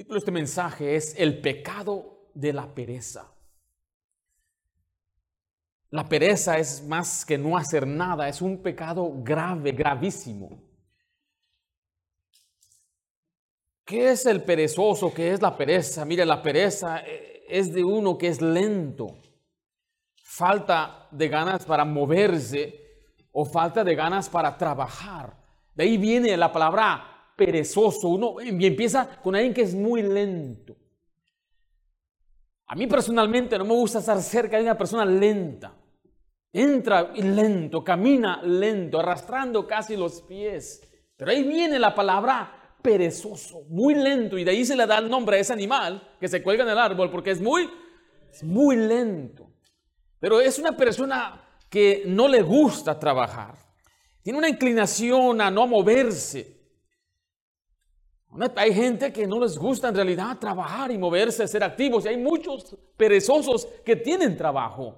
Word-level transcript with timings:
El 0.00 0.04
título 0.04 0.14
de 0.14 0.18
este 0.20 0.30
mensaje 0.30 0.96
es 0.96 1.14
El 1.18 1.42
pecado 1.42 2.30
de 2.32 2.54
la 2.54 2.74
pereza. 2.74 3.34
La 5.90 6.08
pereza 6.08 6.56
es 6.56 6.82
más 6.86 7.26
que 7.26 7.36
no 7.36 7.54
hacer 7.58 7.86
nada, 7.86 8.26
es 8.26 8.40
un 8.40 8.62
pecado 8.62 9.12
grave, 9.16 9.72
gravísimo. 9.72 10.58
¿Qué 13.84 14.12
es 14.12 14.24
el 14.24 14.42
perezoso? 14.42 15.12
¿Qué 15.12 15.34
es 15.34 15.42
la 15.42 15.54
pereza? 15.54 16.06
Mire, 16.06 16.24
la 16.24 16.40
pereza 16.40 17.00
eh, 17.00 17.44
es 17.46 17.70
de 17.70 17.84
uno 17.84 18.16
que 18.16 18.28
es 18.28 18.40
lento, 18.40 19.18
falta 20.24 21.08
de 21.10 21.28
ganas 21.28 21.66
para 21.66 21.84
moverse 21.84 23.04
o 23.32 23.44
falta 23.44 23.84
de 23.84 23.94
ganas 23.94 24.30
para 24.30 24.56
trabajar. 24.56 25.36
De 25.74 25.84
ahí 25.84 25.98
viene 25.98 26.34
la 26.38 26.50
palabra 26.50 27.19
perezoso. 27.40 28.08
Uno 28.08 28.38
empieza 28.38 29.08
con 29.22 29.34
alguien 29.34 29.54
que 29.54 29.62
es 29.62 29.74
muy 29.74 30.02
lento. 30.02 30.76
A 32.66 32.74
mí 32.74 32.86
personalmente 32.86 33.56
no 33.56 33.64
me 33.64 33.72
gusta 33.72 34.00
estar 34.00 34.20
cerca 34.20 34.58
de 34.58 34.64
una 34.64 34.76
persona 34.76 35.06
lenta. 35.06 35.74
Entra 36.52 37.12
lento, 37.14 37.82
camina 37.82 38.42
lento, 38.42 39.00
arrastrando 39.00 39.66
casi 39.66 39.96
los 39.96 40.20
pies. 40.20 40.86
Pero 41.16 41.30
ahí 41.30 41.42
viene 41.42 41.78
la 41.78 41.94
palabra 41.94 42.76
perezoso, 42.82 43.62
muy 43.68 43.94
lento, 43.94 44.36
y 44.36 44.44
de 44.44 44.50
ahí 44.50 44.64
se 44.64 44.76
le 44.76 44.86
da 44.86 44.98
el 44.98 45.08
nombre 45.08 45.36
a 45.36 45.40
ese 45.40 45.52
animal 45.52 46.16
que 46.18 46.28
se 46.28 46.42
cuelga 46.42 46.64
en 46.64 46.70
el 46.70 46.78
árbol, 46.78 47.10
porque 47.10 47.30
es 47.30 47.40
muy, 47.40 47.70
muy 48.42 48.76
lento. 48.76 49.50
Pero 50.18 50.40
es 50.40 50.58
una 50.58 50.76
persona 50.76 51.42
que 51.68 52.04
no 52.06 52.28
le 52.28 52.42
gusta 52.42 52.98
trabajar, 52.98 53.54
tiene 54.22 54.38
una 54.38 54.48
inclinación 54.48 55.40
a 55.40 55.50
no 55.50 55.66
moverse. 55.66 56.59
Hay 58.56 58.72
gente 58.72 59.12
que 59.12 59.26
no 59.26 59.40
les 59.40 59.58
gusta 59.58 59.88
en 59.88 59.94
realidad 59.94 60.38
trabajar 60.38 60.90
y 60.90 60.98
moverse, 60.98 61.48
ser 61.48 61.64
activos, 61.64 62.04
y 62.04 62.08
hay 62.08 62.16
muchos 62.16 62.76
perezosos 62.96 63.66
que 63.84 63.96
tienen 63.96 64.36
trabajo, 64.36 64.94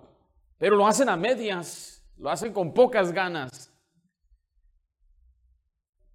pero 0.59 0.77
lo 0.77 0.87
hacen 0.87 1.09
a 1.09 1.17
medias, 1.17 2.05
lo 2.19 2.31
hacen 2.31 2.53
con 2.53 2.75
pocas 2.75 3.11
ganas. 3.11 3.73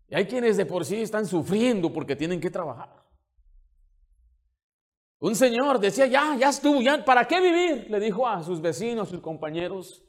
Y 0.09 0.15
hay 0.15 0.25
quienes 0.25 0.57
de 0.57 0.65
por 0.65 0.85
sí 0.85 1.01
están 1.01 1.25
sufriendo 1.25 1.91
porque 1.91 2.15
tienen 2.15 2.39
que 2.39 2.51
trabajar. 2.51 3.03
Un 5.19 5.35
señor 5.35 5.79
decía, 5.79 6.05
ya, 6.05 6.35
ya 6.37 6.49
estuvo, 6.49 6.79
¿para 7.03 7.27
qué 7.27 7.41
vivir? 7.41 7.89
Le 7.89 7.99
dijo 7.99 8.27
a 8.27 8.43
sus 8.43 8.61
vecinos, 8.61 9.09
sus 9.09 9.19
compañeros. 9.19 10.06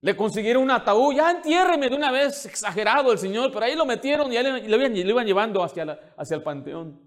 Le 0.00 0.14
consiguieron 0.16 0.62
un 0.62 0.70
ataúd, 0.70 1.14
ya 1.14 1.30
entiérreme 1.30 1.88
de 1.88 1.96
una 1.96 2.12
vez, 2.12 2.46
exagerado 2.46 3.12
el 3.12 3.18
señor, 3.18 3.50
pero 3.52 3.64
ahí 3.64 3.74
lo 3.74 3.86
metieron 3.86 4.32
y 4.32 4.36
le, 4.36 4.60
le, 4.60 5.00
iban 5.00 5.26
llevando 5.26 5.62
hacia, 5.62 5.98
hacia 6.16 6.36
el 6.36 6.42
panteón. 6.42 7.00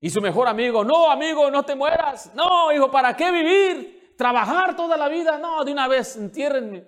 Y 0.00 0.10
su 0.10 0.20
mejor 0.20 0.48
amigo, 0.48 0.84
no, 0.84 1.10
amigo, 1.10 1.50
no 1.50 1.64
te 1.64 1.74
mueras. 1.74 2.32
No, 2.34 2.70
hijo, 2.72 2.90
¿para 2.90 3.16
qué 3.16 3.32
vivir? 3.32 4.14
¿Trabajar 4.16 4.76
toda 4.76 4.96
la 4.96 5.08
vida? 5.08 5.38
No, 5.38 5.64
de 5.64 5.72
una 5.72 5.88
vez, 5.88 6.16
entiérrenme. 6.16 6.86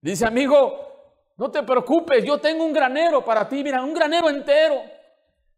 Dice, 0.00 0.24
amigo, 0.24 0.86
no 1.36 1.50
te 1.50 1.62
preocupes, 1.62 2.24
yo 2.24 2.38
tengo 2.38 2.64
un 2.64 2.72
granero 2.72 3.24
para 3.24 3.48
ti, 3.48 3.62
mira, 3.62 3.82
un 3.82 3.92
granero 3.92 4.30
entero. 4.30 4.76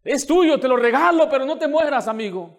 Es 0.02 0.26
tuyo, 0.26 0.58
te 0.58 0.66
lo 0.66 0.76
regalo, 0.76 1.28
pero 1.28 1.44
no 1.44 1.58
te 1.58 1.68
mueras, 1.68 2.08
amigo. 2.08 2.56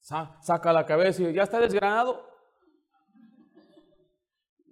saca 0.00 0.72
la 0.72 0.84
cabeza 0.84 1.22
y 1.22 1.32
ya 1.32 1.42
está 1.42 1.58
desgranado. 1.58 2.35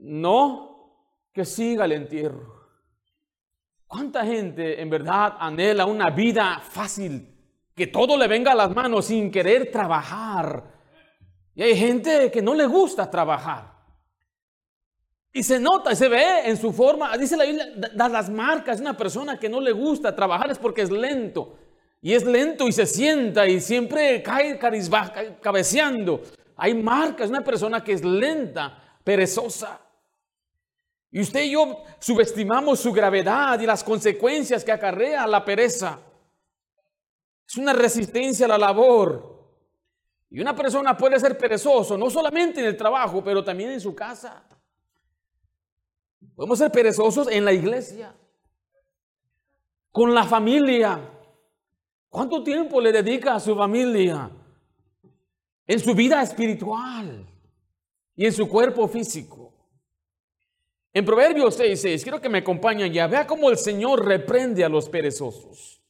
No, 0.04 1.08
que 1.32 1.44
siga 1.44 1.86
el 1.86 1.92
entierro. 1.92 2.54
¿Cuánta 3.86 4.24
gente 4.24 4.80
en 4.80 4.90
verdad 4.90 5.34
anhela 5.38 5.86
una 5.86 6.10
vida 6.10 6.60
fácil, 6.60 7.26
que 7.74 7.86
todo 7.86 8.16
le 8.18 8.28
venga 8.28 8.52
a 8.52 8.54
las 8.54 8.74
manos 8.74 9.06
sin 9.06 9.30
querer 9.30 9.70
trabajar? 9.70 10.62
Y 11.54 11.62
hay 11.62 11.76
gente 11.76 12.30
que 12.30 12.42
no 12.42 12.54
le 12.54 12.66
gusta 12.66 13.10
trabajar. 13.10 13.72
Y 15.32 15.42
se 15.42 15.58
nota 15.58 15.92
y 15.92 15.96
se 15.96 16.08
ve 16.08 16.48
en 16.48 16.56
su 16.56 16.72
forma, 16.72 17.16
dice 17.16 17.36
la 17.36 17.44
Biblia, 17.44 17.66
da 17.94 18.08
las 18.08 18.28
marcas. 18.28 18.80
Una 18.80 18.96
persona 18.96 19.38
que 19.38 19.48
no 19.48 19.60
le 19.60 19.72
gusta 19.72 20.14
trabajar 20.14 20.50
es 20.50 20.58
porque 20.58 20.82
es 20.82 20.90
lento. 20.90 21.56
Y 22.02 22.12
es 22.12 22.24
lento 22.24 22.68
y 22.68 22.72
se 22.72 22.84
sienta 22.84 23.46
y 23.46 23.60
siempre 23.60 24.22
cae 24.22 24.58
cabeceando. 25.40 26.22
Hay 26.56 26.74
marcas, 26.74 27.30
una 27.30 27.42
persona 27.42 27.82
que 27.82 27.92
es 27.92 28.04
lenta, 28.04 28.78
perezosa. 29.02 29.80
Y 31.14 31.20
usted 31.20 31.44
y 31.44 31.52
yo 31.52 31.84
subestimamos 32.00 32.80
su 32.80 32.92
gravedad 32.92 33.60
y 33.60 33.66
las 33.66 33.84
consecuencias 33.84 34.64
que 34.64 34.72
acarrea 34.72 35.28
la 35.28 35.44
pereza. 35.44 36.00
Es 37.46 37.56
una 37.56 37.72
resistencia 37.72 38.46
a 38.46 38.48
la 38.48 38.58
labor. 38.58 39.32
Y 40.28 40.40
una 40.40 40.56
persona 40.56 40.96
puede 40.96 41.20
ser 41.20 41.38
perezoso, 41.38 41.96
no 41.96 42.10
solamente 42.10 42.58
en 42.58 42.66
el 42.66 42.76
trabajo, 42.76 43.22
pero 43.22 43.44
también 43.44 43.70
en 43.70 43.80
su 43.80 43.94
casa. 43.94 44.42
Podemos 46.34 46.58
ser 46.58 46.72
perezosos 46.72 47.28
en 47.28 47.44
la 47.44 47.52
iglesia, 47.52 48.12
con 49.92 50.12
la 50.12 50.24
familia. 50.24 50.98
¿Cuánto 52.08 52.42
tiempo 52.42 52.80
le 52.80 52.90
dedica 52.90 53.36
a 53.36 53.40
su 53.40 53.54
familia? 53.54 54.28
En 55.64 55.78
su 55.78 55.94
vida 55.94 56.20
espiritual 56.22 57.24
y 58.16 58.26
en 58.26 58.32
su 58.32 58.48
cuerpo 58.48 58.88
físico. 58.88 59.43
En 60.94 61.04
Proverbios 61.04 61.58
6:6, 61.58 62.02
quiero 62.04 62.20
que 62.20 62.28
me 62.28 62.38
acompañen 62.38 62.92
ya. 62.92 63.08
Vea 63.08 63.26
cómo 63.26 63.50
el 63.50 63.58
Señor 63.58 64.06
reprende 64.06 64.64
a 64.64 64.68
los 64.68 64.88
perezosos. 64.88 65.82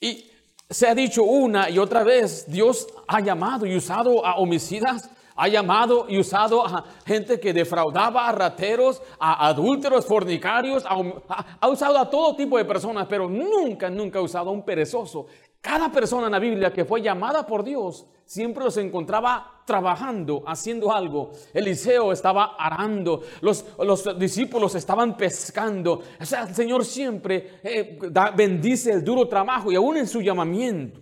Y 0.00 0.30
se 0.68 0.88
ha 0.88 0.94
dicho 0.94 1.22
una 1.22 1.70
y 1.70 1.78
otra 1.78 2.02
vez, 2.02 2.44
Dios 2.50 2.88
ha 3.06 3.20
llamado 3.20 3.64
y 3.66 3.76
usado 3.76 4.26
a 4.26 4.36
homicidas 4.36 5.08
ha 5.36 5.48
llamado 5.48 6.06
y 6.08 6.18
usado 6.18 6.66
a 6.66 6.84
gente 7.04 7.38
que 7.38 7.52
defraudaba 7.52 8.26
a 8.26 8.32
rateros, 8.32 9.02
a 9.20 9.46
adúlteros, 9.48 10.06
fornicarios, 10.06 10.84
ha, 10.86 11.68
usado 11.68 11.98
a 11.98 12.08
todo 12.08 12.34
tipo 12.34 12.56
de 12.56 12.64
personas, 12.64 13.06
pero 13.08 13.28
nunca, 13.28 13.90
nunca 13.90 14.18
ha 14.18 14.22
usado 14.22 14.48
a 14.48 14.52
un 14.52 14.64
perezoso. 14.64 15.26
Cada 15.60 15.92
persona 15.92 16.26
en 16.26 16.32
la 16.32 16.38
Biblia 16.38 16.72
que 16.72 16.84
fue 16.84 17.02
llamada 17.02 17.46
por 17.46 17.62
Dios 17.62 18.06
siempre 18.26 18.64
los 18.64 18.76
encontraba 18.76 19.62
trabajando, 19.64 20.42
haciendo 20.46 20.92
algo. 20.92 21.30
Eliseo 21.54 22.12
estaba 22.12 22.56
arando, 22.58 23.22
los, 23.40 23.64
los 23.78 24.18
discípulos 24.18 24.74
estaban 24.74 25.16
pescando. 25.16 26.02
O 26.20 26.24
sea, 26.24 26.42
el 26.42 26.54
Señor 26.54 26.84
siempre 26.84 27.60
eh, 27.62 27.98
bendice 28.36 28.92
el 28.92 29.02
duro 29.02 29.26
trabajo 29.26 29.72
y 29.72 29.76
aún 29.76 29.96
en 29.96 30.06
su 30.06 30.20
llamamiento. 30.20 31.00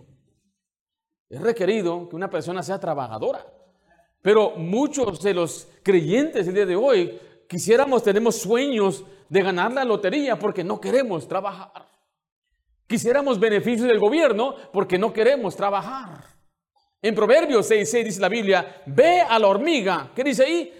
Es 1.27 1.41
requerido 1.41 2.07
que 2.07 2.15
una 2.15 2.29
persona 2.29 2.63
sea 2.63 2.79
trabajadora. 2.79 3.45
Pero 4.21 4.51
muchos 4.57 5.21
de 5.21 5.33
los 5.33 5.67
creyentes 5.83 6.47
el 6.47 6.53
día 6.53 6.65
de 6.65 6.75
hoy 6.75 7.19
quisiéramos, 7.47 8.03
tenemos 8.03 8.37
sueños 8.37 9.03
de 9.29 9.41
ganar 9.41 9.73
la 9.73 9.83
lotería 9.83 10.37
porque 10.37 10.63
no 10.63 10.79
queremos 10.79 11.27
trabajar. 11.27 11.87
Quisiéramos 12.87 13.39
beneficios 13.39 13.87
del 13.87 13.99
gobierno 13.99 14.55
porque 14.71 14.97
no 14.97 15.11
queremos 15.11 15.55
trabajar. 15.55 16.34
En 17.01 17.13
Proverbios 17.13 17.67
6, 17.67 18.05
dice 18.05 18.19
la 18.19 18.29
Biblia, 18.29 18.81
ve 18.87 19.21
a 19.21 19.37
la 19.37 19.47
hormiga. 19.47 20.11
¿Qué 20.15 20.23
dice 20.23 20.43
ahí? 20.43 20.73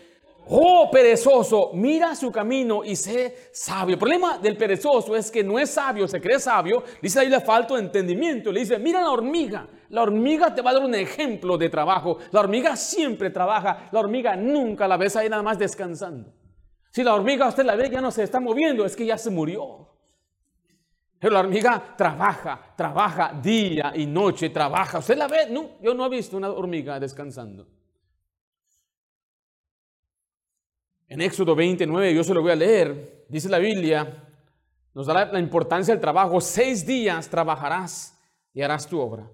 Oh 0.48 0.90
perezoso, 0.92 1.72
mira 1.74 2.16
su 2.16 2.31
camino 2.31 2.84
y 2.84 2.96
sé 2.96 3.50
sabio. 3.52 3.94
El 3.94 4.00
problema 4.00 4.38
del 4.38 4.56
perezoso 4.56 5.16
es 5.16 5.31
que 5.31 5.44
no 5.44 5.58
es 5.58 5.72
sabio, 5.72 6.08
se 6.08 6.22
cree 6.22 6.40
sabio. 6.40 6.84
Dice 7.02 7.20
ahí 7.20 7.30
le 7.30 7.42
falta 7.42 7.78
entendimiento. 7.80 8.52
Le 8.52 8.59
dice, 8.59 8.78
mira 8.78 9.02
la 9.02 9.09
hormiga. 9.09 9.68
La 9.90 10.03
hormiga 10.03 10.53
te 10.53 10.62
va 10.62 10.70
a 10.70 10.74
dar 10.76 10.84
un 10.84 10.94
ejemplo 10.94 11.58
de 11.58 11.70
trabajo. 11.70 12.20
La 12.32 12.42
hormiga 12.42 12.76
siempre 12.76 13.32
trabaja. 13.32 13.90
La 13.92 14.00
hormiga 14.00 14.36
nunca 14.36 14.88
la 14.88 14.97
ves 14.97 15.16
ahí 15.16 15.30
nada 15.30 15.42
más 15.42 15.58
descansando. 15.58 16.32
Si 16.92 17.03
la 17.03 17.16
hormiga 17.16 17.47
usted 17.47 17.66
la 17.66 17.76
ve 17.76 17.90
ya 17.90 18.02
no 18.02 18.12
se 18.12 18.24
está 18.24 18.40
moviendo, 18.40 18.86
es 18.86 18.96
que 18.96 19.06
ya 19.06 19.18
se 19.18 19.32
murió. 19.32 19.94
Pero 21.20 21.34
la 21.34 21.40
hormiga 21.40 21.96
trabaja, 21.98 22.74
trabaja 22.76 23.34
día 23.41 23.94
y 23.96 24.06
noche, 24.06 24.50
trabaja. 24.50 25.00
¿Usted 25.00 25.17
la 25.17 25.28
ve? 25.28 25.47
No, 25.50 25.79
yo 25.82 25.94
no 25.94 26.06
he 26.06 26.09
visto 26.09 26.38
una 26.38 26.50
hormiga 26.50 27.00
descansando. 27.00 27.66
En 31.08 31.22
Éxodo 31.22 31.56
29, 31.56 32.14
yo 32.14 32.23
se 32.23 32.34
lo 32.34 32.41
voy 32.41 32.52
a 32.52 32.56
leer, 32.56 33.26
dice 33.29 33.47
la 33.47 33.59
Biblia, 33.59 34.23
nos 34.94 35.06
da 35.06 35.26
la 35.26 35.40
importancia 35.40 35.94
del 35.94 36.02
trabajo. 36.02 36.41
Seis 36.41 36.85
días 36.85 37.29
trabajarás 37.29 38.18
y 38.53 38.61
harás 38.61 38.88
tu 38.88 39.00
obra. 39.00 39.29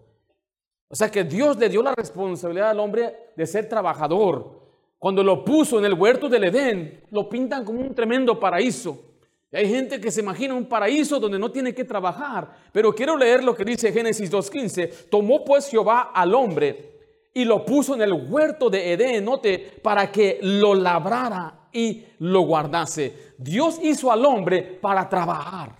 O 0.87 0.95
sea 0.95 1.09
que 1.09 1.23
Dios 1.23 1.57
le 1.57 1.69
dio 1.69 1.81
la 1.81 1.93
responsabilidad 1.95 2.71
al 2.71 2.79
hombre 2.79 3.31
de 3.35 3.47
ser 3.47 3.69
trabajador. 3.69 4.59
Cuando 4.99 5.23
lo 5.23 5.45
puso 5.45 5.79
en 5.79 5.85
el 5.85 5.93
huerto 5.93 6.27
del 6.27 6.43
Edén, 6.43 7.05
lo 7.11 7.29
pintan 7.29 7.63
como 7.63 7.79
un 7.79 7.95
tremendo 7.95 8.39
paraíso. 8.39 9.10
Hay 9.53 9.67
gente 9.67 9.99
que 9.99 10.11
se 10.11 10.21
imagina 10.21 10.53
un 10.53 10.65
paraíso 10.65 11.19
donde 11.19 11.37
no 11.37 11.51
tiene 11.51 11.73
que 11.73 11.83
trabajar. 11.83 12.49
Pero 12.71 12.95
quiero 12.95 13.17
leer 13.17 13.43
lo 13.43 13.55
que 13.55 13.65
dice 13.65 13.91
Génesis 13.91 14.31
2.15. 14.31 15.09
Tomó 15.09 15.43
pues 15.43 15.69
Jehová 15.69 16.11
al 16.13 16.33
hombre 16.33 16.91
y 17.33 17.43
lo 17.45 17.65
puso 17.65 17.95
en 17.95 18.01
el 18.01 18.13
huerto 18.13 18.69
de 18.69 18.93
Edén, 18.93 19.25
note, 19.25 19.79
para 19.83 20.11
que 20.11 20.39
lo 20.41 20.73
labrara 20.73 21.67
y 21.71 22.05
lo 22.19 22.41
guardase. 22.41 23.33
Dios 23.37 23.79
hizo 23.81 24.11
al 24.11 24.25
hombre 24.25 24.61
para 24.61 25.07
trabajar. 25.07 25.75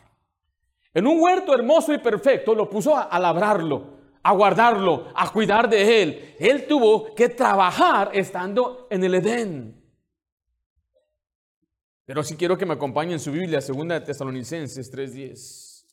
En 0.93 1.07
un 1.07 1.21
huerto 1.21 1.53
hermoso 1.53 1.93
y 1.93 1.99
perfecto 1.99 2.53
lo 2.53 2.69
puso 2.69 2.97
a, 2.97 3.17
labrarlo, 3.19 3.83
a 4.23 4.33
guardarlo, 4.33 5.07
a 5.15 5.31
cuidar 5.31 5.69
de 5.69 6.03
él. 6.03 6.35
Él 6.39 6.67
tuvo 6.67 7.15
que 7.15 7.29
trabajar 7.29 8.11
estando 8.13 8.87
en 8.89 9.03
el 9.05 9.15
Edén. 9.15 9.80
Pero 12.11 12.25
si 12.25 12.35
quiero 12.35 12.57
que 12.57 12.65
me 12.65 12.73
acompañen 12.73 13.13
en 13.13 13.19
su 13.21 13.31
Biblia, 13.31 13.61
2 13.61 13.87
de 13.87 14.01
Tesalonicenses 14.01 14.91
3:10. 14.91 15.85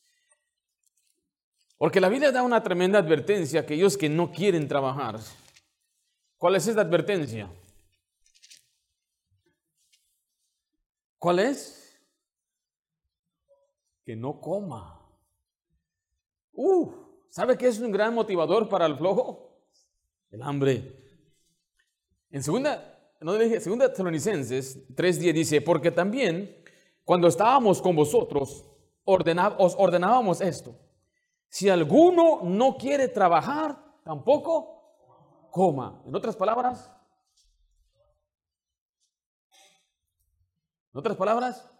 Porque 1.76 2.00
la 2.00 2.08
Biblia 2.08 2.32
da 2.32 2.42
una 2.42 2.60
tremenda 2.60 2.98
advertencia 2.98 3.60
a 3.60 3.62
aquellos 3.62 3.96
que 3.96 4.08
no 4.08 4.32
quieren 4.32 4.66
trabajar. 4.66 5.20
¿Cuál 6.36 6.56
es 6.56 6.66
esta 6.66 6.80
advertencia? 6.80 7.48
¿Cuál 11.20 11.38
es? 11.38 12.02
Que 14.04 14.16
no 14.16 14.40
coma. 14.40 15.00
Uh, 16.50 16.94
¿sabe 17.30 17.56
qué 17.56 17.68
es 17.68 17.78
un 17.78 17.92
gran 17.92 18.12
motivador 18.12 18.68
para 18.68 18.86
el 18.86 18.96
flojo? 18.96 19.56
El 20.32 20.42
hambre. 20.42 21.00
En 22.32 22.42
segunda, 22.42 22.97
no 23.20 23.34
dije, 23.34 23.60
segunda 23.60 23.88
Tesalonicenses 23.88 24.88
3.10 24.94 25.32
dice, 25.32 25.60
porque 25.60 25.90
también 25.90 26.56
cuando 27.04 27.28
estábamos 27.28 27.82
con 27.82 27.96
vosotros, 27.96 28.64
os 29.04 29.74
ordenábamos 29.78 30.40
esto. 30.40 30.78
Si 31.48 31.68
alguno 31.68 32.42
no 32.44 32.76
quiere 32.76 33.08
trabajar, 33.08 33.82
tampoco 34.04 35.48
coma. 35.50 36.02
En 36.06 36.14
otras 36.14 36.36
palabras, 36.36 36.92
En 40.92 41.00
otras 41.00 41.16
palabras, 41.16 41.70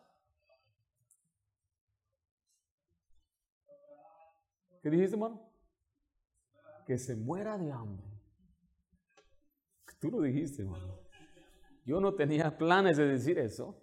¿qué 4.80 4.90
dijiste, 4.90 5.16
hermano? 5.16 5.42
Que 6.86 6.98
se 6.98 7.16
muera 7.16 7.58
de 7.58 7.72
hambre. 7.72 8.06
Tú 9.98 10.10
lo 10.10 10.20
dijiste, 10.20 10.62
hermano. 10.62 11.07
Yo 11.88 12.02
no 12.02 12.12
tenía 12.12 12.58
planes 12.58 12.98
de 12.98 13.06
decir 13.06 13.38
eso. 13.38 13.74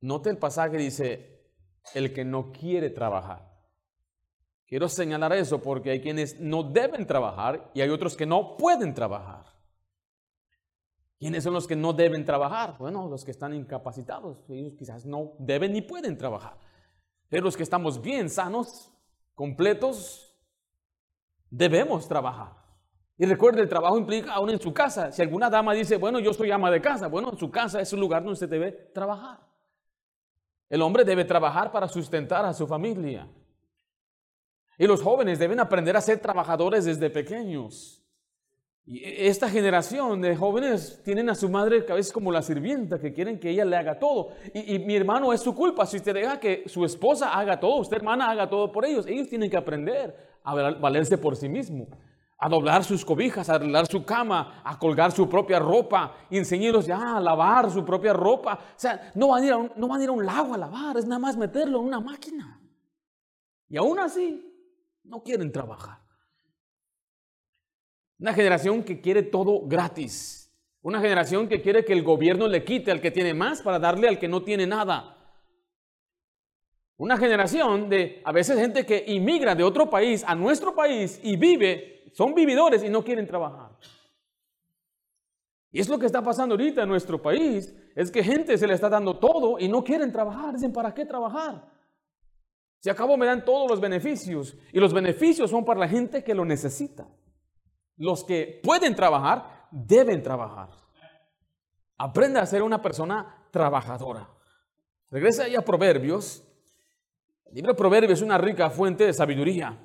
Note 0.00 0.30
el 0.30 0.38
pasaje, 0.38 0.76
dice, 0.76 1.42
el 1.92 2.14
que 2.14 2.24
no 2.24 2.52
quiere 2.52 2.90
trabajar. 2.90 3.52
Quiero 4.64 4.88
señalar 4.88 5.32
eso 5.32 5.60
porque 5.60 5.90
hay 5.90 6.00
quienes 6.00 6.38
no 6.38 6.62
deben 6.62 7.04
trabajar 7.04 7.72
y 7.74 7.80
hay 7.80 7.88
otros 7.88 8.16
que 8.16 8.26
no 8.26 8.56
pueden 8.56 8.94
trabajar. 8.94 9.44
¿Quiénes 11.18 11.42
son 11.42 11.54
los 11.54 11.66
que 11.66 11.74
no 11.74 11.92
deben 11.94 12.24
trabajar? 12.24 12.76
Bueno, 12.78 13.08
los 13.08 13.24
que 13.24 13.32
están 13.32 13.54
incapacitados. 13.54 14.48
Ellos 14.48 14.74
quizás 14.78 15.04
no 15.04 15.32
deben 15.40 15.72
ni 15.72 15.82
pueden 15.82 16.16
trabajar. 16.16 16.67
Pero 17.28 17.44
los 17.44 17.56
que 17.56 17.62
estamos 17.62 18.00
bien, 18.00 18.30
sanos, 18.30 18.90
completos, 19.34 20.34
debemos 21.50 22.08
trabajar. 22.08 22.56
Y 23.16 23.26
recuerde, 23.26 23.60
el 23.60 23.68
trabajo 23.68 23.98
implica 23.98 24.32
aún 24.32 24.50
en 24.50 24.60
su 24.60 24.72
casa. 24.72 25.10
Si 25.10 25.20
alguna 25.20 25.50
dama 25.50 25.74
dice, 25.74 25.96
bueno, 25.96 26.20
yo 26.20 26.32
soy 26.32 26.50
ama 26.50 26.70
de 26.70 26.80
casa, 26.80 27.08
bueno, 27.08 27.30
en 27.32 27.38
su 27.38 27.50
casa 27.50 27.80
es 27.80 27.92
un 27.92 28.00
lugar 28.00 28.22
donde 28.22 28.34
usted 28.34 28.48
debe 28.48 28.70
trabajar. 28.70 29.40
El 30.68 30.82
hombre 30.82 31.04
debe 31.04 31.24
trabajar 31.24 31.72
para 31.72 31.88
sustentar 31.88 32.44
a 32.44 32.52
su 32.54 32.66
familia. 32.66 33.28
Y 34.78 34.86
los 34.86 35.02
jóvenes 35.02 35.38
deben 35.38 35.58
aprender 35.58 35.96
a 35.96 36.00
ser 36.00 36.20
trabajadores 36.20 36.84
desde 36.84 37.10
pequeños. 37.10 37.97
Y 38.90 39.02
esta 39.04 39.50
generación 39.50 40.22
de 40.22 40.34
jóvenes 40.34 41.02
tienen 41.04 41.28
a 41.28 41.34
su 41.34 41.50
madre 41.50 41.84
a 41.86 41.92
veces 41.92 42.10
como 42.10 42.32
la 42.32 42.40
sirvienta, 42.40 42.98
que 42.98 43.12
quieren 43.12 43.38
que 43.38 43.50
ella 43.50 43.66
le 43.66 43.76
haga 43.76 43.98
todo. 43.98 44.30
Y, 44.54 44.78
mi 44.78 44.96
hermano 44.96 45.30
es 45.34 45.42
su 45.42 45.54
culpa. 45.54 45.84
Si 45.84 45.98
usted 45.98 46.14
deja 46.14 46.40
que 46.40 46.62
su 46.64 46.86
esposa 46.86 47.38
haga 47.38 47.60
todo, 47.60 47.76
usted 47.80 47.98
hermana 47.98 48.30
haga 48.30 48.48
todo 48.48 48.72
por 48.72 48.86
ellos, 48.86 49.06
ellos 49.06 49.28
tienen 49.28 49.50
que 49.50 49.58
aprender 49.58 50.16
a 50.42 50.54
valerse 50.54 51.18
por 51.18 51.36
sí 51.36 51.50
mismo, 51.50 51.86
a 52.38 52.48
doblar 52.48 52.82
sus 52.82 53.04
cobijas, 53.04 53.50
a 53.50 53.56
arreglar 53.56 53.86
su 53.88 54.06
cama, 54.06 54.62
a 54.64 54.78
colgar 54.78 55.12
su 55.12 55.28
propia 55.28 55.58
ropa 55.58 56.14
y 56.30 56.38
enseñarlos 56.38 56.86
ya 56.86 57.18
a 57.18 57.20
lavar 57.20 57.70
su 57.70 57.84
propia 57.84 58.14
ropa. 58.14 58.54
O 58.54 58.80
sea, 58.80 59.12
no 59.14 59.28
van, 59.28 59.42
a 59.42 59.46
ir 59.46 59.52
a 59.52 59.70
no 59.76 59.86
van 59.86 60.00
a 60.00 60.04
ir 60.04 60.08
a 60.08 60.12
un 60.12 60.24
lago 60.24 60.54
a 60.54 60.56
lavar, 60.56 60.96
es 60.96 61.04
nada 61.04 61.18
más 61.18 61.36
meterlo 61.36 61.80
en 61.80 61.88
una 61.88 62.00
máquina. 62.00 62.58
Y 63.68 63.76
aún 63.76 63.98
así, 63.98 64.50
no 65.04 65.22
quieren 65.22 65.52
trabajar. 65.52 65.97
Una 68.18 68.34
generación 68.34 68.82
que 68.82 69.00
quiere 69.00 69.22
todo 69.22 69.66
gratis. 69.66 70.52
Una 70.82 71.00
generación 71.00 71.48
que 71.48 71.60
quiere 71.60 71.84
que 71.84 71.92
el 71.92 72.02
gobierno 72.02 72.48
le 72.48 72.64
quite 72.64 72.90
al 72.90 73.00
que 73.00 73.10
tiene 73.10 73.34
más 73.34 73.62
para 73.62 73.78
darle 73.78 74.08
al 74.08 74.18
que 74.18 74.28
no 74.28 74.42
tiene 74.42 74.66
nada. 74.66 75.16
Una 76.96 77.16
generación 77.16 77.88
de 77.88 78.20
a 78.24 78.32
veces 78.32 78.58
gente 78.58 78.84
que 78.84 79.04
inmigra 79.06 79.54
de 79.54 79.62
otro 79.62 79.88
país 79.88 80.24
a 80.26 80.34
nuestro 80.34 80.74
país 80.74 81.20
y 81.22 81.36
vive, 81.36 82.10
son 82.12 82.34
vividores 82.34 82.82
y 82.82 82.88
no 82.88 83.04
quieren 83.04 83.26
trabajar. 83.26 83.70
Y 85.70 85.80
es 85.80 85.88
lo 85.88 85.98
que 85.98 86.06
está 86.06 86.22
pasando 86.22 86.54
ahorita 86.54 86.82
en 86.82 86.88
nuestro 86.88 87.20
país, 87.20 87.72
es 87.94 88.10
que 88.10 88.24
gente 88.24 88.58
se 88.58 88.66
le 88.66 88.74
está 88.74 88.88
dando 88.88 89.16
todo 89.18 89.60
y 89.60 89.68
no 89.68 89.84
quieren 89.84 90.10
trabajar. 90.10 90.54
Dicen, 90.54 90.72
¿para 90.72 90.92
qué 90.92 91.04
trabajar? 91.04 91.70
Si 92.80 92.90
acabo 92.90 93.16
me 93.16 93.26
dan 93.26 93.44
todos 93.44 93.70
los 93.70 93.80
beneficios 93.80 94.56
y 94.72 94.80
los 94.80 94.92
beneficios 94.92 95.50
son 95.50 95.64
para 95.64 95.80
la 95.80 95.88
gente 95.88 96.24
que 96.24 96.34
lo 96.34 96.44
necesita. 96.44 97.06
Los 97.98 98.24
que 98.24 98.60
pueden 98.62 98.94
trabajar 98.94 99.68
deben 99.70 100.22
trabajar. 100.22 100.70
Aprende 101.98 102.40
a 102.40 102.46
ser 102.46 102.62
una 102.62 102.80
persona 102.80 103.46
trabajadora. 103.50 104.28
Regresa 105.10 105.44
ahí 105.44 105.56
a 105.56 105.62
Proverbios. 105.62 106.44
El 107.46 107.56
libro 107.56 107.72
de 107.72 107.78
Proverbios 107.78 108.20
es 108.20 108.24
una 108.24 108.38
rica 108.38 108.70
fuente 108.70 109.04
de 109.04 109.12
sabiduría. 109.12 109.78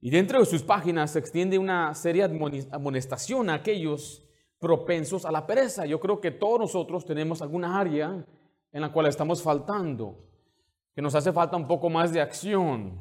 Y 0.00 0.10
dentro 0.10 0.40
de 0.40 0.46
sus 0.46 0.62
páginas 0.62 1.12
se 1.12 1.18
extiende 1.18 1.58
una 1.58 1.94
seria 1.94 2.30
amonestación 2.70 3.50
a 3.50 3.54
aquellos 3.54 4.24
propensos 4.58 5.24
a 5.24 5.32
la 5.32 5.46
pereza. 5.46 5.86
Yo 5.86 6.00
creo 6.00 6.20
que 6.20 6.30
todos 6.30 6.60
nosotros 6.60 7.04
tenemos 7.04 7.42
alguna 7.42 7.78
área 7.78 8.24
en 8.72 8.80
la 8.80 8.92
cual 8.92 9.06
estamos 9.06 9.42
faltando 9.42 10.24
que 10.94 11.02
nos 11.02 11.14
hace 11.14 11.32
falta 11.32 11.56
un 11.56 11.66
poco 11.66 11.90
más 11.90 12.12
de 12.12 12.20
acción. 12.20 13.00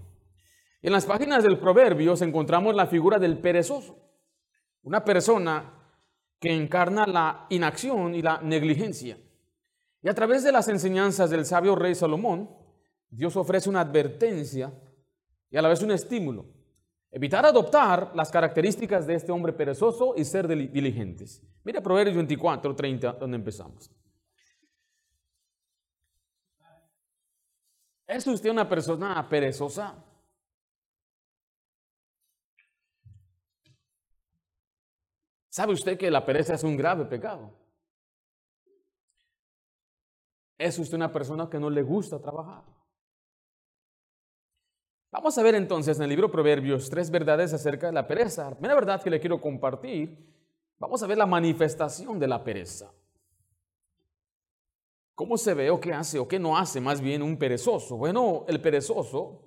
En 0.81 0.91
las 0.91 1.05
páginas 1.05 1.43
del 1.43 1.57
Proverbios 1.57 2.21
encontramos 2.21 2.75
la 2.75 2.85
figura 2.85 3.17
del 3.17 3.39
perezoso, 3.39 4.06
una 4.83 5.03
persona 5.03 5.73
que 6.39 6.53
encarna 6.53 7.05
la 7.05 7.47
inacción 7.49 8.15
y 8.15 8.21
la 8.21 8.39
negligencia. 8.41 9.17
Y 10.01 10.09
a 10.09 10.13
través 10.13 10.43
de 10.43 10.51
las 10.51 10.67
enseñanzas 10.67 11.29
del 11.29 11.45
sabio 11.45 11.75
rey 11.75 11.95
Salomón, 11.95 12.49
Dios 13.09 13.35
ofrece 13.35 13.69
una 13.69 13.81
advertencia 13.81 14.71
y 15.49 15.57
a 15.57 15.61
la 15.61 15.69
vez 15.69 15.81
un 15.81 15.91
estímulo. 15.91 16.45
Evitar 17.09 17.45
adoptar 17.45 18.11
las 18.15 18.29
características 18.29 19.07
de 19.07 19.15
este 19.15 19.31
hombre 19.31 19.53
perezoso 19.53 20.13
y 20.15 20.25
ser 20.25 20.47
diligentes. 20.47 21.41
Mira 21.63 21.81
Proverbios 21.81 22.15
24, 22.15 22.75
30, 22.75 23.13
donde 23.13 23.37
empezamos. 23.37 23.89
¿Es 28.05 28.25
usted 28.27 28.49
una 28.49 28.69
persona 28.69 29.27
perezosa? 29.27 29.95
¿Sabe 35.57 35.73
usted 35.73 35.97
que 35.97 36.11
la 36.11 36.23
pereza 36.23 36.53
es 36.53 36.63
un 36.63 36.77
grave 36.77 37.03
pecado? 37.05 37.51
¿Es 40.55 40.77
usted 40.77 40.97
una 40.97 41.11
persona 41.11 41.49
que 41.49 41.57
no 41.57 41.67
le 41.71 41.81
gusta 41.81 42.21
trabajar? 42.21 42.63
Vamos 45.09 45.35
a 45.35 45.41
ver 45.41 45.55
entonces 45.55 45.97
en 45.97 46.03
el 46.03 46.09
libro 46.09 46.29
Proverbios 46.29 46.91
tres 46.91 47.09
verdades 47.09 47.53
acerca 47.53 47.87
de 47.87 47.93
la 47.93 48.05
pereza. 48.05 48.51
La 48.51 48.55
primera 48.55 48.75
verdad 48.75 49.01
que 49.01 49.09
le 49.09 49.19
quiero 49.19 49.41
compartir, 49.41 50.31
vamos 50.77 51.01
a 51.01 51.07
ver 51.07 51.17
la 51.17 51.25
manifestación 51.25 52.19
de 52.19 52.27
la 52.27 52.43
pereza. 52.43 52.93
¿Cómo 55.15 55.37
se 55.39 55.55
ve 55.55 55.71
o 55.71 55.79
qué 55.79 55.91
hace 55.91 56.19
o 56.19 56.27
qué 56.27 56.37
no 56.37 56.55
hace 56.55 56.79
más 56.79 57.01
bien 57.01 57.23
un 57.23 57.35
perezoso? 57.35 57.97
Bueno, 57.97 58.45
el 58.47 58.61
perezoso 58.61 59.41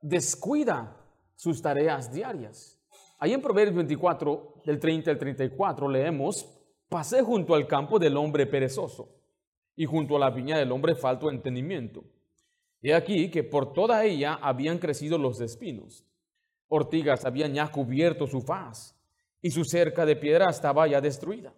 descuida 0.00 0.96
sus 1.34 1.60
tareas 1.60 2.10
diarias. 2.10 2.77
Ahí 3.18 3.32
en 3.32 3.42
Proverbios 3.42 3.76
24, 3.76 4.62
del 4.64 4.78
30 4.78 5.10
al 5.10 5.18
34, 5.18 5.88
leemos, 5.88 6.48
pasé 6.88 7.22
junto 7.22 7.54
al 7.54 7.66
campo 7.66 7.98
del 7.98 8.16
hombre 8.16 8.46
perezoso 8.46 9.08
y 9.76 9.86
junto 9.86 10.16
a 10.16 10.20
la 10.20 10.30
viña 10.30 10.58
del 10.58 10.72
hombre 10.72 10.94
falto 10.94 11.26
de 11.26 11.34
entendimiento. 11.34 12.04
He 12.80 12.94
aquí 12.94 13.30
que 13.30 13.42
por 13.42 13.72
toda 13.72 14.04
ella 14.04 14.38
habían 14.40 14.78
crecido 14.78 15.18
los 15.18 15.40
espinos. 15.40 16.04
Ortigas 16.68 17.24
habían 17.24 17.54
ya 17.54 17.70
cubierto 17.70 18.26
su 18.26 18.40
faz 18.40 18.96
y 19.42 19.50
su 19.50 19.64
cerca 19.64 20.06
de 20.06 20.16
piedra 20.16 20.46
estaba 20.50 20.86
ya 20.86 21.00
destruida. 21.00 21.52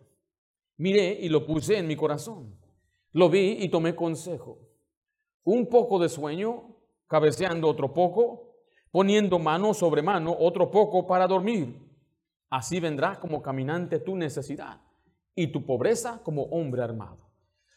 Miré 0.77 1.19
y 1.21 1.29
lo 1.29 1.47
puse 1.47 1.77
en 1.77 1.87
mi 1.87 1.97
corazón 1.97 2.61
lo 3.13 3.29
vi 3.29 3.59
y 3.61 3.69
tomé 3.69 3.95
consejo. 3.95 4.59
Un 5.45 5.67
poco 5.69 5.99
de 5.99 6.09
sueño, 6.09 6.77
cabeceando 7.07 7.69
otro 7.69 7.93
poco, 7.93 8.50
poniendo 8.91 9.39
mano 9.39 9.75
sobre 9.75 10.03
mano 10.03 10.37
otro 10.39 10.71
poco 10.71 11.07
para 11.07 11.27
dormir. 11.27 11.77
Así 12.49 12.81
vendrá 12.81 13.19
como 13.21 13.41
caminante 13.41 13.99
tu 14.01 14.17
necesidad 14.17 14.81
y 15.35 15.47
tu 15.49 15.65
pobreza 15.65 16.21
como 16.23 16.43
hombre 16.45 16.83
armado. 16.83 17.31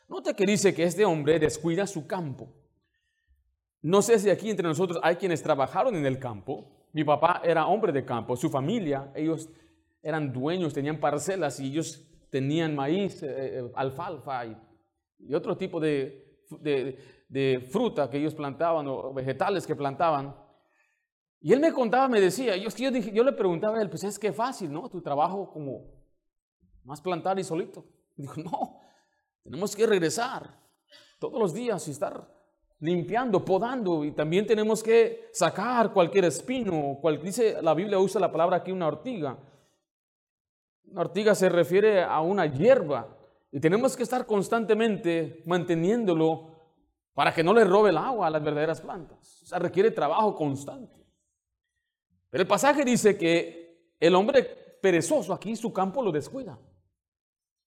Nota 0.08 0.34
que 0.34 0.46
dice 0.46 0.74
que 0.74 0.84
este 0.84 1.06
hombre 1.06 1.40
descuida 1.40 1.88
su 1.88 2.08
campo. 2.08 2.50
No 3.82 4.02
sé 4.02 4.18
si 4.18 4.30
aquí 4.30 4.50
entre 4.50 4.68
nosotros 4.68 5.00
hay 5.04 5.18
quienes 5.18 5.44
trabajaron 5.44 5.96
en 5.96 6.06
el 6.06 6.18
campo. 6.18 6.88
Mi 6.94 7.04
papá 7.04 7.42
era 7.44 7.68
hombre 7.68 7.92
de 7.92 8.06
campo, 8.06 8.36
su 8.36 8.50
familia, 8.50 9.12
ellos 9.16 9.50
eran 10.02 10.32
dueños, 10.32 10.74
tenían 10.74 11.00
parcelas 11.00 11.60
y 11.60 11.68
ellos 11.68 12.06
tenían 12.30 12.76
maíz, 12.76 13.24
eh, 13.24 13.60
eh, 13.60 13.72
alfalfa 13.76 14.46
y, 14.46 15.34
otro 15.34 15.56
tipo 15.56 15.80
de, 15.80 16.20
fruta 17.72 18.10
que 18.10 18.18
ellos 18.18 18.36
plantaban 18.36 18.86
o 18.88 19.14
vegetales 19.14 19.66
que 19.66 19.76
plantaban. 19.76 20.36
Y 21.46 21.52
él 21.52 21.60
me 21.60 21.74
contaba, 21.74 22.08
me 22.08 22.22
decía, 22.22 22.56
yo, 22.56 22.70
le 23.24 23.34
preguntaba 23.34 23.78
a 23.78 23.82
él, 23.82 23.90
pues 23.90 24.06
es 24.06 24.18
que 24.18 24.32
fácil, 24.32 24.72
¿no? 24.72 24.90
Tu 24.90 25.02
trabajo 25.02 25.52
como 25.52 25.84
más 26.86 27.02
plantar 27.02 27.38
y 27.38 27.44
solito. 27.44 27.84
dijo, 28.16 28.40
no, 28.42 28.80
tenemos 29.44 29.76
que 29.76 29.86
regresar 29.86 30.58
todos 31.20 31.38
los 31.38 31.54
días 31.54 31.86
y 31.90 31.92
estar 31.92 32.34
limpiando, 32.80 33.44
podando 33.44 34.06
y 34.06 34.14
también 34.14 34.48
tenemos 34.48 34.82
que 34.82 35.30
sacar 35.34 35.92
cualquier 35.92 36.24
espino. 36.24 36.98
Cual, 37.02 37.22
dice 37.22 37.62
la 37.62 37.74
Biblia 37.74 38.00
usa 38.00 38.22
la 38.22 38.32
palabra 38.32 38.58
aquí 38.58 38.72
una 38.72 38.88
ortiga. 38.88 39.38
Una 40.86 41.02
ortiga 41.02 41.36
se 41.36 41.50
refiere 41.50 42.04
a 42.04 42.22
una 42.22 42.46
hierba 42.46 43.18
y 43.52 43.60
tenemos 43.60 43.98
que 43.98 44.04
estar 44.04 44.26
constantemente 44.26 45.44
manteniéndolo 45.46 46.56
para 47.14 47.34
que 47.34 47.44
no 47.44 47.54
le 47.54 47.66
robe 47.66 47.90
el 47.90 47.98
agua 47.98 48.28
a 48.28 48.30
las 48.30 48.42
verdaderas 48.42 48.80
plantas. 48.80 49.42
O 49.44 49.46
sea, 49.46 49.60
requiere 49.60 49.92
trabajo 49.92 50.36
constante. 50.36 51.03
El 52.34 52.48
pasaje 52.48 52.84
dice 52.84 53.16
que 53.16 53.96
el 54.00 54.16
hombre 54.16 54.44
perezoso 54.82 55.34
aquí 55.34 55.56
su 55.56 55.72
campo 55.72 56.02
lo 56.02 56.12
descuida. 56.12 56.58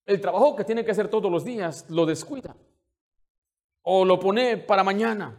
El 0.05 0.21
trabajo 0.21 0.57
que 0.57 0.65
tiene 0.65 0.85
que 0.85 0.91
hacer 0.91 1.09
todos 1.09 1.31
los 1.31 1.45
días 1.45 1.87
lo 1.89 2.05
descuida 2.05 2.57
o 3.83 4.05
lo 4.05 4.19
pone 4.19 4.57
para 4.57 4.83
mañana. 4.83 5.37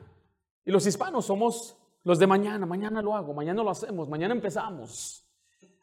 Y 0.64 0.72
los 0.72 0.88
hispanos 0.88 1.26
somos 1.26 1.78
los 2.04 2.20
de 2.20 2.28
mañana, 2.28 2.66
mañana 2.66 3.02
lo 3.02 3.14
hago, 3.16 3.34
mañana 3.34 3.62
lo 3.64 3.70
hacemos, 3.70 4.08
mañana 4.08 4.34
empezamos. 4.34 5.26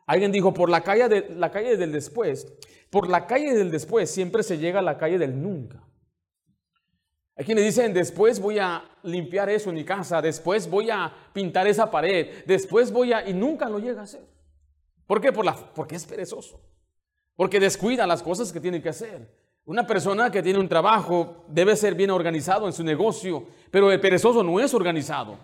Alguien 0.06 0.32
dijo, 0.32 0.54
por 0.54 0.70
la 0.70 0.82
calle, 0.82 1.08
de, 1.08 1.34
la 1.34 1.50
calle 1.50 1.76
del 1.76 1.92
después, 1.92 2.46
por 2.90 3.10
la 3.10 3.26
calle 3.26 3.54
del 3.54 3.70
después 3.70 4.10
siempre 4.10 4.42
se 4.42 4.56
llega 4.56 4.78
a 4.78 4.82
la 4.82 4.96
calle 4.96 5.18
del 5.18 5.40
nunca. 5.40 5.82
Hay 7.36 7.44
quienes 7.44 7.64
dicen, 7.64 7.92
después 7.92 8.38
voy 8.38 8.58
a 8.58 8.84
limpiar 9.02 9.50
eso 9.50 9.70
en 9.70 9.76
mi 9.76 9.84
casa, 9.84 10.22
después 10.22 10.70
voy 10.70 10.90
a 10.90 11.12
pintar 11.32 11.66
esa 11.66 11.90
pared, 11.90 12.44
después 12.46 12.92
voy 12.92 13.12
a... 13.12 13.28
y 13.28 13.32
nunca 13.32 13.68
lo 13.68 13.80
llega 13.80 14.00
a 14.00 14.04
hacer. 14.04 14.24
¿Por 15.06 15.20
qué? 15.20 15.32
Por 15.32 15.44
la, 15.44 15.54
porque 15.54 15.96
es 15.96 16.06
perezoso, 16.06 16.60
porque 17.34 17.58
descuida 17.58 18.06
las 18.06 18.22
cosas 18.22 18.52
que 18.52 18.60
tiene 18.60 18.80
que 18.80 18.88
hacer. 18.88 19.28
Una 19.66 19.86
persona 19.86 20.30
que 20.30 20.42
tiene 20.42 20.58
un 20.58 20.68
trabajo 20.68 21.44
debe 21.48 21.74
ser 21.74 21.94
bien 21.94 22.10
organizado 22.10 22.66
en 22.66 22.72
su 22.72 22.84
negocio, 22.84 23.46
pero 23.70 23.90
el 23.90 24.00
perezoso 24.00 24.42
no 24.42 24.60
es 24.60 24.72
organizado. 24.72 25.36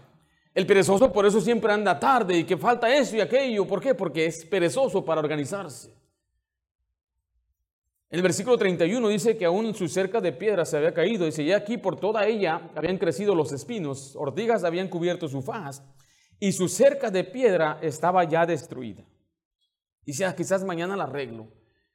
El 0.54 0.66
perezoso 0.66 1.12
por 1.12 1.26
eso 1.26 1.40
siempre 1.40 1.72
anda 1.72 1.98
tarde 1.98 2.38
y 2.38 2.44
que 2.44 2.56
falta 2.56 2.94
eso 2.94 3.16
y 3.16 3.20
aquello. 3.20 3.66
¿Por 3.66 3.80
qué? 3.80 3.94
Porque 3.94 4.26
es 4.26 4.44
perezoso 4.44 5.04
para 5.04 5.20
organizarse. 5.20 5.94
El 8.10 8.22
versículo 8.22 8.58
31 8.58 9.08
dice 9.08 9.38
que 9.38 9.44
aún 9.44 9.72
su 9.74 9.88
cerca 9.88 10.20
de 10.20 10.32
piedra 10.32 10.64
se 10.64 10.76
había 10.76 10.92
caído. 10.92 11.24
Dice, 11.24 11.44
y 11.44 11.52
aquí 11.52 11.78
por 11.78 11.98
toda 11.98 12.26
ella 12.26 12.70
habían 12.74 12.98
crecido 12.98 13.34
los 13.34 13.52
espinos, 13.52 14.16
ortigas 14.16 14.64
habían 14.64 14.88
cubierto 14.88 15.28
su 15.28 15.42
faz, 15.42 15.82
y 16.40 16.52
su 16.52 16.68
cerca 16.68 17.10
de 17.10 17.22
piedra 17.22 17.78
estaba 17.80 18.24
ya 18.24 18.44
destruida. 18.44 19.04
Dice, 20.04 20.24
ah, 20.24 20.34
quizás 20.34 20.64
mañana 20.64 20.96
la 20.96 21.04
arreglo, 21.04 21.52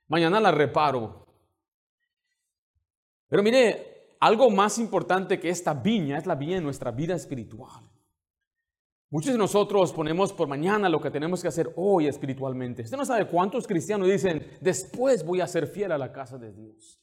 mañana 0.08 0.40
la 0.40 0.52
reparo, 0.52 1.26
pero 3.28 3.44
mire, 3.44 4.16
algo 4.20 4.50
más 4.50 4.78
importante 4.78 5.40
que 5.40 5.50
esta 5.50 5.74
viña 5.74 6.18
es 6.18 6.26
la 6.26 6.36
viña 6.36 6.56
de 6.56 6.62
nuestra 6.62 6.92
vida 6.92 7.16
espiritual. 7.16 7.84
Muchos 9.12 9.32
de 9.32 9.38
nosotros 9.38 9.94
ponemos 9.94 10.34
por 10.34 10.48
mañana 10.48 10.90
lo 10.90 11.00
que 11.00 11.12
tenemos 11.12 11.42
que 11.42 11.48
hacer 11.48 11.72
hoy 11.76 12.08
espiritualmente. 12.08 12.82
Usted 12.82 12.98
no 12.98 13.06
sabe 13.06 13.28
cuántos 13.28 13.68
cristianos 13.68 14.08
dicen, 14.08 14.46
después 14.62 15.24
voy 15.24 15.42
a 15.42 15.48
ser 15.48 15.68
fiel 15.68 15.92
a 15.92 15.98
la 15.98 16.12
casa 16.12 16.38
de 16.38 16.52
Dios. 16.52 17.00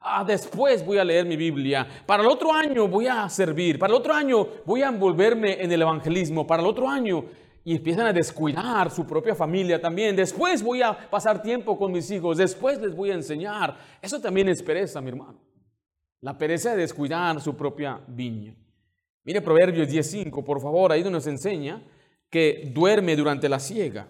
Ah, 0.00 0.24
después 0.24 0.84
voy 0.84 0.98
a 0.98 1.04
leer 1.04 1.24
mi 1.24 1.36
Biblia. 1.36 1.86
Para 2.04 2.22
el 2.22 2.28
otro 2.28 2.52
año 2.52 2.88
voy 2.88 3.06
a 3.06 3.28
servir. 3.28 3.78
Para 3.78 3.94
el 3.94 3.98
otro 3.98 4.12
año 4.12 4.46
voy 4.66 4.82
a 4.82 4.88
envolverme 4.88 5.62
en 5.62 5.72
el 5.72 5.80
evangelismo. 5.80 6.46
Para 6.46 6.62
el 6.62 6.68
otro 6.68 6.88
año 6.88 7.24
y 7.64 7.76
empiezan 7.76 8.06
a 8.06 8.12
descuidar 8.12 8.90
su 8.90 9.06
propia 9.06 9.34
familia 9.34 9.80
también. 9.80 10.14
Después 10.14 10.62
voy 10.62 10.82
a 10.82 11.08
pasar 11.08 11.40
tiempo 11.40 11.78
con 11.78 11.92
mis 11.92 12.10
hijos. 12.10 12.36
Después 12.36 12.78
les 12.80 12.94
voy 12.94 13.12
a 13.12 13.14
enseñar. 13.14 13.78
Eso 14.02 14.20
también 14.20 14.48
es 14.50 14.62
pereza, 14.62 15.00
mi 15.00 15.08
hermano. 15.08 15.40
La 16.20 16.36
pereza 16.36 16.72
de 16.72 16.78
descuidar 16.78 17.40
su 17.40 17.56
propia 17.56 18.00
viña. 18.06 18.54
Mire 19.24 19.40
Proverbios 19.40 19.88
10.5, 19.88 20.44
por 20.44 20.60
favor, 20.60 20.92
ahí 20.92 21.02
nos 21.02 21.26
enseña 21.26 21.82
que 22.28 22.70
duerme 22.74 23.16
durante 23.16 23.48
la 23.48 23.58
siega. 23.58 24.06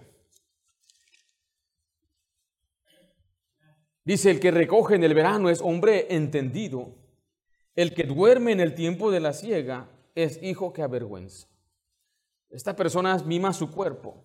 Dice, 4.04 4.30
el 4.30 4.40
que 4.40 4.50
recoge 4.50 4.97
en 4.97 5.04
el 5.04 5.14
verano 5.14 5.49
es 5.49 5.61
hombre 5.62 6.09
entendido. 6.11 6.94
El 7.76 7.94
que 7.94 8.04
duerme 8.04 8.52
en 8.52 8.61
el 8.61 8.75
tiempo 8.75 9.11
de 9.11 9.21
la 9.21 9.33
siega 9.33 9.88
es 10.14 10.42
hijo 10.42 10.73
que 10.73 10.83
avergüenza. 10.83 11.49
Esta 12.50 12.75
persona 12.76 13.16
mima 13.18 13.52
su 13.52 13.71
cuerpo. 13.71 14.25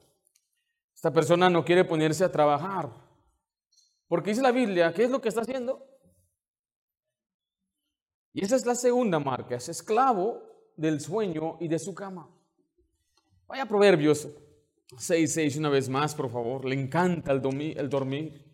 Esta 0.93 1.13
persona 1.13 1.50
no 1.50 1.63
quiere 1.63 1.86
ponerse 1.86 2.24
a 2.24 2.31
trabajar. 2.31 2.89
Porque 4.08 4.31
dice 4.31 4.41
la 4.41 4.51
Biblia, 4.51 4.91
¿qué 4.93 5.03
es 5.03 5.12
lo 5.12 5.22
que 5.22 5.29
está 5.29 5.41
haciendo? 5.41 5.86
Y 8.34 8.43
esa 8.43 8.55
es 8.55 8.65
la 8.65 8.75
segunda 8.75 9.19
marca, 9.19 9.55
es 9.55 9.69
esclavo 9.69 10.49
del 10.79 11.01
sueño 11.01 11.57
y 11.59 11.67
de 11.67 11.77
su 11.77 11.93
cama. 11.93 12.27
Vaya 13.48 13.65
Proverbios 13.65 14.29
6, 14.98 15.33
6 15.33 15.57
una 15.57 15.69
vez 15.69 15.89
más, 15.89 16.15
por 16.15 16.31
favor. 16.31 16.63
Le 16.65 16.75
encanta 16.75 17.31
el, 17.31 17.41
dormir. 17.41 18.45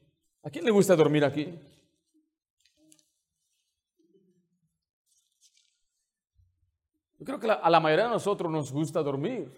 ¿A 0.41 0.49
quién 0.49 0.65
le 0.65 0.71
gusta 0.71 0.95
dormir 0.95 1.23
aquí? 1.23 1.59
Yo 7.19 7.25
creo 7.25 7.39
que 7.39 7.49
a 7.49 7.69
la 7.69 7.79
mayoría 7.79 8.05
de 8.05 8.11
nosotros 8.11 8.51
nos 8.51 8.71
gusta 8.71 9.03
dormir. 9.03 9.51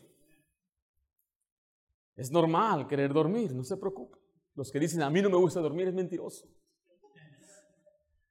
Es 2.15 2.31
normal 2.31 2.87
querer 2.87 3.13
dormir, 3.13 3.53
no 3.53 3.63
se 3.63 3.77
preocupe. 3.77 4.17
Los 4.55 4.71
que 4.71 4.79
dicen 4.79 5.01
a 5.03 5.09
mí 5.09 5.21
no 5.21 5.29
me 5.29 5.37
gusta 5.37 5.61
dormir 5.61 5.87
es 5.87 5.93
mentiroso. 5.93 6.47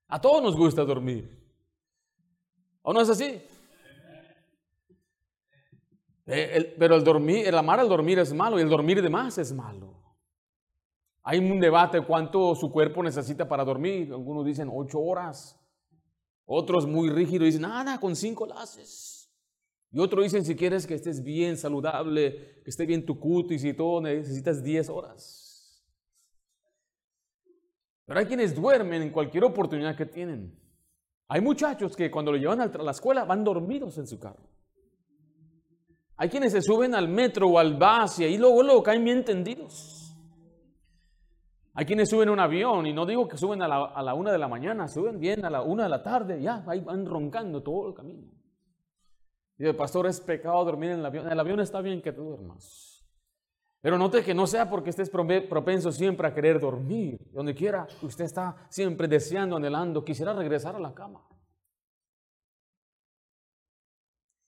A 0.09 0.21
todos 0.21 0.43
nos 0.43 0.57
gusta 0.57 0.85
dormir. 0.85 1.43
¿O 2.83 2.93
no 2.93 3.01
es 3.01 3.09
así? 3.09 3.43
Eh, 6.27 6.75
pero 6.79 6.97
el 6.97 7.05
dormir, 7.05 7.47
el 7.47 7.57
amar 7.57 7.79
al 7.79 7.89
dormir 7.89 8.19
es 8.19 8.33
malo 8.33 8.59
y 8.59 8.63
el 8.63 8.69
dormir 8.69 9.01
de 9.01 9.09
más 9.09 9.39
es 9.39 9.53
malo. 9.53 9.95
Hay 11.23 11.39
un 11.39 11.59
debate 11.61 12.01
cuánto 12.03 12.55
su 12.55 12.71
cuerpo 12.71 13.03
necesita 13.03 13.49
para 13.49 13.65
dormir. 13.65 14.13
Algunos 14.13 14.45
dicen 14.45 14.69
ocho 14.73 15.01
horas. 15.01 15.61
Otros 16.45 16.87
muy 16.87 17.11
rígidos 17.11 17.47
dicen, 17.47 17.63
nada, 17.63 17.99
con 17.99 18.15
cinco 18.15 18.47
laces. 18.47 19.33
Y 19.91 19.99
otros 19.99 20.25
dicen, 20.25 20.45
si 20.45 20.55
quieres 20.55 20.87
que 20.87 20.95
estés 20.95 21.23
bien 21.23 21.57
saludable, 21.57 22.61
que 22.63 22.71
esté 22.71 22.87
bien 22.87 23.05
tu 23.05 23.19
cutis 23.19 23.65
y 23.65 23.75
todo, 23.75 24.01
necesitas 24.01 24.63
diez 24.63 24.89
horas. 24.89 25.85
Pero 28.05 28.21
hay 28.21 28.27
quienes 28.27 28.55
duermen 28.55 29.03
en 29.03 29.11
cualquier 29.11 29.45
oportunidad 29.45 29.97
que 29.97 30.07
tienen. 30.07 30.57
Hay 31.29 31.41
muchachos 31.41 31.97
que 31.97 32.09
cuando 32.09 32.31
lo 32.31 32.39
llevan 32.39 32.61
a 32.61 32.67
la 32.67 32.91
escuela 32.93 33.25
van 33.25 33.43
dormidos 33.43 33.99
en 33.99 34.07
su 34.07 34.19
carro. 34.21 34.56
Hay 36.17 36.29
quienes 36.29 36.53
se 36.53 36.63
suben 36.63 36.95
al 36.95 37.09
metro 37.09 37.49
o 37.49 37.59
al 37.59 37.75
bus 37.75 38.19
y 38.21 38.25
ahí 38.25 38.39
luego, 38.39 38.63
luego 38.63 38.83
caen 38.83 39.05
bien 39.05 39.25
tendidos. 39.25 40.15
Hay 41.75 41.85
quienes 41.85 42.09
suben 42.09 42.31
a 42.31 42.33
un 42.33 42.41
avión 42.41 42.87
y 42.87 42.95
no 42.95 43.05
digo 43.05 43.29
que 43.29 43.37
suben 43.37 43.61
a 43.61 43.69
la, 43.69 44.15
una 44.15 44.33
de 44.33 44.39
la 44.39 44.49
mañana, 44.49 44.89
suben 44.89 45.21
bien 45.21 45.45
a 45.45 45.51
la 45.51 45.61
una 45.61 45.83
de 45.83 45.91
la 45.91 46.03
tarde, 46.03 46.41
ya, 46.41 46.65
ahí 46.67 46.81
van 46.81 47.05
roncando 47.05 47.63
todo 47.63 47.89
el 47.89 47.95
camino. 47.95 48.33
Y 49.59 49.67
el 49.67 49.77
pastor, 49.77 50.07
es 50.07 50.21
pecado 50.21 50.65
dormir 50.65 50.91
en 50.91 51.01
el 51.01 51.07
avión. 51.07 51.31
El 51.31 51.39
avión 51.39 51.61
está 51.61 51.83
bien 51.83 52.01
que 52.01 52.13
tú 52.13 52.25
duermas. 52.25 53.07
Pero 53.83 53.99
note 53.99 54.23
que 54.25 54.35
no 54.35 54.47
sea 54.47 54.69
porque 54.69 54.91
estés 54.91 55.11
propenso 55.11 55.93
siempre 55.93 56.27
a 56.27 56.35
querer 56.35 56.59
dormir. 56.59 57.19
Donde 57.33 57.55
quiera, 57.55 57.87
usted 58.03 58.25
está 58.25 58.57
siempre 58.69 59.07
deseando, 59.07 59.57
anhelando, 59.57 60.05
quisiera 60.05 60.33
regresar 60.33 60.77
a 60.77 60.81
la 60.81 60.95
cama. 60.95 61.23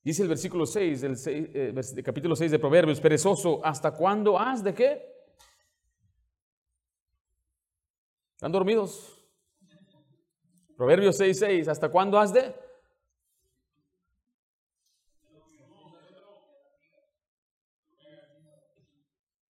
Dice 0.08 0.22
el 0.22 0.28
versículo 0.30 0.64
6 0.64 1.02
del, 1.02 1.16
eh, 1.26 2.02
capítulo 2.02 2.34
6 2.34 2.50
de 2.50 2.58
Proverbios, 2.58 2.98
perezoso, 2.98 3.60
¿hasta 3.62 3.90
cuándo 3.90 4.38
has 4.38 4.64
de 4.64 4.72
qué? 4.72 5.02
¿Están 8.32 8.50
dormidos? 8.50 9.22
Proverbios 10.78 11.14
6, 11.18 11.38
6, 11.38 11.68
¿hasta 11.68 11.90
cuándo 11.90 12.18
has 12.18 12.32
de? 12.32 12.54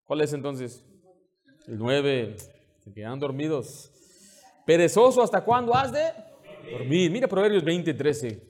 ¿Cuál 0.06 0.22
es 0.22 0.32
entonces? 0.32 0.84
El 1.68 1.78
9, 1.78 2.36
se 2.82 2.92
quedan 2.92 3.20
dormidos. 3.20 3.92
Perezoso, 4.66 5.22
¿hasta 5.22 5.44
cuándo 5.44 5.72
has 5.72 5.92
de 5.92 6.12
dormir? 6.72 7.12
Mira 7.12 7.28
Proverbios 7.28 7.62
20, 7.62 7.94
13. 7.94 8.47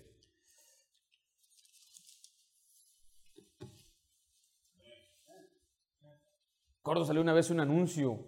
Recuerdo 6.88 7.04
salió 7.04 7.20
una 7.20 7.34
vez 7.34 7.50
un 7.50 7.60
anuncio 7.60 8.18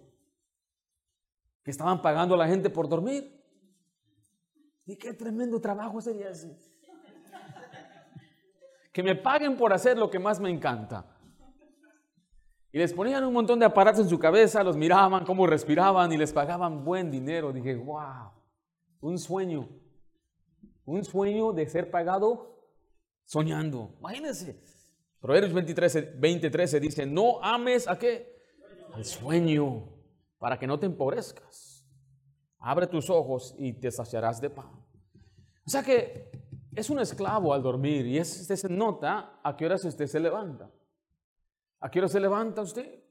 que 1.63 1.71
estaban 1.71 1.99
pagando 1.99 2.35
a 2.35 2.37
la 2.37 2.47
gente 2.47 2.69
por 2.69 2.87
dormir. 2.87 3.43
Y 4.85 4.97
qué 4.97 5.15
tremendo 5.15 5.59
trabajo 5.59 5.99
sería 5.99 6.29
ese. 6.29 6.61
Que 8.93 9.01
me 9.01 9.15
paguen 9.15 9.57
por 9.57 9.73
hacer 9.73 9.97
lo 9.97 10.11
que 10.11 10.19
más 10.19 10.39
me 10.39 10.51
encanta. 10.51 11.17
Y 12.71 12.77
les 12.77 12.93
ponían 12.93 13.23
un 13.23 13.33
montón 13.33 13.57
de 13.57 13.65
aparatos 13.65 14.01
en 14.01 14.09
su 14.09 14.19
cabeza, 14.19 14.63
los 14.63 14.77
miraban, 14.77 15.25
cómo 15.25 15.47
respiraban 15.47 16.11
y 16.11 16.17
les 16.17 16.31
pagaban 16.31 16.85
buen 16.85 17.09
dinero. 17.09 17.51
Dije, 17.51 17.75
wow, 17.77 18.29
un 18.99 19.17
sueño. 19.17 19.69
Un 20.85 21.03
sueño 21.03 21.51
de 21.51 21.67
ser 21.67 21.89
pagado 21.89 22.63
soñando. 23.25 23.95
Imagínense. 23.97 24.61
Proverbios 25.19 25.51
23, 25.51 26.19
23 26.19 26.79
dice, 26.79 27.05
no 27.07 27.43
ames 27.43 27.87
a 27.87 27.97
qué? 27.97 28.39
Al 28.93 29.05
sueño, 29.05 29.87
para 30.37 30.57
que 30.57 30.67
no 30.67 30.79
te 30.79 30.85
empobrezcas. 30.85 31.85
Abre 32.59 32.87
tus 32.87 33.09
ojos 33.09 33.55
y 33.57 33.73
te 33.73 33.91
saciarás 33.91 34.41
de 34.41 34.49
pan. 34.49 34.71
O 35.65 35.69
sea 35.69 35.83
que 35.83 36.31
es 36.75 36.89
un 36.89 36.99
esclavo 36.99 37.53
al 37.53 37.61
dormir 37.61 38.05
y 38.05 38.17
es, 38.17 38.41
usted 38.41 38.55
se 38.55 38.69
nota 38.69 39.39
a 39.43 39.55
qué 39.55 39.65
horas 39.65 39.83
usted 39.85 40.07
se 40.07 40.19
levanta. 40.19 40.71
¿A 41.79 41.89
qué 41.89 41.99
hora 41.99 42.07
se 42.07 42.19
levanta 42.19 42.61
usted? 42.61 43.01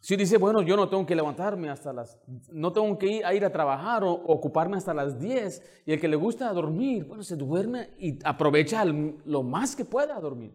Si 0.00 0.16
dice, 0.16 0.36
bueno, 0.36 0.60
yo 0.60 0.76
no 0.76 0.86
tengo 0.86 1.06
que 1.06 1.14
levantarme 1.14 1.70
hasta 1.70 1.90
las, 1.90 2.20
no 2.52 2.72
tengo 2.72 2.98
que 2.98 3.06
ir 3.06 3.24
a, 3.24 3.32
ir 3.32 3.42
a 3.42 3.50
trabajar 3.50 4.04
o 4.04 4.12
ocuparme 4.12 4.76
hasta 4.76 4.92
las 4.92 5.18
10, 5.18 5.82
y 5.86 5.92
el 5.94 6.00
que 6.00 6.08
le 6.08 6.16
gusta 6.16 6.52
dormir, 6.52 7.06
bueno, 7.06 7.22
se 7.22 7.36
duerme 7.36 7.94
y 7.98 8.18
aprovecha 8.22 8.84
lo 8.84 9.42
más 9.42 9.74
que 9.74 9.86
pueda 9.86 10.20
dormir. 10.20 10.52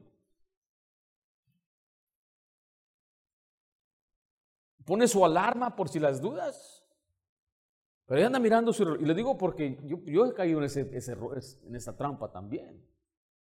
Pone 4.90 5.08
su 5.08 5.24
alarma 5.24 5.76
por 5.76 5.88
si 5.88 6.00
las 6.00 6.20
dudas. 6.20 6.84
Pero 8.08 8.18
ella 8.18 8.26
anda 8.26 8.40
mirando 8.40 8.74
su 8.74 8.96
Y 8.96 9.06
le 9.06 9.14
digo 9.14 9.38
porque 9.38 9.80
yo, 9.86 10.26
he 10.26 10.34
caído 10.34 10.58
en, 10.58 10.66
ese, 10.66 10.82
en 10.82 11.76
esa 11.76 11.96
trampa 11.96 12.32
también. 12.32 12.84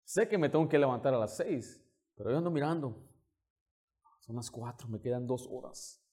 Sé 0.04 0.28
que 0.28 0.36
me 0.36 0.50
tengo 0.50 0.68
que 0.68 0.78
levantar 0.78 1.14
a 1.14 1.18
las 1.18 1.38
seis, 1.38 1.82
pero 2.14 2.30
yo 2.30 2.36
ando 2.36 2.50
mirando. 2.50 2.94
Son 4.18 4.36
las 4.36 4.50
cuatro, 4.50 4.86
me 4.88 5.00
quedan 5.00 5.26
dos 5.26 5.48
horas. 5.50 6.04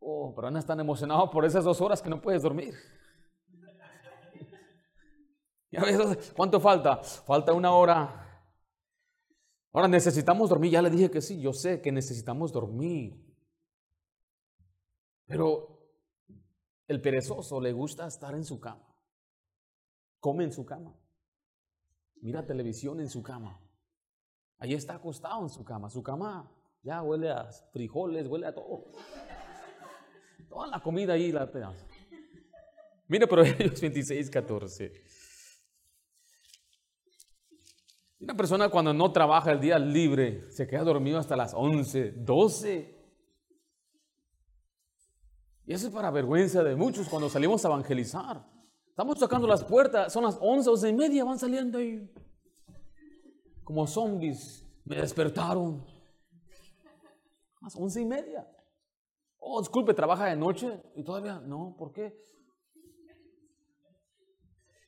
Oh, 0.00 0.34
pero 0.34 0.48
andas 0.48 0.66
tan 0.66 0.80
emocionado 0.80 1.30
por 1.30 1.44
esas 1.44 1.62
dos 1.62 1.80
horas 1.80 2.02
que 2.02 2.10
no 2.10 2.20
puedes 2.20 2.42
dormir. 2.42 2.74
¿Ya 5.70 5.84
ves 5.84 6.32
cuánto 6.34 6.58
falta? 6.58 6.96
Falta 6.96 7.52
una 7.52 7.70
hora. 7.70 8.42
Ahora 9.72 9.86
necesitamos 9.86 10.50
dormir. 10.50 10.72
Ya 10.72 10.82
le 10.82 10.90
dije 10.90 11.08
que 11.08 11.22
sí, 11.22 11.40
yo 11.40 11.52
sé 11.52 11.80
que 11.80 11.92
necesitamos 11.92 12.50
dormir. 12.50 13.25
Pero 15.26 15.76
el 16.86 17.00
perezoso 17.00 17.60
le 17.60 17.72
gusta 17.72 18.06
estar 18.06 18.34
en 18.34 18.44
su 18.44 18.60
cama. 18.60 18.86
Come 20.20 20.44
en 20.44 20.52
su 20.52 20.64
cama. 20.64 20.94
Mira 22.22 22.46
televisión 22.46 23.00
en 23.00 23.08
su 23.08 23.22
cama. 23.22 23.60
Ahí 24.58 24.74
está 24.74 24.94
acostado 24.94 25.42
en 25.42 25.50
su 25.50 25.64
cama. 25.64 25.90
Su 25.90 26.02
cama 26.02 26.50
ya 26.82 27.02
huele 27.02 27.30
a 27.30 27.50
frijoles, 27.72 28.26
huele 28.28 28.46
a 28.46 28.54
todo. 28.54 28.92
Toda 30.48 30.68
la 30.68 30.80
comida 30.80 31.14
ahí 31.14 31.32
la 31.32 31.50
pedazo. 31.50 31.86
Mira 33.08 33.26
Proverbios 33.26 33.80
26, 33.82 34.30
14. 34.30 34.92
Una 38.20 38.34
persona 38.34 38.70
cuando 38.70 38.94
no 38.94 39.12
trabaja 39.12 39.52
el 39.52 39.60
día 39.60 39.78
libre 39.78 40.50
se 40.50 40.66
queda 40.66 40.84
dormido 40.84 41.18
hasta 41.18 41.36
las 41.36 41.52
11, 41.52 42.12
12. 42.12 42.95
Y 45.66 45.74
eso 45.74 45.88
es 45.88 45.92
para 45.92 46.10
vergüenza 46.10 46.62
de 46.62 46.76
muchos 46.76 47.08
cuando 47.08 47.28
salimos 47.28 47.64
a 47.64 47.68
evangelizar. 47.68 48.46
Estamos 48.88 49.18
tocando 49.18 49.48
las 49.48 49.64
puertas, 49.64 50.12
son 50.12 50.24
las 50.24 50.38
11, 50.40 50.70
11 50.70 50.88
y 50.88 50.92
media, 50.92 51.24
van 51.24 51.38
saliendo 51.38 51.78
ahí. 51.78 52.08
Como 53.64 53.86
zombies, 53.86 54.64
me 54.84 54.96
despertaron. 54.96 55.84
Las 57.60 57.74
11 57.74 58.00
y 58.00 58.04
media. 58.06 58.48
Oh, 59.38 59.60
disculpe, 59.60 59.92
trabaja 59.92 60.26
de 60.26 60.36
noche 60.36 60.80
y 60.94 61.02
todavía 61.02 61.40
no, 61.40 61.74
¿por 61.76 61.92
qué? 61.92 62.16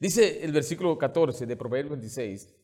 Dice 0.00 0.44
el 0.44 0.52
versículo 0.52 0.96
14 0.96 1.44
de 1.44 1.56
Proverbios 1.56 1.98
26. 1.98 2.54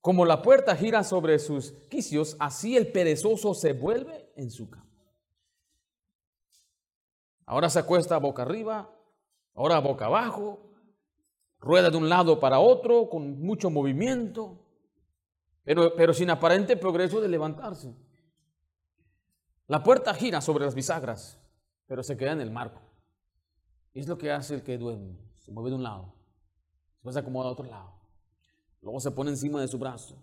Como 0.00 0.24
la 0.24 0.40
puerta 0.40 0.76
gira 0.76 1.02
sobre 1.02 1.38
sus 1.40 1.72
quicios, 1.90 2.36
así 2.38 2.76
el 2.76 2.92
perezoso 2.92 3.54
se 3.54 3.72
vuelve 3.72 4.32
en 4.36 4.50
su 4.50 4.70
cama. 4.70 4.81
Ahora 7.46 7.68
se 7.70 7.78
acuesta 7.78 8.18
boca 8.18 8.42
arriba, 8.42 8.90
ahora 9.54 9.78
boca 9.80 10.06
abajo, 10.06 10.60
rueda 11.58 11.90
de 11.90 11.96
un 11.96 12.08
lado 12.08 12.40
para 12.40 12.58
otro 12.58 13.08
con 13.08 13.40
mucho 13.40 13.70
movimiento, 13.70 14.58
pero, 15.64 15.94
pero 15.94 16.12
sin 16.12 16.30
aparente 16.30 16.76
progreso 16.76 17.20
de 17.20 17.28
levantarse. 17.28 17.94
La 19.66 19.82
puerta 19.82 20.12
gira 20.12 20.40
sobre 20.40 20.64
las 20.64 20.74
bisagras, 20.74 21.38
pero 21.86 22.02
se 22.02 22.16
queda 22.16 22.32
en 22.32 22.40
el 22.40 22.50
marco. 22.50 22.80
es 23.94 24.08
lo 24.08 24.18
que 24.18 24.30
hace 24.30 24.54
el 24.54 24.62
que 24.62 24.76
duerme. 24.76 25.18
Se 25.38 25.50
mueve 25.50 25.70
de 25.70 25.76
un 25.76 25.82
lado, 25.82 26.14
después 26.94 27.14
se 27.14 27.20
acomoda 27.20 27.48
a 27.48 27.52
otro 27.52 27.64
lado, 27.64 27.92
luego 28.80 29.00
se 29.00 29.10
pone 29.10 29.30
encima 29.30 29.60
de 29.60 29.68
su 29.68 29.78
brazo. 29.78 30.16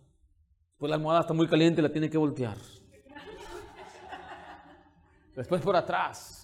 Después 0.72 0.90
la 0.90 0.96
almohada 0.96 1.22
está 1.22 1.34
muy 1.34 1.48
caliente 1.48 1.82
y 1.82 1.84
la 1.84 1.92
tiene 1.92 2.10
que 2.10 2.18
voltear. 2.18 2.58
Después 5.36 5.62
por 5.62 5.76
atrás, 5.76 6.39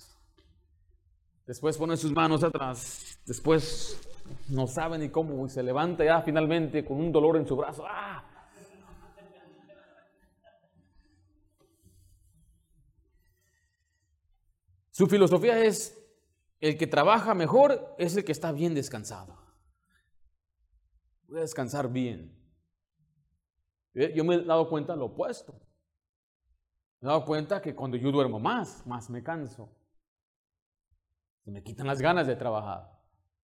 Después 1.45 1.77
pone 1.77 1.95
sus 1.95 2.12
manos 2.12 2.43
atrás. 2.43 3.19
Después 3.25 3.99
no 4.49 4.65
sabe 4.65 4.97
ni 4.97 5.10
cómo 5.10 5.45
y 5.45 5.49
se 5.49 5.62
levanta 5.62 6.03
ya 6.03 6.21
finalmente 6.21 6.84
con 6.84 6.97
un 6.97 7.12
dolor 7.12 7.38
en 7.38 7.47
su 7.47 7.55
brazo. 7.55 7.84
¡Ah! 7.88 8.23
Su 14.89 15.08
filosofía 15.08 15.62
es, 15.62 16.01
el 16.62 16.77
que 16.77 16.88
trabaja 16.88 17.34
mejor 17.34 17.95
es 17.97 18.15
el 18.15 18.23
que 18.23 18.31
está 18.31 18.53
bien 18.53 18.73
descansado. 18.73 19.38
Voy 21.27 21.39
a 21.39 21.41
descansar 21.41 21.91
bien. 21.91 22.34
Yo 23.93 24.23
me 24.23 24.36
he 24.36 24.43
dado 24.43 24.69
cuenta 24.69 24.93
de 24.93 24.99
lo 24.99 25.08
opuesto. 25.08 25.53
Me 27.01 27.08
he 27.08 27.12
dado 27.12 27.25
cuenta 27.25 27.62
que 27.62 27.75
cuando 27.75 27.97
yo 27.97 28.10
duermo 28.10 28.39
más, 28.39 28.88
más 28.88 29.10
me 29.10 29.21
canso. 29.21 29.69
Se 31.45 31.51
me 31.51 31.62
quitan 31.62 31.86
las 31.86 32.01
ganas 32.01 32.25
de 32.25 32.36
trabajar. 32.36 32.91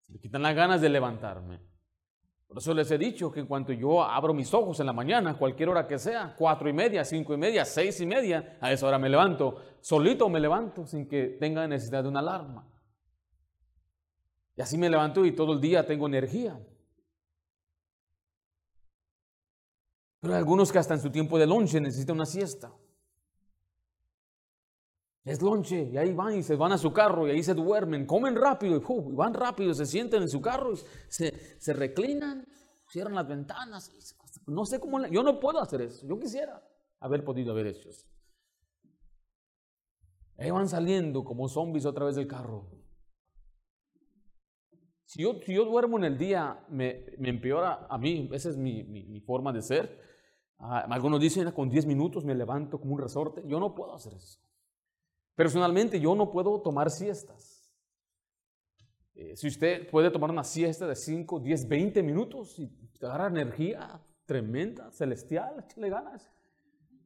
Se 0.04 0.14
me 0.14 0.20
quitan 0.20 0.42
las 0.42 0.56
ganas 0.56 0.80
de 0.80 0.88
levantarme. 0.88 1.60
Por 2.48 2.58
eso 2.58 2.74
les 2.74 2.90
he 2.92 2.98
dicho 2.98 3.30
que 3.30 3.42
en 3.42 3.46
cuanto 3.46 3.74
yo 3.74 4.02
abro 4.02 4.34
mis 4.34 4.54
ojos 4.54 4.80
en 4.80 4.86
la 4.86 4.94
mañana, 4.94 5.38
cualquier 5.38 5.68
hora 5.68 5.86
que 5.86 6.00
sea, 6.00 6.34
cuatro 6.38 6.70
y 6.70 6.74
media, 6.74 7.04
cinco 7.04 7.34
y 7.34 7.38
media, 7.38 7.66
seis 7.66 8.00
y 8.00 8.06
media, 8.06 8.58
a 8.62 8.72
esa 8.72 8.88
hora 8.88 8.98
me 8.98 9.10
levanto. 9.10 9.58
Solito 9.82 10.30
me 10.30 10.40
levanto 10.40 10.88
sin 10.88 11.10
que 11.10 11.38
tenga 11.42 11.68
necesidad 11.68 12.04
de 12.04 12.10
una 12.10 12.22
alarma. 12.22 12.66
Y 14.56 14.62
así 14.62 14.78
me 14.78 14.90
levanto 14.90 15.26
y 15.26 15.36
todo 15.36 15.52
el 15.52 15.60
día 15.60 15.86
tengo 15.86 16.08
energía. 16.08 16.58
Pero 20.22 20.34
hay 20.34 20.40
algunos 20.40 20.72
que 20.72 20.80
hasta 20.80 20.94
en 20.94 21.02
su 21.02 21.12
tiempo 21.12 21.38
de 21.38 21.48
lonche 21.48 21.82
necesitan 21.82 22.16
una 22.16 22.26
siesta. 22.26 22.72
Es 25.24 25.42
lonche, 25.42 25.90
y 25.92 25.98
ahí 25.98 26.14
van 26.14 26.38
y 26.38 26.44
se 26.44 26.56
van 26.56 26.72
a 26.72 26.78
su 26.78 26.94
carro 26.94 27.28
y 27.28 27.32
ahí 27.32 27.44
se 27.44 27.54
duermen, 27.54 28.06
comen 28.06 28.36
rápido 28.36 28.78
y, 28.78 29.16
van 29.16 29.34
rápido, 29.34 29.74
se 29.74 29.86
sienten 29.86 30.22
en 30.22 30.30
su 30.30 30.42
carro, 30.42 30.74
y 30.74 30.78
se, 31.10 31.60
se 31.60 31.74
reclinan, 31.74 32.48
cierran 32.88 33.16
las 33.16 33.28
ventanas. 33.28 33.92
No 34.48 34.66
sé 34.66 34.80
cómo, 34.80 35.06
yo 35.08 35.22
no 35.22 35.40
puedo 35.40 35.62
hacer 35.62 35.82
eso, 35.82 36.08
yo 36.08 36.18
quisiera 36.18 36.64
haber 37.00 37.24
podido 37.24 37.52
haber 37.52 37.68
hecho 37.68 37.90
eso. 37.90 38.08
Ahí 40.38 40.52
van 40.52 40.70
saliendo 40.70 41.24
como 41.26 41.50
zombies 41.50 41.86
otra 41.86 42.06
vez 42.06 42.16
del 42.16 42.28
carro. 42.28 42.72
Si 45.04 45.24
yo, 45.24 45.34
si 45.44 45.54
yo 45.54 45.66
duermo 45.66 45.98
en 45.98 46.06
el 46.06 46.18
día, 46.18 46.66
me, 46.70 47.04
me, 47.18 47.30
empeora 47.30 47.88
a 47.90 47.98
mí, 47.98 48.30
esa 48.32 48.50
es 48.50 48.58
mi, 48.58 48.84
mi, 48.84 49.20
forma 49.22 49.52
de 49.52 49.62
ser. 49.62 50.00
Ah, 50.60 50.86
algunos 50.90 51.20
dicen, 51.20 51.52
con 51.52 51.68
10 51.68 51.88
minutos 51.88 52.24
me 52.24 52.36
levanto 52.36 52.80
como 52.80 52.94
un 52.94 53.02
resorte. 53.02 53.44
Yo 53.48 53.60
no 53.60 53.74
puedo 53.74 53.96
hacer 53.96 54.14
eso. 54.14 54.40
Personalmente 55.40 56.02
yo 56.02 56.16
no 56.16 56.30
puedo 56.30 56.60
tomar 56.60 56.92
siestas. 56.92 57.74
Eh, 59.16 59.38
si 59.38 59.48
usted 59.48 59.90
puede 59.90 60.12
tomar 60.12 60.30
una 60.32 60.44
siesta 60.44 60.86
de 60.86 60.98
5, 60.98 61.40
10, 61.40 61.70
20 61.70 62.04
minutos 62.04 62.60
y 62.60 62.68
te 62.68 63.06
agarra 63.06 63.28
energía 63.28 64.04
tremenda, 64.26 64.92
celestial, 64.92 65.66
le 65.78 65.90
ganas. 65.90 66.30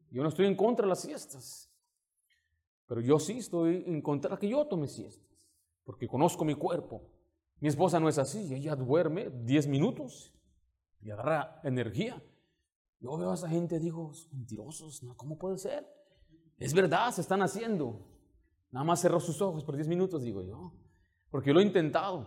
Yo 0.10 0.24
no 0.24 0.30
estoy 0.30 0.48
en 0.48 0.56
contra 0.56 0.84
de 0.84 0.89
las 0.89 1.02
siestas. 1.02 1.72
Pero 2.88 3.02
yo 3.02 3.19
sí 3.19 3.38
estoy 3.38 3.84
en 3.86 4.02
contra 4.02 4.32
de 4.32 4.39
que 4.39 4.50
yo 4.50 4.65
tome 4.65 4.88
siestas. 4.88 5.48
Porque 5.84 6.08
conozco 6.08 6.43
mi 6.43 6.56
cuerpo. 6.56 7.04
Mi 7.60 7.67
esposa 7.67 8.00
no 8.00 8.10
es 8.10 8.17
así. 8.17 8.52
Ella 8.52 8.76
duerme 8.76 9.30
10 9.30 9.67
minutos 9.67 10.34
y 11.02 11.12
agarra 11.12 11.62
energía. 11.63 12.19
Yo 13.00 13.15
veo 13.15 13.30
a 13.30 13.36
esa 13.36 13.48
gente 13.48 13.78
digo, 13.78 14.12
mentirosos, 14.32 15.04
¿cómo 15.17 15.38
puede 15.38 15.60
ser? 15.60 15.88
Es 16.58 16.74
verdad, 16.74 17.12
se 17.12 17.22
están 17.22 17.43
haciendo. 17.43 18.10
Nada 18.73 18.83
más 18.83 19.01
cerró 19.01 19.19
sus 19.19 19.39
ojos 19.39 19.63
por 19.63 19.75
10 19.75 19.88
minutos, 19.88 20.23
digo 20.23 20.41
yo. 20.41 20.73
Porque 21.29 21.49
yo 21.49 21.53
lo 21.53 21.59
he 21.59 21.63
intentado. 21.63 22.25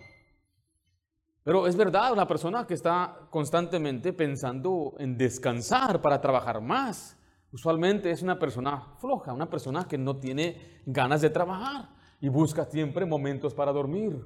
Pero 1.42 1.66
es 1.66 1.74
verdad, 1.76 2.12
una 2.12 2.26
persona 2.26 2.64
que 2.68 2.74
está 2.74 3.26
constantemente 3.30 4.12
pensando 4.12 4.94
en 4.98 5.18
descansar 5.18 6.00
para 6.00 6.20
trabajar 6.20 6.61
más, 6.61 7.18
usualmente 7.50 8.12
es 8.12 8.22
una 8.22 8.38
persona 8.38 8.94
floja, 9.00 9.32
una 9.32 9.50
persona 9.50 9.88
que 9.88 9.98
no 9.98 10.18
tiene 10.18 10.80
ganas 10.87 11.20
de 11.20 11.30
trabajar 11.30 11.88
y 12.20 12.28
busca 12.28 12.64
siempre 12.64 13.04
momentos 13.04 13.52
para 13.52 13.72
dormir. 13.72 14.24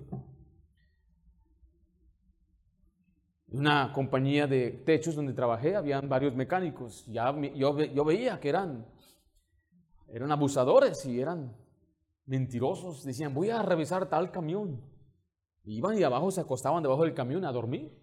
En 3.49 3.61
una 3.61 3.93
compañía 3.95 4.47
de 4.47 4.73
techos 4.85 5.15
donde 5.15 5.33
trabajé, 5.33 5.75
habían 5.75 6.07
varios 6.07 6.35
mecánicos. 6.35 7.07
Yo, 7.07 7.79
yo 7.79 8.05
veía 8.05 8.39
que 8.39 8.51
eran, 8.51 8.87
eran 10.09 10.31
abusadores 10.31 11.07
y 11.07 11.19
eran 11.19 11.59
mentirosos. 12.31 13.05
Decían, 13.05 13.35
voy 13.35 13.51
a 13.51 13.61
revisar 13.61 14.09
tal 14.09 14.31
camión. 14.31 14.81
Iban 15.65 15.99
y 15.99 16.03
abajo 16.05 16.31
se 16.31 16.41
acostaban 16.41 16.83
debajo 16.83 17.03
del 17.03 17.13
camión 17.13 17.45
a 17.45 17.53
dormir. 17.53 17.99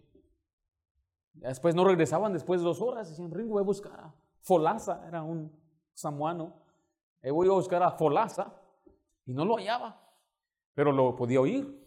Después 1.34 1.74
no 1.74 1.86
regresaban 1.86 2.34
después 2.34 2.60
de 2.60 2.66
dos 2.66 2.82
horas. 2.82 3.10
Decían, 3.10 3.32
Ringo, 3.32 3.54
voy 3.54 3.62
a 3.62 3.66
buscar 3.66 4.00
a 4.00 4.14
Folaza, 4.42 5.08
era 5.08 5.24
un 5.24 5.52
samuano. 5.94 6.62
Eh, 7.22 7.32
voy 7.32 7.48
a 7.48 7.52
buscar 7.52 7.82
a 7.82 7.92
Folaza 7.92 8.54
y 9.26 9.34
no 9.34 9.46
lo 9.46 9.56
hallaba, 9.56 10.00
pero 10.74 10.92
lo 10.92 11.16
podía 11.16 11.40
oír. 11.40 11.86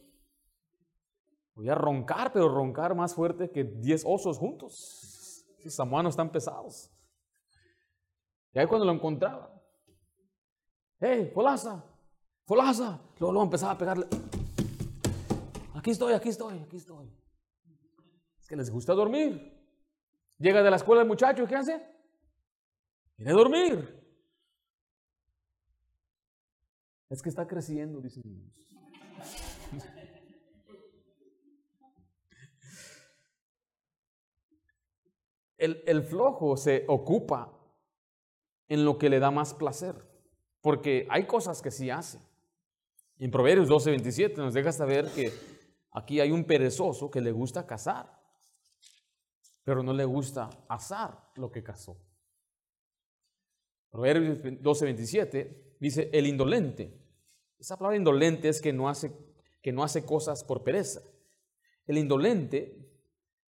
Podía 1.53 1.75
roncar, 1.75 2.33
pero 2.33 2.49
roncar 2.49 2.95
más 2.95 3.15
fuerte 3.15 3.51
que 3.51 3.65
diez 3.65 4.03
osos 4.07 4.39
juntos. 4.39 5.45
Esos 5.59 5.75
samuanos 5.75 6.13
están 6.13 6.33
pesados. 6.33 6.91
Y 8.55 8.59
ahí 8.59 8.67
cuando 8.67 8.87
lo 8.87 8.93
encontraba, 8.93 9.53
hey, 11.01 11.31
Folaza, 11.35 11.85
Folaza, 12.51 13.01
luego, 13.21 13.33
luego 13.33 13.45
empezaba 13.45 13.71
a 13.75 13.79
pegarle. 13.79 14.09
Aquí 15.73 15.93
estoy, 15.93 16.15
aquí 16.15 16.31
estoy, 16.31 16.59
aquí 16.59 16.79
estoy. 16.79 17.09
Es 18.41 18.49
que 18.49 18.57
les 18.57 18.69
gusta 18.71 18.93
dormir. 18.93 19.57
Llega 20.37 20.61
de 20.61 20.69
la 20.69 20.75
escuela 20.75 21.03
el 21.03 21.07
muchacho, 21.07 21.47
¿qué 21.47 21.55
hace? 21.55 21.81
Quiere 23.15 23.31
dormir. 23.31 24.05
Es 27.09 27.23
que 27.23 27.29
está 27.29 27.47
creciendo, 27.47 28.01
dicen 28.01 28.25
El, 35.57 35.85
el, 35.87 36.03
flojo 36.03 36.57
se 36.57 36.85
ocupa 36.89 37.57
en 38.67 38.85
lo 38.85 38.99
que 38.99 39.09
le 39.09 39.21
da 39.21 39.31
más 39.31 39.55
placer, 39.55 40.05
porque 40.61 41.07
hay 41.09 41.29
cosas 41.29 41.63
que 41.63 41.71
sí 41.71 41.91
hace. 41.91 42.29
En 43.21 43.31
Proverbios 43.31 43.69
12, 43.69 43.91
27 43.91 44.41
nos 44.41 44.55
deja 44.55 44.73
saber 44.73 45.07
que 45.15 45.31
Aquí 45.93 46.21
hay 46.21 46.31
un 46.31 46.45
perezoso 46.45 47.11
que 47.11 47.21
le 47.21 47.33
gusta 47.33 47.67
cazar, 47.67 48.21
pero 49.65 49.83
no 49.83 49.93
le 49.93 50.05
gusta 50.05 50.49
asar 50.69 51.33
lo 51.35 51.51
que 51.51 51.63
cazó. 51.63 51.97
Proverbios 53.91 54.39
12:27 54.39 55.77
dice, 55.81 56.11
el 56.13 56.27
indolente. 56.27 56.97
Esa 57.59 57.77
palabra 57.77 57.97
indolente 57.97 58.49
es 58.49 58.61
que 58.61 58.73
no, 58.73 58.89
hace, 58.89 59.13
que 59.61 59.73
no 59.73 59.83
hace 59.83 60.05
cosas 60.05 60.45
por 60.45 60.63
pereza. 60.63 61.03
El 61.87 61.99
indolente 61.99 62.89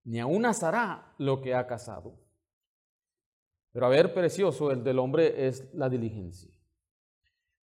ni 0.04 0.18
aún 0.18 0.46
asará 0.46 1.14
lo 1.18 1.42
que 1.42 1.54
ha 1.54 1.66
cazado. 1.66 2.18
Pero 3.70 3.86
a 3.86 3.90
ver, 3.90 4.14
precioso, 4.14 4.72
el 4.72 4.82
del 4.82 4.98
hombre 4.98 5.46
es 5.46 5.72
la 5.74 5.88
diligencia. 5.88 6.50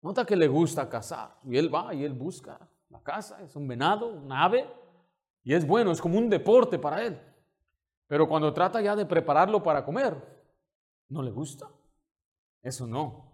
Nota 0.06 0.24
que 0.24 0.36
le 0.36 0.48
gusta 0.48 0.88
cazar 0.88 1.36
y 1.44 1.58
él 1.58 1.74
va 1.74 1.92
y 1.92 2.04
él 2.04 2.14
busca 2.14 2.60
la 2.90 3.02
casa, 3.02 3.42
es 3.42 3.56
un 3.56 3.68
venado, 3.68 4.06
un 4.06 4.32
ave, 4.32 4.70
y 5.44 5.52
es 5.56 5.66
bueno, 5.66 5.92
es 5.92 6.00
como 6.00 6.20
un 6.20 6.30
deporte 6.30 6.78
para 6.78 7.04
él. 7.04 7.20
Pero 8.06 8.28
cuando 8.28 8.54
trata 8.54 8.80
ya 8.82 8.96
de 8.96 9.08
prepararlo 9.08 9.64
para 9.64 9.84
comer, 9.84 10.16
no 11.10 11.24
le 11.24 11.32
gusta. 11.32 11.68
Eso 12.62 12.86
no. 12.86 13.32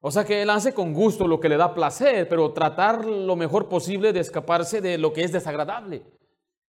O 0.00 0.10
sea 0.10 0.24
que 0.24 0.40
él 0.40 0.48
hace 0.48 0.72
con 0.72 0.94
gusto 0.94 1.28
lo 1.28 1.38
que 1.38 1.50
le 1.50 1.58
da 1.58 1.74
placer, 1.74 2.26
pero 2.30 2.54
tratar 2.54 3.04
lo 3.04 3.36
mejor 3.36 3.68
posible 3.68 4.14
de 4.14 4.20
escaparse 4.20 4.80
de 4.80 4.96
lo 4.96 5.12
que 5.12 5.22
es 5.22 5.32
desagradable. 5.32 6.02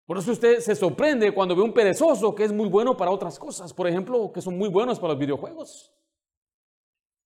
Por 0.06 0.18
eso 0.18 0.34
usted 0.34 0.60
se 0.60 0.76
sorprende 0.76 1.34
cuando 1.34 1.56
ve 1.56 1.62
un 1.62 1.74
perezoso 1.74 2.36
que 2.36 2.44
es 2.44 2.52
muy 2.52 2.68
bueno 2.68 2.98
para 2.98 3.12
otras 3.12 3.40
cosas, 3.40 3.74
por 3.74 3.88
ejemplo, 3.88 4.34
que 4.34 4.42
son 4.42 4.58
muy 4.58 4.68
buenos 4.68 5.00
para 5.00 5.14
los 5.14 5.20
videojuegos. 5.20 5.94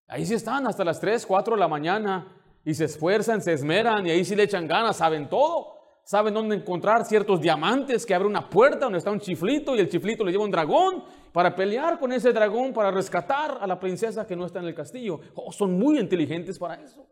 Ahí 0.08 0.26
sí 0.26 0.34
están 0.34 0.68
hasta 0.68 0.84
las 0.84 1.00
3, 1.00 1.26
4 1.26 1.56
de 1.56 1.60
la 1.60 1.68
mañana 1.68 2.28
y 2.66 2.74
se 2.74 2.86
esfuerzan, 2.86 3.42
se 3.42 3.54
esmeran 3.54 4.06
y 4.06 4.12
ahí 4.12 4.24
sí 4.24 4.36
le 4.36 4.44
echan 4.44 4.68
ganas, 4.68 4.98
saben 4.98 5.30
todo. 5.30 5.74
Saben 6.06 6.34
dónde 6.34 6.58
encontrar 6.58 7.06
ciertos 7.06 7.40
diamantes 7.40 8.06
que 8.06 8.14
abre 8.14 8.28
una 8.28 8.50
puerta 8.50 8.86
donde 8.86 8.98
está 8.98 9.10
un 9.10 9.22
chiflito 9.22 9.74
y 9.74 9.80
el 9.80 9.88
chiflito 9.88 10.26
le 10.26 10.34
lleva 10.34 10.44
un 10.44 10.52
dragón 10.52 11.06
para 11.32 11.56
pelear 11.56 11.98
con 11.98 12.12
ese 12.12 12.34
dragón, 12.34 12.74
para 12.74 12.92
rescatar 12.92 13.58
a 13.62 13.66
la 13.66 13.80
princesa 13.80 14.28
que 14.28 14.36
no 14.36 14.46
está 14.46 14.60
en 14.60 14.66
el 14.66 14.76
castillo. 14.76 15.22
Oh, 15.34 15.52
son 15.54 15.80
muy 15.80 15.98
inteligentes 15.98 16.60
para 16.60 16.76
eso. 16.76 17.08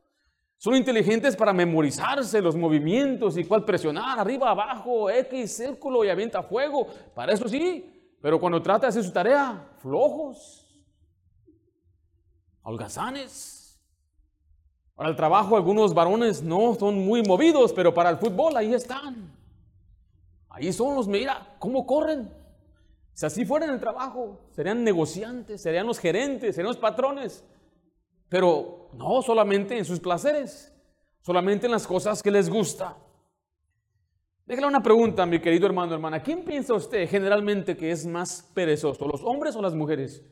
Son 0.57 0.75
inteligentes 0.75 1.37
para 1.37 1.53
memorizarse 1.53 2.41
los 2.41 2.55
movimientos 2.55 3.37
y 3.37 3.45
cuál 3.45 3.63
presionar, 3.63 4.19
arriba, 4.19 4.51
abajo, 4.51 5.09
X, 5.09 5.55
círculo 5.55 6.03
y 6.03 6.09
avienta 6.09 6.43
fuego. 6.43 6.85
Para 7.15 7.33
eso 7.33 7.47
sí, 7.47 8.17
pero 8.21 8.39
cuando 8.39 8.61
trata 8.61 8.81
de 8.81 8.89
hacer 8.89 9.03
su 9.03 9.11
tarea, 9.11 9.69
flojos, 9.77 10.60
holgazanes. 12.63 13.79
Para 14.95 15.09
el 15.09 15.15
trabajo 15.15 15.55
algunos 15.55 15.93
varones 15.93 16.43
no 16.43 16.75
son 16.75 17.05
muy 17.05 17.23
movidos, 17.23 17.73
pero 17.73 17.93
para 17.93 18.09
el 18.09 18.17
fútbol 18.17 18.55
ahí 18.55 18.73
están. 18.73 19.31
Ahí 20.49 20.71
son 20.73 20.95
los, 20.95 21.07
mira, 21.07 21.55
cómo 21.59 21.85
corren. 21.85 22.31
Si 23.13 23.25
así 23.25 23.45
fuera 23.45 23.65
en 23.65 23.71
el 23.71 23.79
trabajo, 23.79 24.39
serían 24.51 24.83
negociantes, 24.83 25.61
serían 25.61 25.87
los 25.87 25.99
gerentes, 25.99 26.55
serían 26.55 26.69
los 26.69 26.77
patrones. 26.77 27.43
Pero 28.29 28.89
no 28.93 29.21
solamente 29.21 29.77
en 29.77 29.85
sus 29.85 29.99
placeres, 29.99 30.73
solamente 31.21 31.65
en 31.65 31.71
las 31.71 31.87
cosas 31.87 32.21
que 32.21 32.31
les 32.31 32.49
gusta. 32.49 32.97
Déjale 34.45 34.67
una 34.67 34.83
pregunta, 34.83 35.25
mi 35.25 35.39
querido 35.39 35.65
hermano, 35.65 35.93
hermana. 35.93 36.21
¿Quién 36.21 36.43
piensa 36.43 36.73
usted 36.73 37.09
generalmente 37.09 37.77
que 37.77 37.91
es 37.91 38.05
más 38.05 38.49
perezoso, 38.53 39.07
los 39.07 39.23
hombres 39.23 39.55
o 39.55 39.61
las 39.61 39.73
mujeres? 39.73 40.23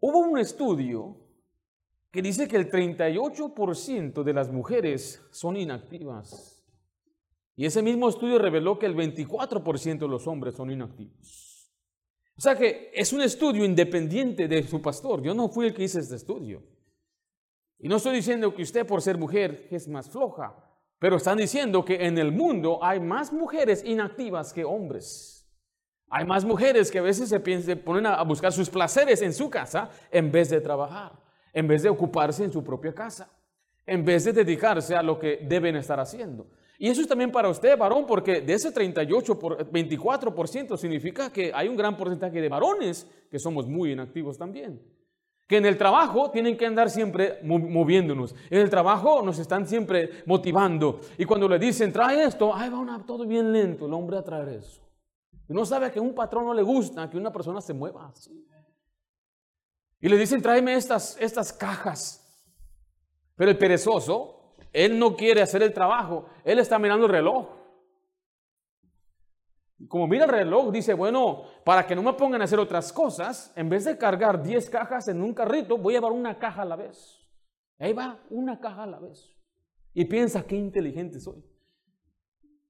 Hubo 0.00 0.18
un 0.18 0.38
estudio 0.38 1.16
que 2.10 2.22
dice 2.22 2.48
que 2.48 2.56
el 2.56 2.70
38% 2.70 4.22
de 4.22 4.32
las 4.32 4.50
mujeres 4.50 5.22
son 5.30 5.56
inactivas. 5.56 6.64
Y 7.56 7.66
ese 7.66 7.82
mismo 7.82 8.08
estudio 8.08 8.38
reveló 8.38 8.78
que 8.78 8.86
el 8.86 8.94
24% 8.94 9.98
de 9.98 10.08
los 10.08 10.26
hombres 10.26 10.54
son 10.54 10.70
inactivos. 10.70 11.72
O 12.36 12.40
sea 12.40 12.56
que 12.56 12.92
es 12.94 13.12
un 13.12 13.20
estudio 13.20 13.64
independiente 13.64 14.46
de 14.46 14.62
su 14.62 14.80
pastor. 14.80 15.22
Yo 15.22 15.34
no 15.34 15.48
fui 15.48 15.66
el 15.66 15.74
que 15.74 15.82
hice 15.82 15.98
este 15.98 16.14
estudio. 16.14 16.62
Y 17.80 17.88
no 17.88 17.96
estoy 17.96 18.14
diciendo 18.14 18.54
que 18.54 18.62
usted 18.62 18.86
por 18.86 19.02
ser 19.02 19.18
mujer 19.18 19.66
es 19.70 19.88
más 19.88 20.08
floja, 20.08 20.54
pero 20.98 21.16
están 21.16 21.38
diciendo 21.38 21.84
que 21.84 22.06
en 22.06 22.18
el 22.18 22.32
mundo 22.32 22.82
hay 22.82 23.00
más 23.00 23.32
mujeres 23.32 23.84
inactivas 23.84 24.52
que 24.52 24.64
hombres. 24.64 25.37
Hay 26.10 26.24
más 26.24 26.44
mujeres 26.44 26.90
que 26.90 26.98
a 26.98 27.02
veces 27.02 27.28
se, 27.28 27.76
ponen 27.76 28.06
a 28.06 28.22
buscar 28.22 28.52
sus 28.52 28.70
placeres 28.70 29.20
en 29.20 29.34
su 29.34 29.50
casa 29.50 29.90
en 30.10 30.32
vez 30.32 30.48
de 30.48 30.60
trabajar, 30.60 31.12
en 31.52 31.68
vez 31.68 31.82
de 31.82 31.90
ocuparse 31.90 32.44
en 32.44 32.52
su 32.52 32.64
propia 32.64 32.94
casa, 32.94 33.30
en 33.84 34.04
vez 34.04 34.24
de 34.24 34.32
dedicarse 34.32 34.96
a 34.96 35.02
lo 35.02 35.18
que 35.18 35.40
deben 35.42 35.76
estar 35.76 36.00
haciendo. 36.00 36.46
Y 36.78 36.88
eso 36.88 37.00
es 37.00 37.08
también 37.08 37.32
para 37.32 37.48
usted, 37.48 37.76
varón, 37.76 38.06
porque 38.06 38.40
de 38.40 38.54
ese 38.54 38.70
38 38.70 39.38
por 39.38 39.70
24% 39.70 40.76
significa 40.76 41.30
que 41.30 41.52
hay 41.52 41.68
un 41.68 41.76
gran 41.76 41.96
porcentaje 41.96 42.40
de 42.40 42.48
varones 42.48 43.06
que 43.30 43.38
somos 43.38 43.66
muy 43.66 43.92
inactivos 43.92 44.38
también. 44.38 44.80
Que 45.46 45.56
en 45.56 45.66
el 45.66 45.76
trabajo 45.76 46.30
tienen 46.30 46.56
que 46.56 46.66
andar 46.66 46.88
siempre 46.88 47.40
moviéndonos. 47.42 48.34
En 48.48 48.60
el 48.60 48.70
trabajo 48.70 49.22
nos 49.22 49.38
están 49.38 49.66
siempre 49.66 50.22
motivando. 50.26 51.00
Y 51.16 51.24
cuando 51.24 51.48
le 51.48 51.58
dicen, 51.58 51.92
trae 51.92 52.22
esto, 52.22 52.54
ay, 52.54 52.70
va 52.70 53.02
todo 53.04 53.26
bien 53.26 53.50
lento 53.50 53.86
el 53.86 53.94
hombre 53.94 54.18
a 54.18 54.22
traer 54.22 54.50
eso. 54.50 54.87
Y 55.48 55.54
no 55.54 55.64
sabe 55.64 55.90
que 55.90 55.98
a 55.98 56.02
un 56.02 56.14
patrón 56.14 56.44
no 56.44 56.54
le 56.54 56.62
gusta 56.62 57.08
que 57.08 57.16
una 57.16 57.32
persona 57.32 57.60
se 57.60 57.72
mueva 57.72 58.08
así. 58.08 58.46
Y 60.00 60.08
le 60.08 60.16
dicen, 60.16 60.42
tráeme 60.42 60.74
estas, 60.74 61.16
estas 61.20 61.52
cajas. 61.52 62.24
Pero 63.34 63.50
el 63.50 63.58
perezoso, 63.58 64.54
él 64.72 64.98
no 64.98 65.16
quiere 65.16 65.40
hacer 65.40 65.62
el 65.62 65.72
trabajo, 65.72 66.26
él 66.44 66.58
está 66.58 66.78
mirando 66.78 67.06
el 67.06 67.12
reloj. 67.12 67.48
Como 69.88 70.06
mira 70.06 70.24
el 70.24 70.30
reloj, 70.30 70.72
dice, 70.72 70.92
bueno, 70.92 71.44
para 71.64 71.86
que 71.86 71.94
no 71.94 72.02
me 72.02 72.12
pongan 72.12 72.42
a 72.42 72.44
hacer 72.44 72.58
otras 72.58 72.92
cosas, 72.92 73.52
en 73.56 73.68
vez 73.68 73.84
de 73.84 73.96
cargar 73.96 74.42
10 74.42 74.68
cajas 74.70 75.08
en 75.08 75.22
un 75.22 75.32
carrito, 75.32 75.78
voy 75.78 75.94
a 75.94 75.98
llevar 75.98 76.12
una 76.12 76.38
caja 76.38 76.62
a 76.62 76.64
la 76.64 76.76
vez. 76.76 77.18
Ahí 77.78 77.92
va, 77.92 78.20
una 78.28 78.60
caja 78.60 78.82
a 78.82 78.86
la 78.86 78.98
vez. 78.98 79.34
Y 79.94 80.04
piensa, 80.04 80.44
qué 80.44 80.56
inteligente 80.56 81.20
soy. 81.20 81.42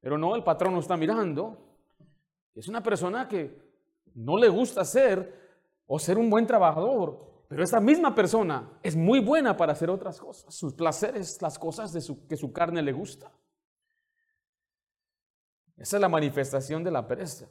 Pero 0.01 0.19
no, 0.19 0.37
el 0.37 0.45
patrón 0.45 0.75
no 0.75 0.81
está 0.81 0.97
mirando. 0.97 1.68
Es 2.59 2.67
una 2.67 2.83
persona 2.83 3.29
que 3.29 3.57
no 4.15 4.37
le 4.37 4.49
gusta 4.49 4.85
ser 4.85 5.33
o 5.87 5.97
ser 5.97 6.19
un 6.19 6.29
buen 6.29 6.45
trabajador, 6.45 7.45
pero 7.47 7.63
esta 7.63 7.79
misma 7.79 8.17
persona 8.17 8.81
es 8.83 8.97
muy 8.97 9.21
buena 9.21 9.57
para 9.57 9.73
hacer 9.73 9.89
otras 9.89 10.19
cosas, 10.19 10.53
sus 10.53 10.75
placeres, 10.75 11.41
las 11.41 11.57
cosas 11.57 11.93
de 11.93 12.03
que 12.29 12.37
su 12.37 12.53
carne 12.53 12.83
le 12.83 12.93
gusta. 12.93 13.31
Esa 15.77 15.99
es 15.99 16.01
la 16.01 16.09
manifestación 16.09 16.83
de 16.83 16.91
la 16.91 17.07
pereza. 17.07 17.47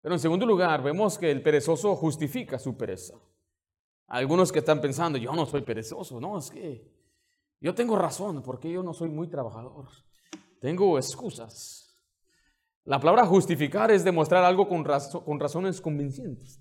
Pero 0.00 0.16
en 0.16 0.20
segundo 0.20 0.46
lugar, 0.46 0.82
vemos 0.82 1.16
que 1.16 1.30
el 1.30 1.40
perezoso 1.40 1.94
justifica 1.94 2.58
su 2.58 2.76
pereza. 2.76 3.14
Algunos 4.08 4.50
que 4.50 4.58
están 4.58 4.80
pensando, 4.80 5.16
yo 5.16 5.32
no 5.32 5.46
soy 5.46 5.62
perezoso, 5.62 6.20
no, 6.20 6.38
es 6.38 6.50
que 6.50 6.90
yo 7.60 7.72
tengo 7.72 7.96
razón, 7.96 8.42
porque 8.42 8.72
yo 8.72 8.82
no 8.82 8.92
soy 8.92 9.10
muy 9.10 9.28
trabajador. 9.28 9.86
Tengo 10.58 10.98
excusas. 10.98 11.89
La 12.84 12.98
palabra 12.98 13.26
justificar 13.26 13.90
es 13.90 14.04
demostrar 14.04 14.44
algo 14.44 14.68
con, 14.68 14.84
razones 14.84 15.80
convincentes. 15.80 16.60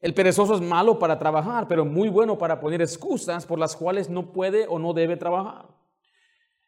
El 0.00 0.14
perezoso 0.14 0.54
es 0.54 0.60
malo 0.60 0.98
para 0.98 1.18
trabajar, 1.18 1.68
pero 1.68 1.84
muy 1.84 2.08
bueno 2.08 2.38
para 2.38 2.58
poner 2.58 2.80
excusas 2.80 3.44
por 3.44 3.58
las 3.58 3.76
cuales 3.76 4.08
no 4.08 4.32
puede 4.32 4.66
o 4.66 4.78
no 4.78 4.94
debe 4.94 5.16
trabajar. 5.16 5.68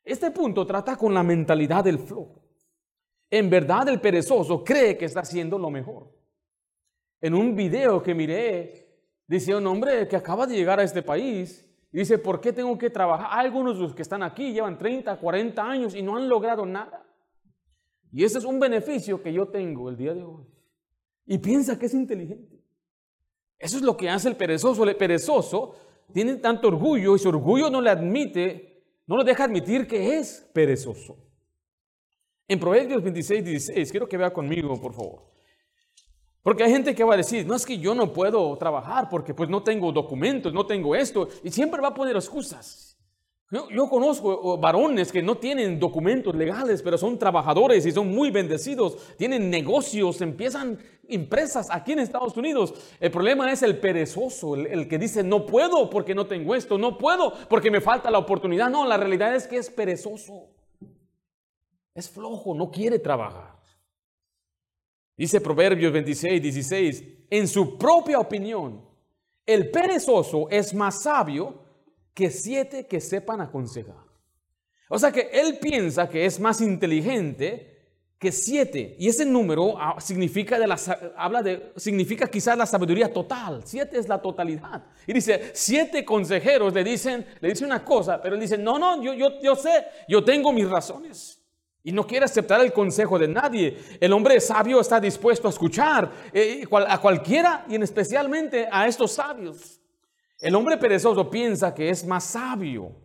Este 0.04 0.30
punto 0.30 0.66
trata 0.66 0.96
con 0.96 1.14
la 1.14 1.22
mentalidad 1.22 1.84
del 1.84 1.98
flojo. 1.98 2.42
En 3.30 3.48
verdad 3.48 3.88
el 3.88 4.00
perezoso 4.00 4.62
cree 4.62 4.98
que 4.98 5.06
está 5.06 5.20
haciendo 5.20 5.58
lo 5.58 5.70
mejor. 5.70 6.12
En 7.20 7.34
un 7.34 7.54
video 7.54 8.02
que 8.02 8.14
miré, 8.14 8.98
dice 9.26 9.54
un 9.54 9.66
hombre 9.66 10.06
que 10.06 10.16
acaba 10.16 10.46
de 10.46 10.56
llegar 10.56 10.80
a 10.80 10.82
este 10.82 11.02
país, 11.02 11.66
y 11.92 11.98
dice, 11.98 12.18
¿por 12.18 12.40
qué 12.40 12.52
tengo 12.52 12.76
que 12.78 12.88
trabajar? 12.88 13.28
Algunos 13.30 13.76
de 13.76 13.82
los 13.82 13.94
que 13.94 14.02
están 14.02 14.22
aquí 14.22 14.52
llevan 14.52 14.78
30, 14.78 15.14
40 15.18 15.62
años 15.62 15.94
y 15.94 16.02
no 16.02 16.16
han 16.16 16.26
logrado 16.26 16.64
nada. 16.64 17.04
Y 18.12 18.24
ese 18.24 18.38
es 18.38 18.44
un 18.44 18.60
beneficio 18.60 19.22
que 19.22 19.32
yo 19.32 19.48
tengo 19.48 19.88
el 19.88 19.96
día 19.96 20.12
de 20.12 20.22
hoy. 20.22 20.44
Y 21.26 21.38
piensa 21.38 21.78
que 21.78 21.86
es 21.86 21.94
inteligente. 21.94 22.62
Eso 23.58 23.78
es 23.78 23.82
lo 23.82 23.96
que 23.96 24.10
hace 24.10 24.28
el 24.28 24.36
perezoso. 24.36 24.84
El 24.84 24.96
perezoso 24.96 25.74
tiene 26.12 26.36
tanto 26.36 26.68
orgullo 26.68 27.16
y 27.16 27.18
su 27.18 27.30
orgullo 27.30 27.70
no 27.70 27.80
le 27.80 27.90
admite, 27.90 28.84
no 29.06 29.16
le 29.16 29.24
deja 29.24 29.44
admitir 29.44 29.86
que 29.86 30.18
es 30.18 30.48
perezoso. 30.52 31.16
En 32.46 32.60
Proverbios 32.60 33.02
26, 33.02 33.44
16, 33.44 33.90
quiero 33.90 34.08
que 34.08 34.18
vea 34.18 34.32
conmigo, 34.32 34.78
por 34.78 34.92
favor. 34.92 35.32
Porque 36.42 36.64
hay 36.64 36.72
gente 36.72 36.94
que 36.94 37.04
va 37.04 37.14
a 37.14 37.16
decir, 37.16 37.46
no 37.46 37.54
es 37.54 37.64
que 37.64 37.78
yo 37.78 37.94
no 37.94 38.12
puedo 38.12 38.58
trabajar 38.58 39.08
porque 39.08 39.32
pues 39.32 39.48
no 39.48 39.62
tengo 39.62 39.92
documentos, 39.92 40.52
no 40.52 40.66
tengo 40.66 40.94
esto, 40.94 41.28
y 41.42 41.50
siempre 41.50 41.80
va 41.80 41.88
a 41.88 41.94
poner 41.94 42.16
excusas. 42.16 42.91
Yo, 43.52 43.86
conozco 43.90 44.56
varones 44.56 45.12
que 45.12 45.20
no 45.20 45.36
tienen 45.36 45.78
documentos 45.78 46.34
legales, 46.34 46.80
pero 46.80 46.96
son 46.96 47.18
trabajadores 47.18 47.84
y 47.84 47.92
son 47.92 48.08
muy 48.08 48.30
bendecidos, 48.30 48.96
tienen 49.18 49.50
negocios, 49.50 50.22
empiezan 50.22 50.78
empresas 51.06 51.68
aquí 51.70 51.92
en 51.92 51.98
Estados 51.98 52.34
Unidos. 52.38 52.72
El 52.98 53.10
problema 53.10 53.52
es 53.52 53.62
el 53.62 53.78
perezoso, 53.78 54.54
el, 54.56 54.88
que 54.88 54.96
dice, 54.96 55.22
no 55.22 55.44
puedo 55.44 55.90
porque 55.90 56.14
no 56.14 56.26
tengo 56.26 56.54
esto, 56.54 56.78
no 56.78 56.96
puedo 56.96 57.34
porque 57.50 57.70
me 57.70 57.82
falta 57.82 58.10
la 58.10 58.16
oportunidad. 58.16 58.70
No, 58.70 58.86
la 58.86 58.96
realidad 58.96 59.36
es 59.36 59.46
que 59.46 59.58
es 59.58 59.68
perezoso. 59.68 60.48
Es 61.94 62.08
flojo, 62.08 62.54
no 62.54 62.70
quiere 62.70 63.00
trabajar. 63.00 63.60
Dice 65.14 65.42
Proverbios 65.42 65.92
26, 65.92 66.40
16, 66.40 67.04
en 67.28 67.46
su 67.46 67.76
propia 67.76 68.18
opinión, 68.18 68.82
el 69.44 69.70
perezoso 69.70 70.48
es 70.48 70.72
más 70.72 71.02
sabio 71.02 71.60
que 72.14 72.30
siete 72.30 72.86
que 72.86 73.00
sepan 73.00 73.40
aconsejar. 73.40 74.04
O 74.88 74.98
sea 74.98 75.10
que 75.10 75.30
él 75.32 75.58
piensa 75.58 76.08
que 76.08 76.26
es 76.26 76.38
más 76.38 76.60
inteligente 76.60 77.72
que 78.22 78.30
siete. 78.30 78.94
Y 79.00 79.08
ese 79.08 79.26
número 79.26 79.74
ah, 79.76 79.96
significa, 79.98 80.56
de 80.56 80.68
la, 80.68 80.78
habla 81.16 81.42
de, 81.42 81.72
significa 81.76 82.28
quizás 82.28 82.56
la 82.56 82.66
sabiduría 82.66 83.12
total. 83.12 83.62
Siete 83.64 83.98
es 83.98 84.08
la 84.08 84.22
totalidad. 84.22 84.84
Y 85.08 85.12
dice, 85.12 85.50
siete 85.54 86.04
consejeros 86.04 86.72
le 86.72 86.84
dicen, 86.84 87.26
le 87.40 87.48
dicen 87.48 87.66
una 87.66 87.84
cosa, 87.84 88.22
pero 88.22 88.36
él 88.36 88.40
dice, 88.40 88.56
no, 88.56 88.78
no, 88.78 89.02
yo, 89.02 89.12
yo, 89.14 89.40
yo 89.42 89.56
sé, 89.56 89.86
yo 90.06 90.22
tengo 90.22 90.52
mis 90.52 90.68
razones. 90.70 91.42
Y 91.82 91.90
no 91.90 92.06
quiere 92.06 92.26
aceptar 92.26 92.60
el 92.60 92.72
consejo 92.72 93.18
de 93.18 93.26
nadie. 93.26 93.76
El 93.98 94.12
hombre 94.12 94.40
sabio 94.40 94.80
está 94.80 95.00
dispuesto 95.00 95.48
a 95.48 95.50
escuchar 95.50 96.12
eh, 96.32 96.64
a 96.70 97.00
cualquiera 97.00 97.64
y 97.68 97.74
en 97.74 97.82
especialmente 97.82 98.68
a 98.70 98.86
estos 98.86 99.10
sabios. 99.10 99.81
El 100.42 100.56
hombre 100.56 100.76
perezoso 100.76 101.30
piensa 101.30 101.72
que 101.72 101.88
es 101.88 102.04
más 102.04 102.24
sabio. 102.24 102.96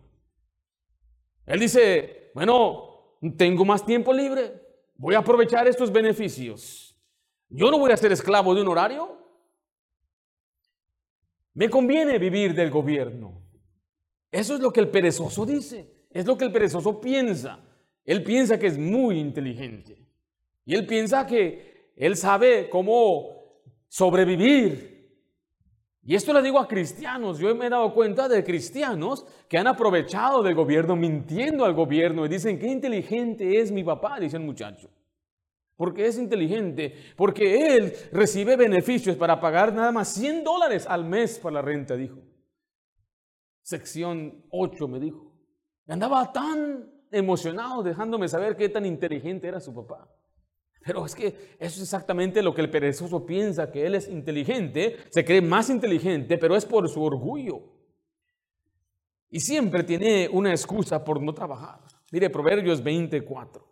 Él 1.46 1.60
dice, 1.60 2.32
bueno, 2.34 3.14
tengo 3.36 3.64
más 3.64 3.86
tiempo 3.86 4.12
libre, 4.12 4.60
voy 4.96 5.14
a 5.14 5.18
aprovechar 5.18 5.68
estos 5.68 5.92
beneficios. 5.92 7.00
Yo 7.48 7.70
no 7.70 7.78
voy 7.78 7.92
a 7.92 7.96
ser 7.96 8.10
esclavo 8.10 8.56
de 8.56 8.62
un 8.62 8.66
horario. 8.66 9.16
Me 11.54 11.70
conviene 11.70 12.18
vivir 12.18 12.56
del 12.56 12.70
gobierno. 12.70 13.40
Eso 14.32 14.56
es 14.56 14.60
lo 14.60 14.72
que 14.72 14.80
el 14.80 14.88
perezoso 14.88 15.46
dice, 15.46 16.08
es 16.10 16.26
lo 16.26 16.36
que 16.36 16.44
el 16.44 16.52
perezoso 16.52 17.00
piensa. 17.00 17.60
Él 18.04 18.24
piensa 18.24 18.58
que 18.58 18.66
es 18.66 18.76
muy 18.76 19.16
inteligente. 19.16 20.04
Y 20.64 20.74
él 20.74 20.88
piensa 20.88 21.24
que 21.24 21.92
él 21.94 22.16
sabe 22.16 22.68
cómo 22.68 23.62
sobrevivir 23.86 24.97
y 26.08 26.14
esto 26.14 26.32
le 26.32 26.40
digo 26.40 26.58
a 26.58 26.66
cristianos, 26.66 27.38
yo 27.38 27.54
me 27.54 27.66
he 27.66 27.68
dado 27.68 27.92
cuenta 27.92 28.30
de 28.30 28.42
cristianos 28.42 29.26
que 29.46 29.58
han 29.58 29.66
aprovechado 29.66 30.42
del 30.42 30.54
gobierno 30.54 30.96
mintiendo 30.96 31.66
al 31.66 31.74
gobierno 31.74 32.24
y 32.24 32.30
dicen, 32.30 32.58
qué 32.58 32.66
inteligente 32.66 33.60
es 33.60 33.70
mi 33.70 33.84
papá, 33.84 34.18
dice 34.18 34.38
el 34.38 34.42
muchacho. 34.42 34.88
Porque 35.76 36.06
es 36.06 36.16
inteligente, 36.16 36.94
porque 37.14 37.76
él 37.76 37.92
recibe 38.10 38.56
beneficios 38.56 39.16
para 39.16 39.38
pagar 39.38 39.74
nada 39.74 39.92
más 39.92 40.08
100 40.14 40.44
dólares 40.44 40.86
al 40.88 41.04
mes 41.04 41.38
para 41.38 41.56
la 41.56 41.60
renta, 41.60 41.94
dijo. 41.94 42.22
Sección 43.60 44.46
8 44.48 44.88
me 44.88 45.00
dijo. 45.00 45.30
Andaba 45.88 46.32
tan 46.32 46.90
emocionado 47.10 47.82
dejándome 47.82 48.28
saber 48.28 48.56
qué 48.56 48.70
tan 48.70 48.86
inteligente 48.86 49.46
era 49.46 49.60
su 49.60 49.74
papá. 49.74 50.08
Pero 50.84 51.04
es 51.04 51.14
que 51.14 51.56
eso 51.58 51.76
es 51.76 51.82
exactamente 51.82 52.42
lo 52.42 52.54
que 52.54 52.62
el 52.62 52.70
perezoso 52.70 53.26
piensa, 53.26 53.70
que 53.70 53.86
él 53.86 53.94
es 53.94 54.08
inteligente, 54.08 54.96
se 55.10 55.24
cree 55.24 55.42
más 55.42 55.70
inteligente, 55.70 56.38
pero 56.38 56.56
es 56.56 56.64
por 56.64 56.88
su 56.88 57.02
orgullo. 57.02 57.62
Y 59.30 59.40
siempre 59.40 59.82
tiene 59.82 60.28
una 60.32 60.50
excusa 60.50 61.04
por 61.04 61.20
no 61.20 61.34
trabajar. 61.34 61.80
Mire, 62.10 62.30
Proverbios 62.30 62.82
24. 62.82 63.68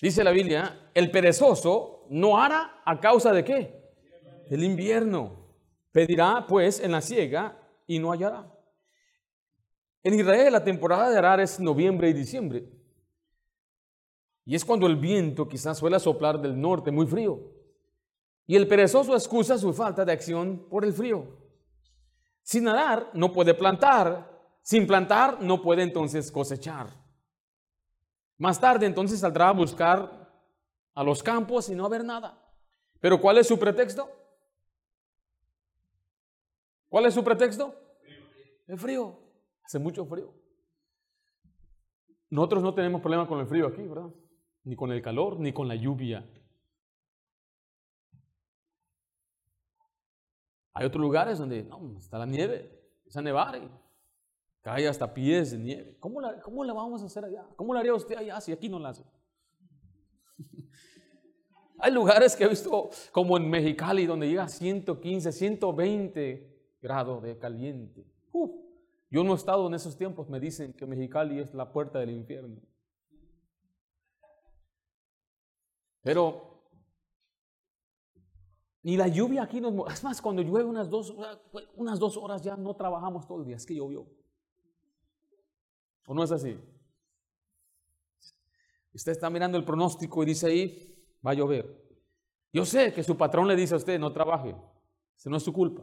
Dice 0.00 0.22
la 0.22 0.30
Biblia, 0.30 0.90
el 0.94 1.10
perezoso 1.10 2.06
no 2.08 2.40
hará 2.40 2.82
a 2.84 3.00
causa 3.00 3.32
de 3.32 3.44
qué? 3.44 3.90
Del 4.48 4.62
invierno. 4.62 5.48
Pedirá 5.90 6.46
pues 6.46 6.80
en 6.80 6.92
la 6.92 7.00
siega 7.00 7.57
y 7.88 7.98
no 7.98 8.12
hallará. 8.12 8.46
En 10.04 10.14
Israel 10.14 10.52
la 10.52 10.62
temporada 10.62 11.10
de 11.10 11.18
arar 11.18 11.40
es 11.40 11.58
noviembre 11.58 12.08
y 12.08 12.12
diciembre. 12.12 12.70
Y 14.44 14.54
es 14.54 14.64
cuando 14.64 14.86
el 14.86 14.96
viento 14.96 15.48
quizás 15.48 15.78
suele 15.78 15.98
soplar 15.98 16.40
del 16.40 16.58
norte 16.58 16.92
muy 16.92 17.06
frío. 17.06 17.40
Y 18.46 18.56
el 18.56 18.68
perezoso 18.68 19.14
excusa 19.14 19.58
su 19.58 19.72
falta 19.72 20.04
de 20.04 20.12
acción 20.12 20.68
por 20.70 20.84
el 20.84 20.92
frío. 20.92 21.26
Sin 22.42 22.68
arar 22.68 23.10
no 23.12 23.32
puede 23.32 23.54
plantar. 23.54 24.38
Sin 24.62 24.86
plantar 24.86 25.42
no 25.42 25.60
puede 25.60 25.82
entonces 25.82 26.30
cosechar. 26.30 26.88
Más 28.38 28.60
tarde 28.60 28.86
entonces 28.86 29.20
saldrá 29.20 29.48
a 29.48 29.52
buscar 29.52 30.30
a 30.94 31.02
los 31.02 31.22
campos 31.22 31.68
y 31.68 31.74
no 31.74 31.84
haber 31.84 32.04
nada. 32.04 32.42
Pero 33.00 33.20
¿cuál 33.20 33.38
es 33.38 33.48
su 33.48 33.58
pretexto? 33.58 34.17
¿Cuál 36.88 37.06
es 37.06 37.14
su 37.14 37.22
pretexto? 37.22 37.74
El 38.66 38.78
frío. 38.78 39.18
Hace 39.62 39.78
mucho 39.78 40.04
frío. 40.06 40.32
Nosotros 42.30 42.62
no 42.62 42.74
tenemos 42.74 43.00
problema 43.00 43.26
con 43.26 43.40
el 43.40 43.46
frío 43.46 43.66
aquí, 43.66 43.82
¿verdad? 43.82 44.10
Ni 44.64 44.76
con 44.76 44.92
el 44.92 45.00
calor, 45.02 45.38
ni 45.38 45.52
con 45.52 45.68
la 45.68 45.74
lluvia. 45.74 46.28
Hay 50.74 50.86
otros 50.86 51.00
lugares 51.00 51.38
donde 51.38 51.64
no, 51.64 51.98
está 51.98 52.18
la 52.18 52.26
nieve, 52.26 52.70
esa 53.04 53.20
nevar 53.20 53.56
y 53.56 53.68
cae 54.60 54.86
hasta 54.86 55.12
pies 55.12 55.50
de 55.50 55.58
nieve. 55.58 55.96
¿Cómo 55.98 56.20
la, 56.20 56.40
¿Cómo 56.40 56.62
la 56.64 56.72
vamos 56.72 57.02
a 57.02 57.06
hacer 57.06 57.24
allá? 57.24 57.44
¿Cómo 57.56 57.74
la 57.74 57.80
haría 57.80 57.94
usted 57.94 58.16
allá 58.16 58.40
si 58.40 58.52
aquí 58.52 58.68
no 58.68 58.78
la 58.78 58.90
hace? 58.90 59.04
Hay 61.80 61.92
lugares 61.92 62.36
que 62.36 62.44
he 62.44 62.48
visto 62.48 62.90
como 63.12 63.36
en 63.36 63.48
Mexicali 63.48 64.06
donde 64.06 64.28
llega 64.28 64.44
a 64.44 64.48
115, 64.48 65.32
120 65.32 66.57
grado 66.80 67.20
de 67.20 67.38
caliente. 67.38 68.06
Yo 69.10 69.24
no 69.24 69.32
he 69.32 69.36
estado 69.36 69.66
en 69.66 69.74
esos 69.74 69.96
tiempos, 69.96 70.28
me 70.28 70.38
dicen 70.38 70.74
que 70.74 70.86
Mexicali 70.86 71.38
es 71.40 71.54
la 71.54 71.72
puerta 71.72 71.98
del 71.98 72.10
infierno. 72.10 72.60
Pero 76.02 76.48
ni 78.82 78.96
la 78.96 79.08
lluvia 79.08 79.42
aquí 79.42 79.60
nos... 79.60 79.92
Es 79.92 80.04
más, 80.04 80.20
cuando 80.22 80.42
llueve 80.42 80.68
unas 80.68 80.88
dos, 80.88 81.14
unas 81.74 81.98
dos 81.98 82.16
horas 82.16 82.42
ya 82.42 82.56
no 82.56 82.74
trabajamos 82.76 83.26
todo 83.26 83.40
el 83.40 83.46
día, 83.46 83.56
es 83.56 83.66
que 83.66 83.74
llovió. 83.74 84.06
¿O 86.06 86.14
no 86.14 86.22
es 86.22 86.32
así? 86.32 86.58
Usted 88.94 89.12
está 89.12 89.28
mirando 89.30 89.58
el 89.58 89.64
pronóstico 89.64 90.22
y 90.22 90.26
dice 90.26 90.46
ahí, 90.46 91.06
va 91.26 91.32
a 91.32 91.34
llover. 91.34 91.86
Yo 92.52 92.64
sé 92.64 92.92
que 92.92 93.02
su 93.02 93.16
patrón 93.16 93.46
le 93.46 93.56
dice 93.56 93.74
a 93.74 93.76
usted, 93.76 93.98
no 93.98 94.12
trabaje. 94.12 94.56
Eso 95.16 95.28
no 95.28 95.36
es 95.36 95.42
su 95.42 95.52
culpa. 95.52 95.82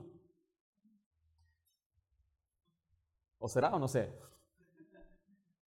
¿O 3.45 3.47
será 3.47 3.75
o 3.75 3.77
no 3.77 3.87
sé? 3.87 4.11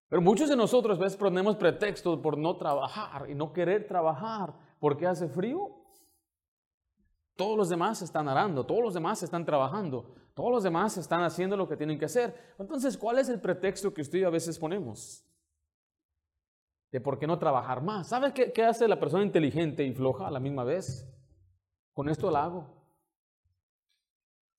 Pero 0.07 0.21
muchos 0.21 0.47
de 0.47 0.55
nosotros 0.55 0.99
a 0.99 1.01
veces 1.01 1.17
ponemos 1.17 1.55
pretextos 1.55 2.19
por 2.19 2.37
no 2.37 2.55
trabajar 2.55 3.27
y 3.31 3.33
no 3.33 3.51
querer 3.51 3.87
trabajar 3.87 4.53
porque 4.79 5.07
hace 5.07 5.27
frío. 5.27 5.71
Todos 7.35 7.57
los 7.57 7.69
demás 7.69 8.03
están 8.03 8.29
arando, 8.29 8.63
todos 8.63 8.83
los 8.83 8.93
demás 8.93 9.23
están 9.23 9.43
trabajando, 9.43 10.13
todos 10.35 10.51
los 10.51 10.61
demás 10.61 10.97
están 10.97 11.23
haciendo 11.23 11.57
lo 11.57 11.67
que 11.67 11.75
tienen 11.75 11.97
que 11.97 12.05
hacer. 12.05 12.53
Entonces, 12.59 12.95
¿cuál 12.95 13.17
es 13.17 13.27
el 13.27 13.41
pretexto 13.41 13.91
que 13.91 14.01
usted 14.01 14.23
a 14.23 14.29
veces 14.29 14.59
ponemos? 14.59 15.25
De 16.91 17.01
por 17.01 17.17
qué 17.17 17.25
no 17.25 17.39
trabajar 17.39 17.81
más. 17.81 18.09
¿Sabe 18.09 18.35
qué, 18.35 18.53
qué 18.53 18.63
hace 18.63 18.87
la 18.87 18.99
persona 18.99 19.23
inteligente 19.23 19.83
y 19.83 19.91
floja 19.93 20.27
a 20.27 20.31
la 20.31 20.39
misma 20.39 20.63
vez? 20.63 21.11
Con 21.91 22.07
esto 22.07 22.29
la 22.29 22.43
hago. 22.43 22.82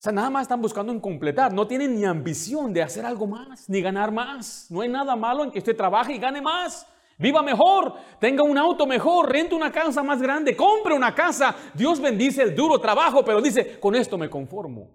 O 0.04 0.06
sea, 0.06 0.12
nada 0.12 0.28
más 0.28 0.42
están 0.42 0.60
buscando 0.60 0.92
en 0.92 1.00
completar, 1.00 1.50
no 1.54 1.66
tienen 1.66 1.96
ni 1.96 2.04
ambición 2.04 2.74
de 2.74 2.82
hacer 2.82 3.06
algo 3.06 3.26
más, 3.26 3.70
ni 3.70 3.80
ganar 3.80 4.12
más. 4.12 4.66
No 4.68 4.82
hay 4.82 4.88
nada 4.90 5.16
malo 5.16 5.42
en 5.42 5.50
que 5.50 5.60
usted 5.60 5.74
trabaje 5.74 6.12
y 6.12 6.18
gane 6.18 6.42
más. 6.42 6.86
Viva 7.16 7.42
mejor, 7.42 7.94
tenga 8.20 8.42
un 8.42 8.58
auto 8.58 8.86
mejor, 8.86 9.32
rente 9.32 9.54
una 9.54 9.72
casa 9.72 10.02
más 10.02 10.20
grande, 10.20 10.54
compre 10.54 10.92
una 10.92 11.14
casa. 11.14 11.56
Dios 11.72 12.02
bendice 12.02 12.42
el 12.42 12.54
duro 12.54 12.78
trabajo, 12.78 13.24
pero 13.24 13.40
dice, 13.40 13.80
con 13.80 13.94
esto 13.94 14.18
me 14.18 14.28
conformo. 14.28 14.90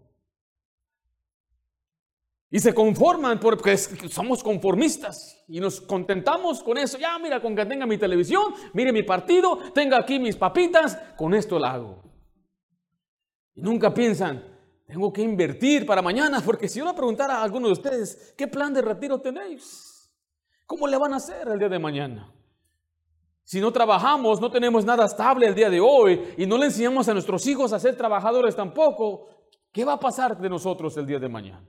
Y 2.52 2.60
se 2.60 2.76
conforman 2.76 3.40
porque 3.40 3.78
somos 3.78 4.44
conformistas 4.44 5.44
y 5.48 5.60
nos 5.60 5.82
contentamos 5.82 6.62
con 6.62 6.78
eso. 6.78 7.00
Ya, 7.00 7.18
mira, 7.18 7.42
con 7.42 7.56
que 7.56 7.66
tenga 7.66 7.88
mi 7.88 7.98
televisión, 7.98 8.54
mire 8.76 8.94
mi 8.94 9.02
partido, 9.02 9.58
tenga 9.74 9.98
aquí 10.00 10.20
mis 10.20 10.36
papitas, 10.36 11.00
con 11.18 11.34
esto 11.34 11.58
lo 11.58 11.66
hago. 11.66 12.04
Y 13.56 13.64
nunca 13.64 13.92
piensan, 13.92 14.49
tengo 14.90 15.14
que 15.14 15.22
invertir 15.22 15.86
para 15.86 16.02
mañana, 16.02 16.42
porque 16.46 16.68
si 16.68 16.80
yo 16.80 16.86
le 16.86 16.94
preguntara 16.94 17.38
a 17.38 17.44
alguno 17.44 17.68
de 17.68 17.74
ustedes, 17.74 18.34
¿qué 18.36 18.48
plan 18.48 18.74
de 18.74 18.82
retiro 18.82 19.22
tenéis? 19.22 20.12
¿Cómo 20.66 20.88
le 20.88 20.98
van 20.98 21.14
a 21.14 21.18
hacer 21.18 21.48
el 21.48 21.60
día 21.60 21.70
de 21.70 21.80
mañana? 21.80 22.34
Si 23.44 23.60
no 23.62 23.72
trabajamos, 23.72 24.42
no 24.42 24.52
tenemos 24.52 24.86
nada 24.86 25.06
estable 25.06 25.48
el 25.48 25.56
día 25.56 25.70
de 25.70 25.80
hoy 25.80 26.34
y 26.38 26.46
no 26.46 26.58
le 26.58 26.66
enseñamos 26.66 27.08
a 27.08 27.14
nuestros 27.14 27.46
hijos 27.48 27.72
a 27.72 27.80
ser 27.80 27.96
trabajadores 27.96 28.56
tampoco, 28.56 29.28
¿qué 29.72 29.86
va 29.86 29.94
a 29.94 30.00
pasar 30.00 30.40
de 30.40 30.50
nosotros 30.50 30.96
el 30.98 31.06
día 31.06 31.20
de 31.20 31.30
mañana? 31.30 31.68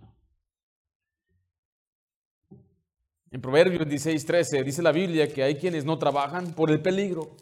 En 3.31 3.41
Proverbios 3.41 3.87
16, 3.87 4.27
13 4.27 4.65
dice 4.65 4.83
la 4.83 4.93
Biblia 4.93 5.33
que 5.33 5.43
hay 5.43 5.57
quienes 5.57 5.85
no 5.85 5.99
trabajan 5.99 6.53
por 6.53 6.71
el 6.71 6.83
peligro. 6.83 7.37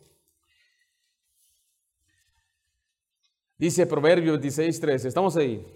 Dice 3.59 3.87
Proverbios 3.87 4.41
16, 4.41 4.81
13. 4.81 5.09
Estamos 5.09 5.37
ahí. 5.37 5.67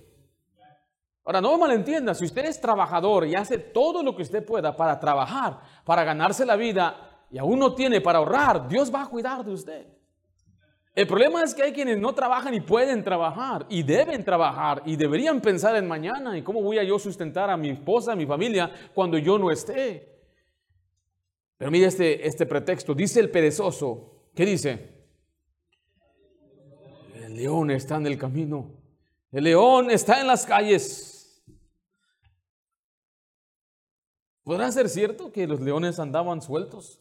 Ahora, 1.25 1.40
no 1.40 1.59
malentienda, 1.59 2.14
si 2.14 2.25
usted 2.25 2.45
es 2.45 2.61
trabajador 2.61 3.27
y 3.27 3.35
hace 3.35 3.59
todo 3.59 4.03
lo 4.03 4.14
que 4.14 4.23
usted 4.23 4.45
pueda 4.45 4.77
para 4.77 4.99
trabajar, 4.99 5.61
para 5.85 6.05
ganarse 6.05 6.47
la 6.47 6.57
vida 6.57 7.25
y 7.31 7.38
aún 7.38 7.59
no 7.59 7.75
tiene 7.75 8.01
para 8.01 8.18
ahorrar, 8.18 8.68
Dios 8.68 8.92
va 8.92 9.03
a 9.03 9.09
cuidar 9.09 9.45
de 9.45 9.53
usted. 9.53 9.87
El 10.95 11.07
problema 11.07 11.42
es 11.42 11.55
que 11.55 11.62
hay 11.62 11.73
quienes 11.73 11.99
no 11.99 12.14
trabajan 12.14 12.55
y 12.55 12.61
pueden 12.61 13.03
trabajar 13.03 13.66
y 13.68 13.83
deben 13.83 14.25
trabajar 14.25 14.83
y 14.85 14.97
deberían 14.97 15.40
pensar 15.40 15.75
en 15.77 15.88
mañana 15.88 16.37
y 16.37 16.42
cómo 16.42 16.61
voy 16.61 16.79
a 16.79 16.85
yo 16.85 16.99
sustentar 16.99 17.51
a 17.51 17.57
mi 17.57 17.71
esposa, 17.71 18.12
a 18.12 18.16
mi 18.16 18.27
familia 18.27 18.71
cuando 18.95 19.16
yo 19.16 19.38
no 19.38 19.51
esté. 19.51 20.21
Pero 21.57 21.71
mire 21.71 21.87
este, 21.87 22.27
este 22.27 22.47
pretexto, 22.47 22.95
dice 22.95 23.21
el 23.21 23.31
perezoso, 23.31 24.29
¿qué 24.35 24.45
dice? 24.45 24.91
El 27.33 27.38
león 27.38 27.71
está 27.71 27.97
en 27.97 28.07
el 28.07 28.18
camino. 28.18 28.75
El 29.31 29.45
león 29.45 29.90
está 29.90 30.21
en 30.21 30.27
las 30.27 30.45
calles. 30.45 31.42
¿Podrá 34.42 34.71
ser 34.71 34.90
cierto 34.90 35.33
que 35.33 35.47
los 35.47 35.59
leones 35.59 35.99
andaban 35.99 36.42
sueltos? 36.42 37.01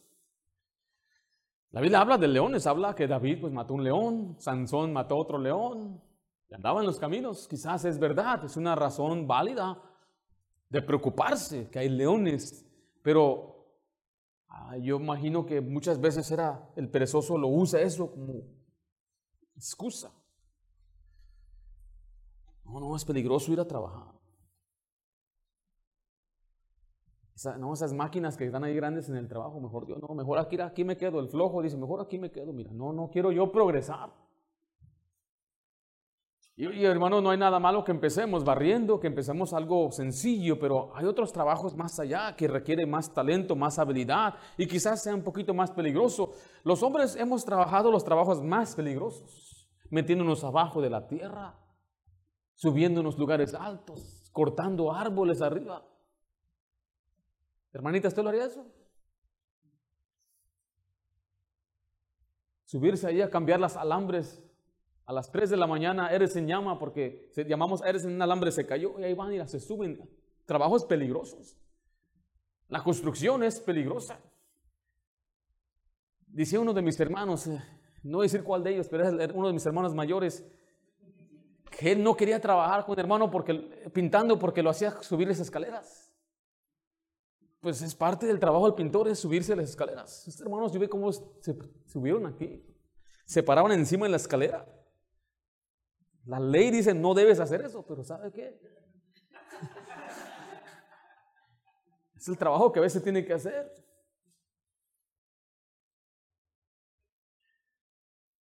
La 1.70 1.82
Biblia 1.82 2.00
habla 2.00 2.16
de 2.16 2.28
leones, 2.28 2.66
habla 2.66 2.94
que 2.94 3.06
David 3.06 3.42
pues 3.42 3.52
mató 3.52 3.74
un 3.74 3.84
león, 3.84 4.36
Sansón 4.38 4.90
mató 4.94 5.18
otro 5.18 5.36
león, 5.36 6.00
y 6.48 6.54
andaba 6.54 6.80
en 6.80 6.86
los 6.86 6.98
caminos. 6.98 7.46
Quizás 7.46 7.84
es 7.84 7.98
verdad, 7.98 8.42
es 8.42 8.56
una 8.56 8.74
razón 8.74 9.26
válida 9.26 9.82
de 10.70 10.80
preocuparse 10.80 11.68
que 11.68 11.78
hay 11.78 11.90
leones, 11.90 12.64
pero 13.02 13.66
ah, 14.48 14.78
yo 14.78 14.96
imagino 14.96 15.44
que 15.44 15.60
muchas 15.60 16.00
veces 16.00 16.30
era 16.30 16.70
el 16.74 16.88
perezoso 16.88 17.36
lo 17.36 17.48
usa 17.48 17.82
eso 17.82 18.10
como 18.10 18.44
excusa. 19.54 20.10
No, 22.72 22.80
no, 22.80 22.96
es 22.96 23.04
peligroso 23.04 23.52
ir 23.52 23.60
a 23.60 23.66
trabajar. 23.66 24.14
no, 27.58 27.74
esas 27.74 27.92
máquinas 27.92 28.36
que 28.36 28.46
están 28.46 28.64
ahí 28.64 28.74
grandes 28.74 29.10
en 29.10 29.16
el 29.16 29.28
trabajo, 29.28 29.60
mejor 29.60 29.84
Dios, 29.84 30.00
no, 30.00 30.14
mejor 30.14 30.38
aquí, 30.38 30.58
aquí 30.58 30.82
me 30.82 30.96
quedo. 30.96 31.20
El 31.20 31.28
flojo 31.28 31.60
dice, 31.60 31.76
mejor 31.76 32.00
aquí 32.00 32.18
me 32.18 32.30
quedo. 32.30 32.52
Mira, 32.52 32.70
no, 32.72 32.92
no 32.94 33.10
quiero 33.10 33.30
yo 33.30 33.52
progresar. 33.52 34.10
Y, 36.56 36.66
y 36.66 36.84
hermano, 36.86 37.20
no 37.20 37.28
hay 37.30 37.36
nada 37.36 37.58
malo 37.58 37.84
que 37.84 37.90
empecemos 37.90 38.42
barriendo, 38.42 38.98
que 39.00 39.08
empecemos 39.08 39.52
algo 39.52 39.90
sencillo, 39.90 40.58
pero 40.58 40.96
hay 40.96 41.04
otros 41.04 41.30
trabajos 41.30 41.76
más 41.76 41.98
allá 42.00 42.34
que 42.36 42.48
requieren 42.48 42.88
más 42.88 43.12
talento, 43.12 43.54
más 43.54 43.78
habilidad 43.78 44.34
y 44.56 44.66
quizás 44.66 45.02
sea 45.02 45.14
un 45.14 45.22
poquito 45.22 45.52
más 45.52 45.70
peligroso. 45.72 46.32
Los 46.64 46.82
hombres 46.82 47.16
hemos 47.16 47.44
trabajado 47.44 47.90
los 47.90 48.04
trabajos 48.04 48.42
más 48.42 48.74
peligrosos, 48.74 49.68
metiéndonos 49.90 50.44
abajo 50.44 50.80
de 50.80 50.90
la 50.90 51.06
tierra, 51.06 51.61
subiendo 52.62 53.00
en 53.00 53.06
los 53.06 53.18
lugares 53.18 53.54
altos, 53.54 54.30
cortando 54.30 54.92
árboles 54.92 55.42
arriba. 55.42 55.84
Hermanita, 57.72 58.06
¿usted 58.06 58.22
lo 58.22 58.28
haría 58.28 58.44
eso? 58.44 58.64
Subirse 62.64 63.08
ahí 63.08 63.20
a 63.20 63.28
cambiar 63.28 63.58
las 63.58 63.76
alambres 63.76 64.40
a 65.06 65.12
las 65.12 65.32
3 65.32 65.50
de 65.50 65.56
la 65.56 65.66
mañana, 65.66 66.12
eres 66.12 66.36
en 66.36 66.46
llama 66.46 66.78
porque 66.78 67.28
se, 67.32 67.44
llamamos 67.44 67.82
eres 67.84 68.04
en 68.04 68.14
un 68.14 68.22
alambre 68.22 68.52
se 68.52 68.64
cayó 68.64 68.96
y 69.00 69.02
ahí 69.02 69.14
van 69.14 69.34
y 69.34 69.48
se 69.48 69.58
suben. 69.58 70.08
Trabajos 70.46 70.84
peligrosos. 70.84 71.58
La 72.68 72.84
construcción 72.84 73.42
es 73.42 73.60
peligrosa. 73.60 74.20
Dice 76.28 76.60
uno 76.60 76.72
de 76.72 76.82
mis 76.82 77.00
hermanos, 77.00 77.48
eh, 77.48 77.60
no 78.04 78.18
voy 78.18 78.26
a 78.26 78.28
decir 78.28 78.44
cuál 78.44 78.62
de 78.62 78.74
ellos, 78.74 78.86
pero 78.88 79.20
es 79.20 79.32
uno 79.34 79.48
de 79.48 79.52
mis 79.52 79.66
hermanos 79.66 79.96
mayores, 79.96 80.46
que 81.78 81.92
él 81.92 82.02
no 82.02 82.16
quería 82.16 82.40
trabajar 82.40 82.84
con 82.84 82.94
el 82.94 83.00
hermano 83.00 83.30
porque, 83.30 83.54
pintando 83.92 84.38
porque 84.38 84.62
lo 84.62 84.70
hacía 84.70 85.02
subir 85.02 85.28
las 85.28 85.40
escaleras. 85.40 86.10
Pues 87.60 87.80
es 87.82 87.94
parte 87.94 88.26
del 88.26 88.38
trabajo 88.38 88.66
del 88.66 88.74
pintor, 88.74 89.08
es 89.08 89.18
subirse 89.18 89.56
las 89.56 89.70
escaleras. 89.70 90.26
Estos 90.28 90.42
hermanos, 90.42 90.72
yo 90.72 90.80
vi 90.80 90.88
cómo 90.88 91.10
se 91.12 91.56
subieron 91.86 92.26
aquí, 92.26 92.64
se 93.24 93.42
paraban 93.42 93.72
encima 93.72 94.06
de 94.06 94.10
la 94.10 94.16
escalera. 94.16 94.66
La 96.24 96.38
ley 96.38 96.70
dice 96.70 96.94
no 96.94 97.14
debes 97.14 97.40
hacer 97.40 97.62
eso, 97.62 97.84
pero 97.86 98.04
¿sabe 98.04 98.30
qué? 98.32 98.60
es 102.16 102.28
el 102.28 102.36
trabajo 102.36 102.70
que 102.70 102.80
a 102.80 102.82
veces 102.82 103.02
tiene 103.02 103.24
que 103.24 103.32
hacer. 103.32 103.72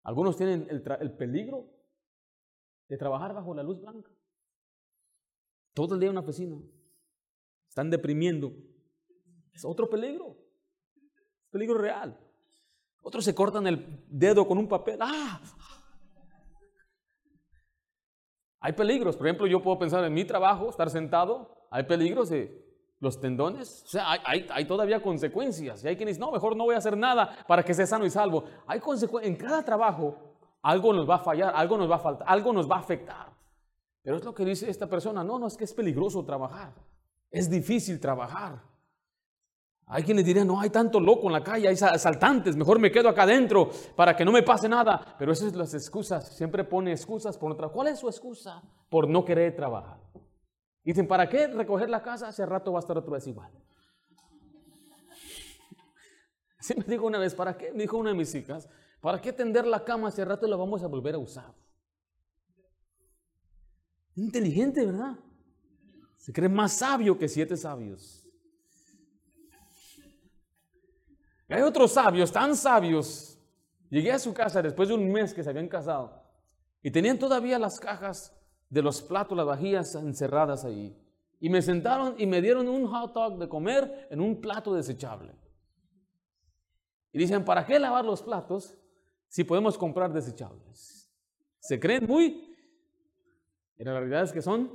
Algunos 0.04 0.36
tienen 0.36 0.68
el 0.70 1.16
peligro 1.16 1.79
de 2.90 2.98
trabajar 2.98 3.34
bajo 3.34 3.54
la 3.54 3.64
luz 3.64 3.80
blanca. 3.80 4.12
Todo 5.74 5.94
el 5.94 6.02
día 6.02 6.08
en 6.08 6.18
una 6.18 6.26
oficina. 6.26 6.60
Están 7.70 7.90
deprimiendo. 7.90 8.52
Es 9.54 9.64
otro 9.64 9.90
peligro. 9.90 10.36
Peligro 11.52 11.78
real. 11.78 12.20
Otros 13.02 13.24
se 13.24 13.34
cortan 13.34 13.68
el 13.68 14.04
dedo 14.08 14.46
con 14.48 14.58
un 14.58 14.68
papel. 14.68 14.98
¡Ah! 15.02 15.40
Hay 18.60 18.74
peligros. 18.74 19.16
Por 19.16 19.28
ejemplo, 19.28 19.48
yo 19.48 19.62
puedo 19.62 19.80
pensar 19.80 20.04
en 20.04 20.14
mi 20.14 20.26
trabajo, 20.26 20.70
estar 20.70 20.90
sentado. 20.90 21.68
Hay 21.70 21.84
peligros 21.84 22.30
de 22.30 22.68
los 23.00 23.22
tendones. 23.22 23.84
O 23.84 23.88
sea, 23.88 24.12
hay, 24.12 24.46
hay, 24.50 24.66
todavía 24.66 25.02
consecuencias. 25.02 25.84
Y 25.84 25.88
hay 25.88 25.96
quienes 25.96 26.20
no, 26.20 26.32
mejor 26.32 26.58
no 26.58 26.66
voy 26.66 26.76
a 26.76 26.80
hacer 26.80 26.98
nada 26.98 27.46
para 27.48 27.64
que 27.64 27.74
sea 27.74 27.86
sano 27.86 28.06
y 28.06 28.10
salvo. 28.10 28.46
Hay 28.68 28.80
consecuencias. 28.80 29.32
En 29.32 29.40
cada 29.40 29.64
trabajo 29.64 30.29
algo 30.62 30.94
nos 30.94 31.10
va 31.10 31.16
a 31.16 31.20
fallar, 31.20 31.54
algo 31.56 31.78
nos 31.78 31.90
va 31.90 31.96
a 31.96 32.00
faltar, 32.00 32.28
algo 32.30 32.54
nos 32.54 32.70
va 32.70 32.78
a 32.78 32.80
afectar. 32.80 33.34
Pero 34.02 34.18
es 34.18 34.24
lo 34.24 34.34
que 34.34 34.46
dice 34.46 34.70
esta 34.70 34.88
persona, 34.88 35.24
no, 35.24 35.40
no 35.40 35.48
es 35.48 35.58
que 35.58 35.64
es 35.64 35.74
peligroso 35.74 36.24
trabajar. 36.24 36.74
Es 37.30 37.50
difícil 37.50 38.00
trabajar. 38.00 38.62
Hay 39.92 40.04
quienes 40.04 40.24
dirían, 40.24 40.48
no, 40.48 40.60
hay 40.60 40.70
tanto 40.70 41.00
loco 41.00 41.28
en 41.28 41.34
la 41.34 41.44
calle, 41.44 41.68
hay 41.68 41.74
asaltantes, 41.74 42.56
mejor 42.56 42.78
me 42.78 42.92
quedo 42.92 43.10
acá 43.10 43.24
adentro 43.24 43.72
para 43.96 44.16
que 44.16 44.24
no 44.24 44.32
me 44.32 44.44
pase 44.44 44.70
nada. 44.70 45.16
Pero 45.18 45.32
esas 45.32 45.50
son 45.50 45.58
las 45.58 45.74
excusas, 45.74 46.30
siempre 46.36 46.64
pone 46.64 46.92
excusas 46.92 47.38
por 47.38 47.52
otra. 47.52 47.70
¿Cuál 47.70 47.88
es 47.88 48.00
su 48.00 48.08
excusa? 48.08 48.62
Por 48.88 49.10
no 49.10 49.26
querer 49.26 49.56
trabajar. 49.56 50.00
Dicen, 50.84 51.08
¿para 51.08 51.28
qué 51.28 51.48
recoger 51.48 51.90
la 51.90 52.04
casa? 52.04 52.28
Hace 52.28 52.46
rato 52.46 52.72
va 52.72 52.80
a 52.80 52.82
estar 52.82 52.98
otra 52.98 53.14
vez 53.14 53.26
igual. 53.28 53.52
Así 56.60 56.76
me 56.78 56.84
dijo 56.84 57.08
una 57.08 57.18
vez, 57.18 57.34
¿para 57.34 57.58
qué? 57.58 57.72
Me 57.72 57.84
dijo 57.84 57.98
una 57.98 58.12
de 58.12 58.16
mis 58.16 58.34
hijas, 58.36 58.70
¿para 59.02 59.22
qué 59.22 59.34
tender 59.34 59.66
la 59.66 59.84
cama? 59.84 60.08
Hace 60.08 60.26
rato 60.26 60.48
la 60.48 60.56
vamos 60.56 60.84
a 60.84 60.88
volver 60.88 61.16
a 61.16 61.20
usar. 61.20 61.54
Inteligente, 64.16 64.86
¿verdad? 64.86 65.18
Se 66.18 66.34
cree 66.34 66.50
más 66.50 66.74
sabio 66.74 67.18
que 67.18 67.28
siete 67.28 67.56
sabios. 67.56 68.26
hay 71.48 71.62
otros 71.62 71.94
sabios, 71.94 72.32
tan 72.32 72.56
sabios. 72.56 73.40
Llegué 73.90 74.12
a 74.12 74.20
su 74.20 74.34
casa 74.34 74.62
después 74.62 74.90
de 74.90 74.96
un 74.96 75.12
mes 75.12 75.34
que 75.34 75.44
se 75.44 75.50
habían 75.50 75.68
casado 75.68 76.22
y 76.84 76.92
tenían 76.92 77.18
todavía 77.18 77.58
las 77.58 77.80
cajas 77.80 78.36
de 78.70 78.82
los 78.82 79.02
platos, 79.02 79.36
las 79.36 79.48
vajillas 79.48 79.96
encerradas 79.96 80.64
ahí. 80.64 80.96
Y 81.40 81.50
me 81.50 81.62
sentaron 81.62 82.16
y 82.18 82.28
me 82.28 82.42
dieron 82.42 82.68
un 82.68 82.86
hot 82.86 83.14
dog 83.14 83.40
de 83.40 83.50
comer 83.50 84.08
en 84.12 84.22
un 84.22 84.40
plato 84.40 84.74
desechable. 84.74 85.34
Y 87.12 87.18
dicen, 87.18 87.44
¿para 87.44 87.66
qué 87.66 87.80
lavar 87.80 88.06
los 88.06 88.22
platos 88.22 88.78
si 89.30 89.44
podemos 89.44 89.78
comprar 89.78 90.12
desechables? 90.12 91.10
Se 91.60 91.80
creen 91.80 92.06
muy... 92.06 92.58
Pero 93.78 93.94
la 93.94 94.00
realidad 94.00 94.24
es 94.24 94.34
que 94.34 94.42
son, 94.42 94.72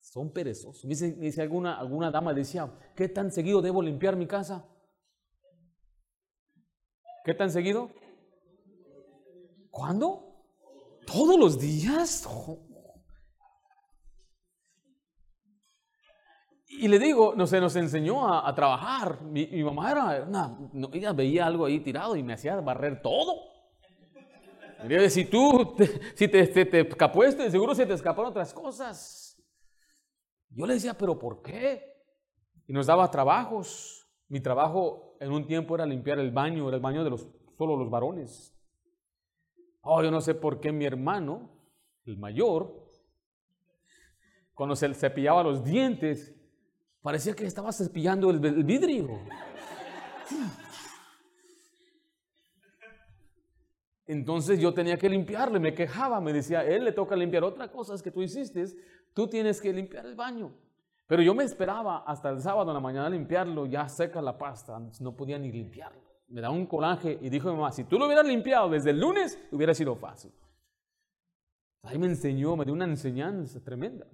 son 0.00 0.32
perezosos. 0.32 0.84
Me 0.84 0.94
dice, 0.94 1.42
alguna, 1.42 1.78
alguna 1.78 2.10
dama, 2.10 2.32
decía, 2.32 2.70
¿qué 2.94 3.08
tan 3.08 3.32
seguido 3.32 3.60
debo 3.60 3.82
limpiar 3.82 4.14
mi 4.14 4.26
casa? 4.26 4.68
¿Qué 7.24 7.34
tan 7.34 7.50
seguido? 7.50 7.90
¿Cuándo? 9.70 10.44
¿Todos 11.06 11.38
los 11.38 11.58
días? 11.58 12.28
Y 16.68 16.86
le 16.86 16.98
digo, 16.98 17.34
no 17.34 17.46
sé, 17.46 17.60
nos 17.60 17.74
enseñó 17.76 18.28
a, 18.28 18.54
trabajar. 18.54 19.22
Mi, 19.22 19.46
mamá 19.64 19.90
era, 19.90 20.26
no, 20.26 20.90
ella 20.92 21.12
veía 21.14 21.46
algo 21.46 21.64
ahí 21.64 21.80
tirado 21.80 22.14
y 22.14 22.22
me 22.22 22.34
hacía 22.34 22.60
barrer 22.60 23.00
todo. 23.00 23.40
si 25.08 25.24
tú, 25.24 25.74
si 26.14 26.28
te, 26.28 26.46
te, 26.46 26.66
te 26.66 26.80
escapó 26.80 27.24
este, 27.24 27.50
seguro 27.50 27.74
se 27.74 27.86
te 27.86 27.94
escaparon 27.94 28.30
otras 28.30 28.52
cosas. 28.52 29.42
Yo 30.50 30.66
le 30.66 30.74
decía, 30.74 30.92
pero 30.92 31.18
¿por 31.18 31.40
qué? 31.40 31.82
Y 32.66 32.72
nos 32.74 32.86
daba 32.86 33.10
trabajos. 33.10 34.06
Mi 34.28 34.40
trabajo 34.40 35.16
en 35.20 35.32
un 35.32 35.46
tiempo 35.46 35.74
era 35.74 35.86
limpiar 35.86 36.18
el 36.18 36.30
baño, 36.30 36.68
era 36.68 36.76
el 36.76 36.82
baño 36.82 37.02
de 37.02 37.10
los, 37.10 37.26
solo 37.56 37.76
los 37.76 37.88
varones. 37.88 38.54
Oh, 39.80 40.02
yo 40.02 40.10
no 40.10 40.20
sé 40.20 40.34
por 40.34 40.60
qué 40.60 40.70
mi 40.70 40.84
hermano, 40.84 41.50
el 42.04 42.18
mayor, 42.18 42.88
cuando 44.52 44.76
se 44.76 44.92
cepillaba 44.92 45.42
los 45.42 45.64
dientes, 45.64 46.37
parecía 47.02 47.34
que 47.34 47.46
estaba 47.46 47.72
cepillando 47.72 48.30
el, 48.30 48.38
vidrio. 48.64 49.20
Entonces 54.06 54.58
yo 54.58 54.72
tenía 54.72 54.98
que 54.98 55.08
limpiarle, 55.08 55.58
me 55.58 55.74
quejaba, 55.74 56.20
me 56.20 56.32
decía, 56.32 56.64
él 56.64 56.84
le 56.84 56.92
toca 56.92 57.14
limpiar 57.14 57.44
otra 57.44 57.70
cosa 57.70 57.94
que 58.02 58.10
tú 58.10 58.22
hiciste, 58.22 58.64
tú 59.12 59.28
tienes 59.28 59.60
que 59.60 59.72
limpiar 59.72 60.06
el 60.06 60.14
baño. 60.14 60.52
Pero 61.06 61.22
yo 61.22 61.34
me 61.34 61.44
esperaba 61.44 62.04
hasta 62.06 62.30
el 62.30 62.40
sábado 62.40 62.70
en 62.70 62.74
la 62.74 62.80
mañana 62.80 63.08
limpiarlo, 63.10 63.66
ya 63.66 63.88
seca 63.88 64.20
la 64.20 64.36
pasta, 64.36 64.78
no 65.00 65.16
podía 65.16 65.38
ni 65.38 65.52
limpiarlo. 65.52 66.02
Me 66.28 66.42
da 66.42 66.50
un 66.50 66.66
coraje 66.66 67.18
y 67.20 67.30
dijo 67.30 67.48
mi 67.50 67.56
mamá, 67.56 67.72
si 67.72 67.84
tú 67.84 67.98
lo 67.98 68.06
hubieras 68.06 68.26
limpiado 68.26 68.68
desde 68.68 68.90
el 68.90 69.00
lunes, 69.00 69.38
hubiera 69.50 69.72
sido 69.74 69.96
fácil. 69.96 70.32
Ahí 71.82 71.98
me 71.98 72.06
enseñó, 72.06 72.56
me 72.56 72.64
dio 72.64 72.74
una 72.74 72.84
enseñanza 72.84 73.60
tremenda. 73.64 74.06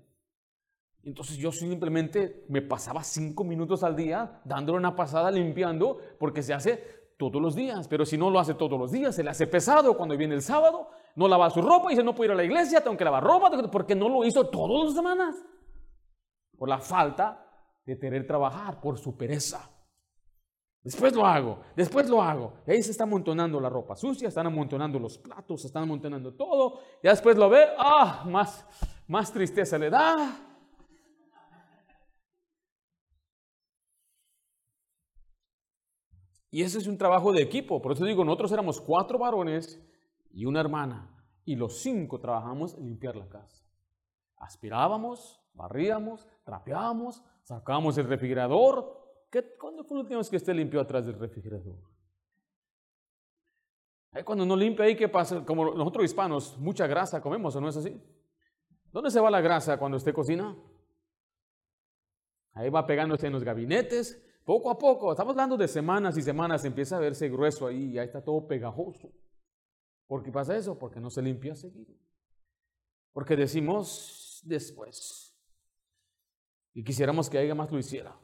Entonces 1.04 1.36
yo 1.36 1.52
simplemente 1.52 2.44
me 2.48 2.62
pasaba 2.62 3.04
cinco 3.04 3.44
minutos 3.44 3.82
al 3.82 3.94
día 3.94 4.40
dándole 4.44 4.78
una 4.78 4.96
pasada 4.96 5.30
limpiando 5.30 5.98
porque 6.18 6.42
se 6.42 6.54
hace 6.54 7.04
todos 7.18 7.40
los 7.40 7.54
días. 7.54 7.88
Pero 7.88 8.06
si 8.06 8.16
no 8.16 8.30
lo 8.30 8.40
hace 8.40 8.54
todos 8.54 8.78
los 8.78 8.90
días, 8.90 9.14
se 9.14 9.22
le 9.22 9.30
hace 9.30 9.46
pesado 9.46 9.96
cuando 9.96 10.16
viene 10.16 10.34
el 10.34 10.42
sábado, 10.42 10.88
no 11.16 11.28
lava 11.28 11.50
su 11.50 11.60
ropa 11.60 11.88
y 11.88 11.90
dice 11.90 12.02
no 12.02 12.14
puedo 12.14 12.26
ir 12.26 12.32
a 12.32 12.36
la 12.36 12.44
iglesia, 12.44 12.82
tengo 12.82 12.96
que 12.96 13.04
lavar 13.04 13.22
ropa 13.22 13.50
porque 13.70 13.94
no 13.94 14.08
lo 14.08 14.24
hizo 14.24 14.48
todas 14.48 14.84
las 14.84 14.94
semanas 14.94 15.36
por 16.56 16.68
la 16.68 16.78
falta 16.78 17.46
de 17.84 17.98
querer 17.98 18.26
trabajar, 18.26 18.80
por 18.80 18.98
su 18.98 19.16
pereza. 19.16 19.70
Después 20.82 21.14
lo 21.14 21.24
hago, 21.24 21.60
después 21.76 22.08
lo 22.08 22.22
hago. 22.22 22.54
Y 22.66 22.72
ahí 22.72 22.82
se 22.82 22.90
está 22.90 23.04
amontonando 23.04 23.58
la 23.58 23.70
ropa 23.70 23.96
sucia, 23.96 24.28
están 24.28 24.46
amontonando 24.46 24.98
los 24.98 25.18
platos, 25.18 25.62
se 25.62 25.66
están 25.68 25.84
amontonando 25.84 26.34
todo. 26.34 26.78
Y 27.02 27.08
después 27.08 27.36
lo 27.36 27.48
ve, 27.48 27.64
ah, 27.78 28.24
más, 28.26 28.66
más 29.08 29.32
tristeza 29.32 29.78
le 29.78 29.88
da. 29.90 30.53
Y 36.54 36.62
ese 36.62 36.78
es 36.78 36.86
un 36.86 36.96
trabajo 36.96 37.32
de 37.32 37.42
equipo. 37.42 37.82
Por 37.82 37.90
eso 37.90 38.04
digo, 38.04 38.24
nosotros 38.24 38.52
éramos 38.52 38.80
cuatro 38.80 39.18
varones 39.18 39.84
y 40.30 40.44
una 40.44 40.60
hermana. 40.60 41.12
Y 41.44 41.56
los 41.56 41.78
cinco 41.78 42.20
trabajamos 42.20 42.74
en 42.74 42.86
limpiar 42.86 43.16
la 43.16 43.28
casa. 43.28 43.66
Aspirábamos, 44.36 45.42
barríamos, 45.52 46.28
trapeamos, 46.44 47.24
sacamos 47.42 47.98
el 47.98 48.06
refrigerador. 48.06 48.86
¿Qué, 49.32 49.56
¿Cuándo 49.58 49.82
fue 49.82 50.06
que 50.06 50.36
usted 50.36 50.54
limpió 50.54 50.80
atrás 50.80 51.06
del 51.06 51.18
refrigerador? 51.18 51.74
Cuando 54.24 54.46
no 54.46 54.54
limpia 54.54 54.84
ahí, 54.84 54.94
¿qué 54.94 55.08
pasa? 55.08 55.44
Como 55.44 55.74
nosotros 55.74 56.04
hispanos, 56.04 56.56
mucha 56.58 56.86
grasa 56.86 57.20
comemos, 57.20 57.56
¿o 57.56 57.60
no 57.60 57.68
es 57.68 57.78
así? 57.78 58.00
¿Dónde 58.92 59.10
se 59.10 59.18
va 59.18 59.28
la 59.28 59.40
grasa 59.40 59.76
cuando 59.76 59.96
usted 59.96 60.14
cocina? 60.14 60.56
Ahí 62.52 62.70
va 62.70 62.86
pegándose 62.86 63.26
en 63.26 63.32
los 63.32 63.42
gabinetes. 63.42 64.24
Poco 64.44 64.70
a 64.70 64.78
poco, 64.78 65.10
estamos 65.10 65.32
hablando 65.32 65.56
de 65.56 65.66
semanas 65.66 66.18
y 66.18 66.22
semanas, 66.22 66.64
empieza 66.66 66.96
a 66.96 67.00
verse 67.00 67.30
grueso 67.30 67.66
ahí 67.66 67.92
y 67.92 67.98
ahí 67.98 68.06
está 68.06 68.22
todo 68.22 68.46
pegajoso. 68.46 69.10
¿Por 70.06 70.22
qué 70.22 70.30
pasa 70.30 70.54
eso? 70.54 70.78
Porque 70.78 71.00
no 71.00 71.08
se 71.08 71.22
limpia 71.22 71.54
seguido. 71.54 71.94
Porque 73.12 73.36
decimos 73.36 74.42
después. 74.44 75.34
Y 76.74 76.84
quisiéramos 76.84 77.30
que 77.30 77.38
alguien 77.38 77.56
más 77.56 77.72
lo 77.72 77.78
hiciera. 77.78 78.14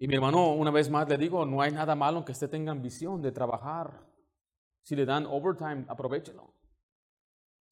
Y 0.00 0.06
mi 0.06 0.14
hermano, 0.14 0.52
una 0.52 0.70
vez 0.70 0.90
más 0.90 1.08
le 1.08 1.16
digo, 1.16 1.46
no 1.46 1.62
hay 1.62 1.72
nada 1.72 1.94
malo 1.94 2.24
que 2.24 2.32
usted 2.32 2.50
tenga 2.50 2.70
ambición 2.70 3.22
de 3.22 3.32
trabajar. 3.32 4.06
Si 4.82 4.94
le 4.94 5.06
dan 5.06 5.24
overtime, 5.26 5.86
aprovechelo. 5.88 6.57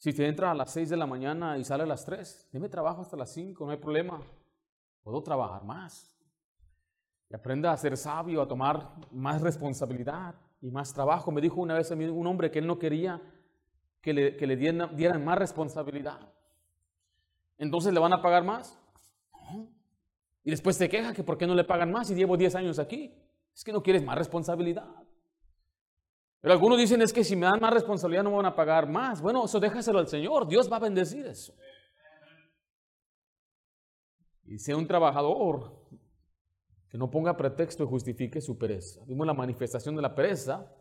Si 0.07 0.11
usted 0.11 0.27
entra 0.27 0.53
a 0.53 0.55
las 0.55 0.71
6 0.71 0.91
de 0.91 0.97
la 0.97 1.05
mañana 1.05 1.59
y 1.59 1.65
sale 1.65 1.83
a 1.83 1.87
las 1.87 2.05
3, 2.05 2.51
deme 2.53 2.69
trabajo 2.69 3.03
hasta 3.03 3.17
las 3.17 3.29
5, 3.33 3.65
no 3.65 3.73
hay 3.73 3.77
problema. 3.79 4.23
Puedo 5.03 5.21
trabajar 5.21 5.65
más. 5.65 6.17
Y 7.29 7.35
aprenda 7.35 7.73
a 7.73 7.77
ser 7.77 7.97
sabio, 7.97 8.41
a 8.41 8.47
tomar 8.47 8.89
más 9.11 9.43
responsabilidad 9.43 10.37
y 10.61 10.71
más 10.71 10.95
trabajo. 10.95 11.33
Me 11.33 11.41
dijo 11.41 11.61
una 11.61 11.75
vez 11.75 11.91
a 11.91 11.97
mí 11.97 12.05
un 12.05 12.25
hombre 12.25 12.53
que 12.53 12.61
él 12.61 12.69
no 12.69 12.79
quería 12.79 13.21
que 14.01 14.15
le, 14.15 14.57
dieran, 14.57 15.25
más 15.25 15.39
responsabilidad. 15.39 16.21
Entonces 17.59 17.93
le 17.93 17.99
van 17.99 18.13
a 18.13 18.23
pagar 18.23 18.45
más. 18.45 18.79
Y 20.45 20.51
después 20.51 20.79
te 20.79 20.89
queja 20.89 21.15
que 21.15 21.25
por 21.25 21.37
qué 21.37 21.49
no 21.49 21.57
le 21.57 21.65
pagan 21.65 21.91
más 21.91 22.07
si 22.07 22.15
llevo 22.15 22.37
10 22.37 22.55
años 22.55 22.79
aquí. 22.79 23.13
Es 23.53 23.65
que 23.65 23.73
no 23.73 23.83
quieres 23.83 24.05
más 24.05 24.17
responsabilidad. 24.17 24.87
Pero 26.47 26.55
algunos 26.55 26.79
dicen 26.79 27.03
es 27.03 27.13
que 27.13 27.25
si 27.25 27.35
me 27.35 27.45
dan 27.45 27.59
más 27.59 27.75
responsabilidad 27.75 28.23
no 28.23 28.31
me 28.31 28.37
van 28.37 28.47
a 28.47 28.55
pagar 28.55 28.89
más. 28.89 29.21
Bueno, 29.21 29.47
eso 29.47 29.59
déjaselo 29.59 29.99
al 29.99 30.07
Señor. 30.07 30.47
Dios 30.47 30.71
va 30.71 30.77
a 30.77 30.79
bendecir 30.79 31.27
eso. 31.27 31.53
Y 34.45 34.57
sea 34.61 34.77
un 34.77 34.87
trabajador 34.87 35.75
que 36.89 36.97
no 36.99 37.11
ponga 37.11 37.37
pretexto 37.37 37.83
y 37.83 37.89
justifique 37.89 38.41
su 38.41 38.57
pereza. 38.57 39.01
Vimos 39.07 39.27
la 39.27 39.35
manifestación 39.35 39.97
de 39.97 40.03
la 40.03 40.15
pereza. 40.15 40.73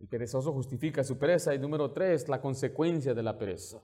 El 0.00 0.08
perezoso 0.08 0.52
justifica 0.52 1.04
su 1.04 1.16
pereza. 1.16 1.54
Y 1.54 1.60
número 1.60 1.92
tres, 1.92 2.28
la 2.28 2.40
consecuencia 2.40 3.14
de 3.14 3.22
la 3.22 3.38
pereza. 3.38 3.80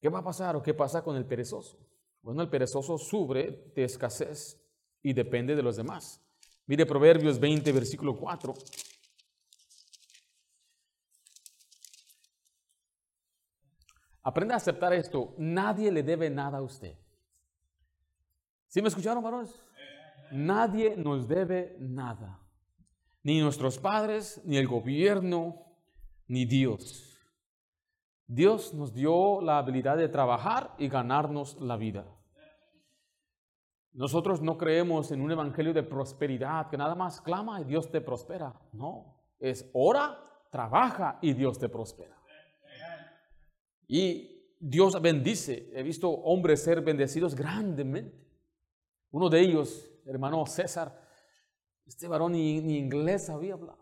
¿Qué 0.00 0.08
va 0.08 0.20
a 0.20 0.24
pasar 0.24 0.56
o 0.56 0.62
qué 0.62 0.72
pasa 0.72 1.04
con 1.04 1.16
el 1.16 1.26
perezoso? 1.26 1.78
Bueno, 2.22 2.40
el 2.40 2.48
perezoso 2.48 2.96
sufre 2.96 3.70
de 3.76 3.84
escasez 3.84 4.58
y 5.02 5.12
depende 5.12 5.54
de 5.54 5.62
los 5.62 5.76
demás. 5.76 6.23
Mire 6.66 6.86
Proverbios 6.86 7.38
20, 7.38 7.72
versículo 7.72 8.16
4. 8.16 8.54
Aprenda 14.22 14.54
a 14.54 14.56
aceptar 14.56 14.94
esto. 14.94 15.34
Nadie 15.36 15.92
le 15.92 16.02
debe 16.02 16.30
nada 16.30 16.58
a 16.58 16.62
usted. 16.62 16.96
¿Sí 18.68 18.80
me 18.80 18.88
escucharon, 18.88 19.22
varones? 19.22 19.54
Nadie 20.32 20.96
nos 20.96 21.28
debe 21.28 21.76
nada. 21.78 22.40
Ni 23.22 23.40
nuestros 23.40 23.78
padres, 23.78 24.40
ni 24.44 24.56
el 24.56 24.66
gobierno, 24.66 25.62
ni 26.26 26.46
Dios. 26.46 27.20
Dios 28.26 28.72
nos 28.72 28.94
dio 28.94 29.42
la 29.42 29.58
habilidad 29.58 29.98
de 29.98 30.08
trabajar 30.08 30.74
y 30.78 30.88
ganarnos 30.88 31.60
la 31.60 31.76
vida. 31.76 32.06
Nosotros 33.94 34.42
no 34.42 34.58
creemos 34.58 35.12
en 35.12 35.20
un 35.20 35.30
evangelio 35.30 35.72
de 35.72 35.84
prosperidad, 35.84 36.68
que 36.68 36.76
nada 36.76 36.96
más 36.96 37.20
clama 37.20 37.60
y 37.60 37.64
Dios 37.64 37.90
te 37.92 38.00
prospera. 38.00 38.52
No, 38.72 39.22
es 39.38 39.70
ora, 39.72 40.18
trabaja 40.50 41.18
y 41.22 41.32
Dios 41.32 41.60
te 41.60 41.68
prospera. 41.68 42.20
Y 43.86 44.56
Dios 44.58 45.00
bendice. 45.00 45.70
He 45.72 45.84
visto 45.84 46.10
hombres 46.10 46.64
ser 46.64 46.80
bendecidos 46.80 47.36
grandemente. 47.36 48.26
Uno 49.12 49.28
de 49.28 49.40
ellos, 49.40 49.88
hermano 50.06 50.44
César, 50.46 51.00
este 51.86 52.08
varón 52.08 52.32
ni, 52.32 52.56
inglés 52.76 53.26
sabía 53.26 53.54
hablar. 53.54 53.78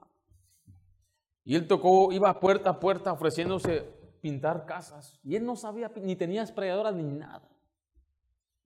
Y 1.43 1.55
él 1.55 1.67
tocó, 1.67 2.13
iba 2.13 2.39
puerta 2.39 2.71
a 2.71 2.81
puerta 2.81 3.13
ofreciéndose 3.13 3.81
pintar 4.21 4.67
casas. 4.67 5.19
Y 5.25 5.37
él 5.37 5.47
no 5.47 5.57
sabía, 5.57 5.91
ni 6.03 6.17
tenía 6.17 6.43
esprayadoras 6.43 6.95
ni 6.95 7.05
nada. 7.05 7.49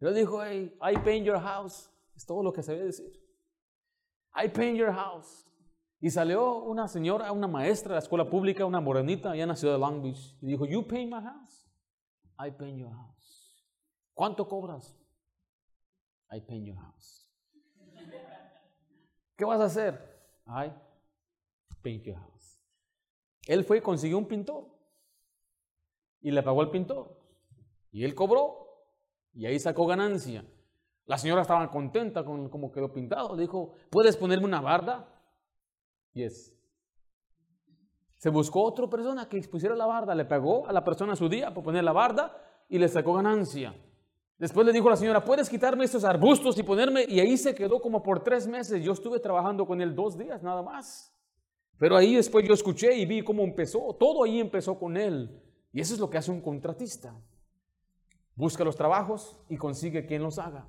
Él 0.01 0.15
dijo, 0.15 0.43
hey, 0.43 0.77
I 0.81 0.97
paint 0.99 1.27
your 1.27 1.41
house. 1.41 1.91
Es 2.15 2.25
todo 2.27 2.43
lo 2.43 2.53
que 2.53 2.63
se 2.63 2.73
debe 2.73 2.87
decir. 2.87 3.13
I 4.35 4.49
paint 4.49 4.77
your 4.77 4.93
house. 4.93 5.47
Y 6.01 6.11
salió 6.11 6.57
una 6.65 6.89
señora, 6.89 7.33
una 7.33 7.49
maestra 7.49 7.91
de 7.91 7.95
la 7.95 8.01
escuela 8.01 8.29
pública, 8.29 8.67
una 8.67 8.81
morenita 8.81 9.31
allá 9.31 9.45
en 9.45 9.49
la 9.49 9.57
ciudad 9.57 9.75
de 9.75 9.81
Long 9.81 10.03
Beach. 10.03 10.37
Y 10.43 10.47
dijo, 10.47 10.67
you 10.67 10.87
paint 10.87 11.11
my 11.11 11.23
house. 11.23 11.67
I 12.39 12.51
paint 12.51 12.79
your 12.79 12.93
house. 12.93 13.65
¿Cuánto 14.13 14.47
cobras? 14.47 14.95
I 16.31 16.41
paint 16.41 16.67
your 16.67 16.77
house. 16.77 17.31
¿Qué 19.37 19.45
vas 19.45 19.61
a 19.61 19.65
hacer? 19.65 19.99
I 20.47 20.73
paint 21.83 22.05
your 22.05 22.17
house. 22.17 22.61
Él 23.47 23.65
fue 23.65 23.79
y 23.79 23.81
consiguió 23.81 24.19
un 24.19 24.27
pintor. 24.27 24.67
Y 26.21 26.31
le 26.31 26.43
pagó 26.43 26.61
al 26.61 26.71
pintor. 26.71 27.19
Y 27.91 28.05
él 28.05 28.15
cobró 28.15 28.66
y 29.37 29.45
ahí 29.45 29.59
sacó 29.59 29.87
ganancia. 29.87 30.45
La 31.05 31.19
señora 31.19 31.43
estaba 31.43 31.71
contenta 31.71 32.25
con 32.25 32.49
cómo 32.49 32.73
quedó 32.73 32.93
pintado. 32.93 33.37
Dijo, 33.37 33.75
¿puedes 33.91 34.17
ponerme 34.17 34.47
una 34.47 34.63
barda? 34.63 35.07
Yes. 36.15 36.53
Se 38.17 38.31
buscó 38.31 38.65
otra 38.65 38.89
persona 38.89 39.29
que 39.29 39.39
pusiera 39.43 39.77
la 39.77 39.87
barda. 39.87 40.15
Le 40.15 40.25
pagó 40.25 40.67
a 40.67 40.73
la 40.73 40.83
persona 40.83 41.15
su 41.15 41.29
día 41.29 41.53
por 41.53 41.63
poner 41.63 41.85
la 41.85 41.93
barda 41.93 42.35
y 42.69 42.79
le 42.79 42.89
sacó 42.89 43.13
ganancia. 43.13 43.75
Después 44.39 44.67
le 44.67 44.73
dijo 44.73 44.89
a 44.89 44.93
la 44.93 44.97
señora, 44.97 45.25
¿puedes 45.25 45.49
quitarme 45.51 45.85
estos 45.85 46.03
arbustos 46.03 46.59
y 46.59 46.63
ponerme? 46.63 47.05
Y 47.07 47.21
ahí 47.21 47.37
se 47.37 47.55
quedó 47.55 47.81
como 47.81 48.03
por 48.03 48.25
tres 48.25 48.49
meses. 48.49 48.83
Yo 48.83 48.93
estuve 48.93 49.21
trabajando 49.21 49.67
con 49.67 49.83
él 49.83 49.95
dos 49.95 50.17
días 50.17 50.43
nada 50.43 50.63
más. 50.63 51.15
Pero 51.79 51.95
ahí 51.97 52.15
después 52.15 52.47
yo 52.49 52.55
escuché 52.55 52.97
y 52.97 53.05
vi 53.05 53.23
cómo 53.23 53.45
empezó. 53.45 53.95
Todo 54.01 54.25
ahí 54.25 54.41
empezó 54.41 54.79
con 54.79 54.97
él. 54.97 55.43
Y 55.73 55.81
eso 55.81 55.93
es 55.93 56.01
lo 56.01 56.09
que 56.09 56.17
hace 56.17 56.31
un 56.31 56.41
contratista 56.41 57.15
busca 58.37 58.63
los 58.63 58.77
trabajos 58.77 59.43
y 59.49 59.57
consigue 59.57 60.07
quien 60.07 60.23
los 60.23 60.39
haga. 60.39 60.69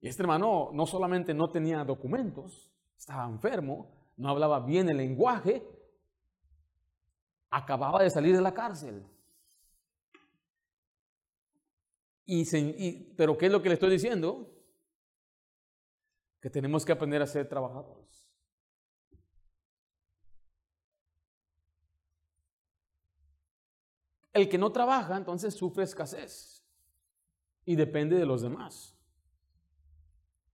Y 0.00 0.08
este 0.08 0.22
hermano 0.22 0.70
no 0.72 0.86
solamente 0.86 1.34
no 1.34 1.50
tenía 1.50 1.84
documentos, 1.84 2.72
estaba 2.96 3.28
enfermo, 3.28 4.12
no 4.16 4.30
hablaba 4.30 4.60
bien 4.60 4.88
el 4.88 4.96
lenguaje, 4.96 5.62
acababa 7.50 8.02
de 8.02 8.10
salir 8.10 8.34
de 8.34 8.42
la 8.42 8.54
cárcel. 8.54 9.04
Y, 12.24 13.14
pero 13.14 13.36
¿qué 13.36 13.46
es 13.46 13.52
lo 13.52 13.60
que 13.60 13.68
le 13.68 13.74
estoy 13.74 13.90
diciendo? 13.90 14.48
Que 16.40 16.50
tenemos 16.50 16.84
que 16.84 16.92
aprender 16.92 17.20
a 17.20 17.26
ser 17.26 17.48
trabajadores. 17.48 18.21
El 24.32 24.48
que 24.48 24.58
no 24.58 24.72
trabaja 24.72 25.16
entonces 25.16 25.54
sufre 25.54 25.84
escasez 25.84 26.64
y 27.64 27.76
depende 27.76 28.16
de 28.16 28.26
los 28.26 28.42
demás. 28.42 28.96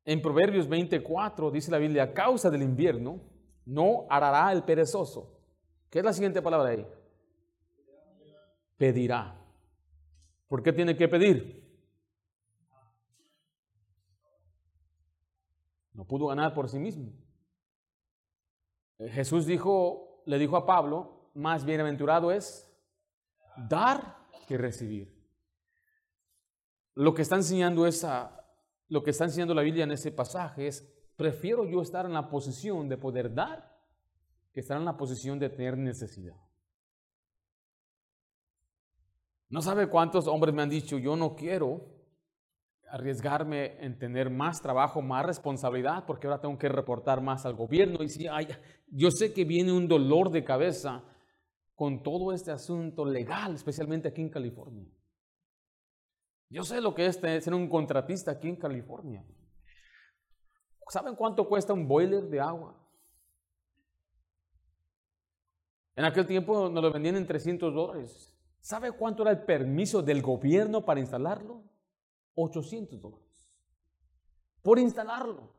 En 0.05 0.20
Proverbios 0.22 0.68
24 0.68 1.51
dice 1.51 1.70
la 1.70 1.79
Biblia, 1.79 2.05
a 2.05 2.14
causa 2.14 2.51
del 2.51 2.62
invierno 2.62 3.20
no 3.66 4.07
arará 4.09 4.51
el 4.53 4.64
perezoso. 4.64 5.39
¿Qué 5.91 5.99
es 5.99 6.05
la 6.05 6.12
siguiente 6.12 6.43
palabra 6.43 6.70
ahí? 6.70 6.87
Pedirá. 8.76 9.37
¿Por 10.49 10.62
qué 10.62 10.72
tiene 10.72 10.97
que 10.97 11.09
pedir? 11.09 11.68
No 15.93 16.07
pudo 16.07 16.29
ganar 16.29 16.55
por 16.55 16.68
sí 16.68 16.79
mismo. 16.79 17.12
Jesús 18.99 19.47
dijo, 19.47 20.22
le 20.26 20.39
dijo 20.39 20.57
a 20.57 20.64
Pablo, 20.64 21.31
más 21.35 21.64
bienaventurado 21.64 22.33
es 22.33 22.67
dar 23.66 24.26
que 24.46 24.56
recibir. 24.56 25.16
Lo 26.94 27.14
que 27.14 27.22
está 27.22 27.36
enseñando 27.36 27.86
esa, 27.86 28.44
lo 28.88 29.02
que 29.02 29.11
está 29.11 29.24
enseñando 29.24 29.54
la 29.54 29.62
Biblia 29.62 29.84
en 29.84 29.92
ese 29.92 30.12
pasaje 30.12 30.66
es, 30.66 30.88
prefiero 31.16 31.64
yo 31.64 31.82
estar 31.82 32.06
en 32.06 32.12
la 32.12 32.28
posición 32.28 32.88
de 32.88 32.96
poder 32.96 33.34
dar 33.34 33.78
que 34.52 34.61
estar 34.61 34.76
en 34.76 34.84
la 34.84 34.96
posición 34.96 35.38
de 35.38 35.50
tener 35.50 35.76
necesidad. 35.76 36.36
No 39.50 39.62
sabe 39.62 39.88
cuántos 39.88 40.26
hombres 40.26 40.54
me 40.54 40.62
han 40.62 40.68
dicho, 40.68 40.98
yo 40.98 41.16
no 41.16 41.34
quiero 41.34 41.98
arriesgarme 42.90 43.76
en 43.84 43.98
tener 43.98 44.30
más 44.30 44.61
trabajo, 44.62 45.02
más 45.02 45.24
responsabilidad, 45.24 46.04
porque 46.06 46.26
ahora 46.26 46.40
tengo 46.40 46.59
que 46.59 46.68
reportar 46.68 47.20
más 47.20 47.46
al 47.46 47.54
gobierno. 47.54 48.02
Y 48.02 48.09
si 48.09 48.26
yo 48.88 49.11
sé 49.11 49.32
que 49.32 49.44
viene 49.44 49.72
un 49.72 49.88
dolor 49.88 50.30
de 50.30 50.44
cabeza 50.44 51.04
con 51.79 52.03
todo 52.03 52.33
este 52.33 52.51
asunto 52.51 53.05
legal, 53.05 53.55
especialmente 53.55 54.09
aquí 54.09 54.20
en 54.20 54.31
California. 54.31 54.85
Yo 56.51 56.64
sé 56.64 56.81
lo 56.81 56.93
que 56.93 57.07
es 57.07 57.14
ser 57.20 57.55
un 57.55 57.68
contratista 57.68 58.33
aquí 58.33 58.49
en 58.49 58.57
California. 58.57 59.24
¿Saben 60.89 61.14
cuánto 61.14 61.49
cuesta 61.49 61.72
un 61.72 61.87
boiler 61.87 62.24
de 62.24 62.41
agua? 62.41 62.76
En 65.95 66.05
aquel 66.05 66.26
tiempo 66.26 66.68
nos 66.68 66.83
lo 66.83 66.93
vendían 66.93 67.14
en 67.14 67.29
300 67.29 67.72
dólares. 67.72 68.37
¿Sabe 68.59 68.91
cuánto 68.91 69.22
era 69.22 69.31
el 69.31 69.45
permiso 69.45 70.03
del 70.03 70.20
gobierno 70.20 70.85
para 70.85 70.99
instalarlo? 70.99 71.62
800 72.35 73.01
dólares. 73.01 73.49
Por 74.62 74.81
instalarlo. 74.81 75.55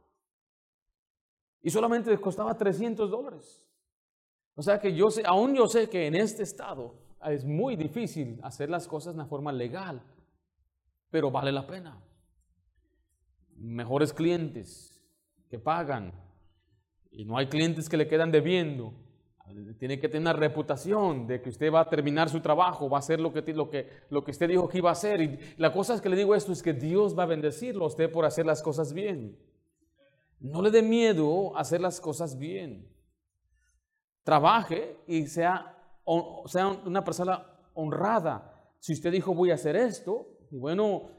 Y 1.62 1.70
solamente 1.70 2.20
costaba 2.20 2.58
300 2.58 3.10
dólares. 3.10 3.66
O 4.60 4.62
sea 4.62 4.78
que 4.78 4.93
yo 4.93 5.10
sé, 5.10 5.24
aún 5.26 5.55
yo 5.55 5.68
sé 5.68 5.88
que 5.88 6.05
en 6.05 6.16
este 6.16 6.43
estado 6.43 6.93
es 7.26 7.45
muy 7.45 7.78
difícil 7.78 8.38
hacer 8.43 8.70
las 8.70 8.89
cosas 8.89 9.14
de 9.14 9.22
una 9.22 9.26
forma 9.26 9.53
legal, 9.53 10.01
pero 11.10 11.32
vale 11.32 11.53
la 11.53 11.66
pena. 11.66 11.97
Mejores 13.55 14.12
clientes 14.12 15.01
que 15.49 15.60
pagan 15.60 16.12
y 17.10 17.24
no 17.24 17.38
hay 17.38 17.47
clientes 17.47 17.88
que 17.88 17.95
le 17.95 18.10
quedan 18.10 18.34
debiendo. 18.34 18.93
Tiene 19.80 19.97
que 19.97 20.10
tener 20.10 20.24
una 20.24 20.34
reputación 20.34 21.26
de 21.26 21.41
que 21.41 21.51
usted 21.51 21.72
va 21.72 21.80
a 21.80 21.89
terminar 21.89 22.28
su 22.28 22.41
trabajo, 22.41 22.89
va 22.89 22.97
a 22.97 22.99
hacer 22.99 23.22
lo 23.22 23.32
que, 23.32 23.53
lo 23.53 23.70
que, 23.70 23.88
lo 24.10 24.26
que 24.26 24.32
usted 24.32 24.49
dijo 24.49 24.68
que 24.68 24.80
iba 24.80 24.89
a 24.89 24.91
hacer. 24.91 25.22
Y 25.22 25.39
la 25.55 25.72
cosa 25.72 25.93
es 25.93 26.01
que 26.01 26.10
le 26.10 26.18
digo 26.18 26.36
esto 26.36 26.51
es 26.51 26.62
que 26.62 26.74
Dios 26.74 27.18
va 27.18 27.24
a 27.24 27.28
bendecirlo 27.28 27.86
a 27.86 27.88
usted 27.88 28.12
por 28.12 28.26
hacer 28.26 28.45
las 28.45 28.62
cosas 28.62 28.91
bien. 28.91 29.39
No 30.41 30.62
le 30.62 30.70
dé 30.70 30.82
miedo 30.82 31.55
hacer 31.55 31.80
las 31.80 32.01
cosas 32.01 32.38
bien 32.38 32.99
trabaje 34.30 34.96
y 35.08 35.26
sea, 35.26 35.76
sea 36.46 36.68
una 36.86 37.04
persona 37.04 37.44
honrada. 37.74 38.54
Si 38.78 38.94
usted 38.94 39.12
dijo 39.12 39.34
voy 39.34 39.50
a 39.50 39.56
hacer 39.56 39.76
esto, 39.76 40.28
y 40.52 40.58
bueno, 40.60 41.10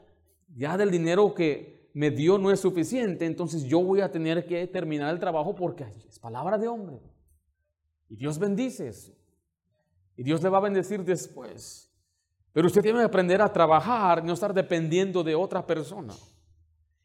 ya 0.55 0.77
del 0.77 0.89
dinero 0.89 1.33
que 1.33 1.89
me 1.93 2.09
dio 2.09 2.37
no 2.37 2.51
es 2.51 2.61
suficiente, 2.61 3.25
entonces 3.25 3.63
yo 3.65 3.83
voy 3.83 3.99
a 3.99 4.09
tener 4.09 4.45
que 4.45 4.65
terminar 4.67 5.13
el 5.13 5.19
trabajo 5.19 5.53
porque 5.53 5.83
es 6.07 6.19
palabra 6.19 6.57
de 6.57 6.69
hombre. 6.69 7.01
Y 8.07 8.15
Dios 8.15 8.39
bendice 8.39 8.87
eso. 8.87 9.11
Y 10.15 10.23
Dios 10.23 10.41
le 10.41 10.47
va 10.47 10.59
a 10.59 10.61
bendecir 10.61 11.03
después. 11.03 11.91
Pero 12.53 12.67
usted 12.67 12.81
tiene 12.81 12.99
que 12.99 13.05
aprender 13.05 13.41
a 13.41 13.51
trabajar, 13.51 14.23
no 14.23 14.31
estar 14.31 14.53
dependiendo 14.53 15.21
de 15.21 15.35
otra 15.35 15.67
persona. 15.67 16.13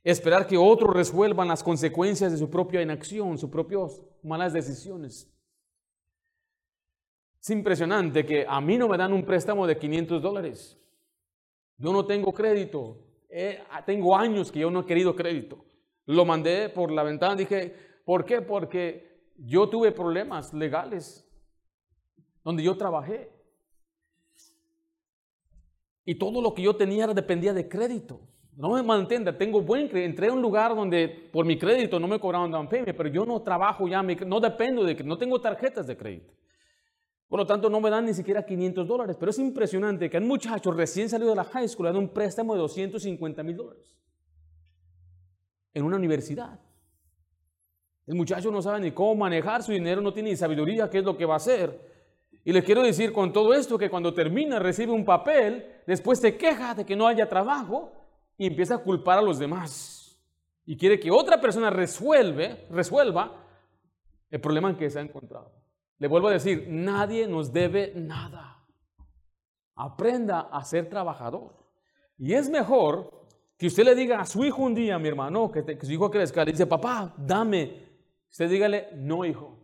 Esperar 0.05 0.47
que 0.47 0.57
otros 0.57 0.95
resuelvan 0.95 1.49
las 1.49 1.65
consecuencias 1.65 2.31
de 2.31 2.39
su 2.39 2.49
propia 2.49 2.81
inacción, 2.81 3.39
sus 3.39 3.51
propias 3.51 4.01
malas 4.23 4.53
decisiones. 4.53 5.36
Es 7.47 7.51
impresionante 7.51 8.27
que 8.27 8.45
a 8.45 8.61
mí 8.61 8.77
no 8.77 8.89
me 8.89 8.99
dan 8.99 9.13
un 9.13 9.25
préstamo 9.25 9.69
de 9.69 9.79
500 9.79 10.21
dólares. 10.21 10.77
Yo 11.79 11.93
no 11.93 12.05
tengo 12.05 12.35
crédito. 12.35 13.05
tengo 13.87 14.17
años 14.17 14.51
que 14.51 14.59
yo 14.59 14.69
no 14.69 14.81
he 14.81 14.85
querido 14.85 15.15
crédito. 15.15 15.65
Lo 16.07 16.25
mandé 16.25 16.69
por 16.71 16.91
la 16.91 17.05
ventana. 17.05 17.37
Dije, 17.37 17.73
¿por 18.05 18.25
qué? 18.25 18.43
Porque 18.43 19.31
yo 19.37 19.69
tuve 19.69 19.93
problemas 19.93 20.53
legales 20.55 21.25
donde 22.43 22.65
yo 22.65 22.77
trabajé. 22.77 23.31
Y 26.05 26.17
todo 26.17 26.43
lo 26.43 26.53
que 26.53 26.63
yo 26.63 26.75
tenía 26.75 27.07
dependía 27.07 27.55
de 27.55 27.69
crédito. 27.69 28.23
No 28.57 28.71
me 28.71 28.83
malentienda, 28.83 29.39
tengo 29.39 29.61
buen 29.61 29.87
crédito. 29.87 30.11
Entré 30.11 30.27
a 30.31 30.33
un 30.33 30.43
lugar 30.43 30.75
donde 30.75 31.31
por 31.33 31.47
mi 31.47 31.57
crédito 31.57 32.01
no 32.01 32.09
me 32.09 32.19
cobraron 32.19 32.51
down 32.51 32.69
payment, 32.69 32.97
pero 32.97 33.09
yo 33.09 33.25
no 33.25 33.41
trabajo 33.41 33.87
ya, 33.87 34.03
no 34.03 34.41
dependo 34.41 34.83
de 34.83 34.97
que 34.97 35.05
no 35.05 35.17
tengo 35.17 35.41
tarjetas 35.41 35.87
de 35.87 35.97
crédito. 35.97 36.36
Por 37.29 37.41
lo 37.41 37.47
tanto, 37.47 37.69
no 37.69 37.81
me 37.81 37.91
dan 37.91 38.07
ni 38.07 38.15
siquiera 38.15 38.45
500 38.45 38.87
dólares. 38.87 39.17
Pero 39.19 39.31
es 39.31 39.39
impresionante 39.39 40.09
que 40.09 40.19
un 40.19 40.29
muchacho 40.29 40.71
recién 40.71 41.09
salido 41.09 41.31
de 41.31 41.37
la 41.37 41.45
high 41.45 41.69
school 41.69 41.87
le 41.87 41.93
dan 41.93 42.03
un 42.03 42.09
préstamo 42.09 42.55
de 42.55 42.61
250 42.61 43.43
mil 43.43 43.57
dólares 43.57 43.97
en 45.75 45.85
una 45.85 45.97
universidad. 45.97 46.59
El 48.07 48.15
muchacho 48.15 48.51
no 48.51 48.63
sabe 48.63 48.81
ni 48.81 48.93
cómo 48.93 49.17
manejar 49.17 49.63
su 49.63 49.73
dinero, 49.73 50.01
no 50.01 50.13
tiene 50.13 50.31
ni 50.31 50.37
sabiduría 50.37 50.89
qué 50.89 50.99
es 50.99 51.05
lo 51.05 51.17
que 51.17 51.27
va 51.27 51.35
a 51.35 51.39
hacer. 51.39 51.79
Y 52.45 52.53
le 52.53 52.63
quiero 52.63 52.83
decir 52.83 53.13
con 53.13 53.33
todo 53.33 53.53
esto 53.53 53.77
que 53.77 53.91
cuando 53.91 54.15
termina, 54.15 54.61
recibe 54.61 54.93
un 54.93 55.05
papel, 55.05 55.83
después 55.87 56.21
se 56.21 56.37
queja 56.37 56.75
de 56.75 56.87
que 56.87 56.95
no 56.95 57.09
haya 57.09 57.29
trabajo 57.29 57.93
y 58.39 58.47
empieza 58.47 58.77
a 58.77 58.79
culpar 58.79 59.19
a 59.19 59.23
los 59.23 59.41
demás. 59.41 60.17
Y 60.65 60.77
quiere 60.77 61.01
que 61.01 61.11
otra 61.11 61.41
persona 61.41 61.71
resuelve, 61.71 62.67
resuelva 62.71 63.45
el 64.31 64.41
problema 64.41 64.71
en 64.71 64.77
que 64.77 64.89
se 64.89 65.01
ha 65.01 65.03
encontrado. 65.03 65.56
Le 65.99 66.09
vuelvo 66.09 66.29
a 66.29 66.33
decir, 66.33 66.67
nadie 66.69 67.27
nos 67.27 67.53
debe 67.53 67.93
nada. 67.95 68.65
Aprenda 69.75 70.41
a 70.41 70.63
ser 70.65 70.89
trabajador. 70.89 71.57
Y 72.19 72.35
es 72.35 72.49
mejor 72.49 73.27
que 73.57 73.67
usted 73.67 73.85
le 73.85 73.95
diga 73.95 74.21
a 74.21 74.27
su 74.27 74.45
hijo 74.45 74.63
un 74.63 74.75
día, 74.75 74.99
mi 74.99 75.09
hermano, 75.09 75.51
que, 75.51 75.79
su 75.81 75.93
hijo 75.93 76.11
crezca, 76.11 76.45
le 76.45 76.53
dice, 76.53 76.67
papá, 76.67 77.15
dame. 77.17 77.87
Usted 78.31 78.51
dígale, 78.51 78.91
no, 78.95 79.25
hijo. 79.25 79.59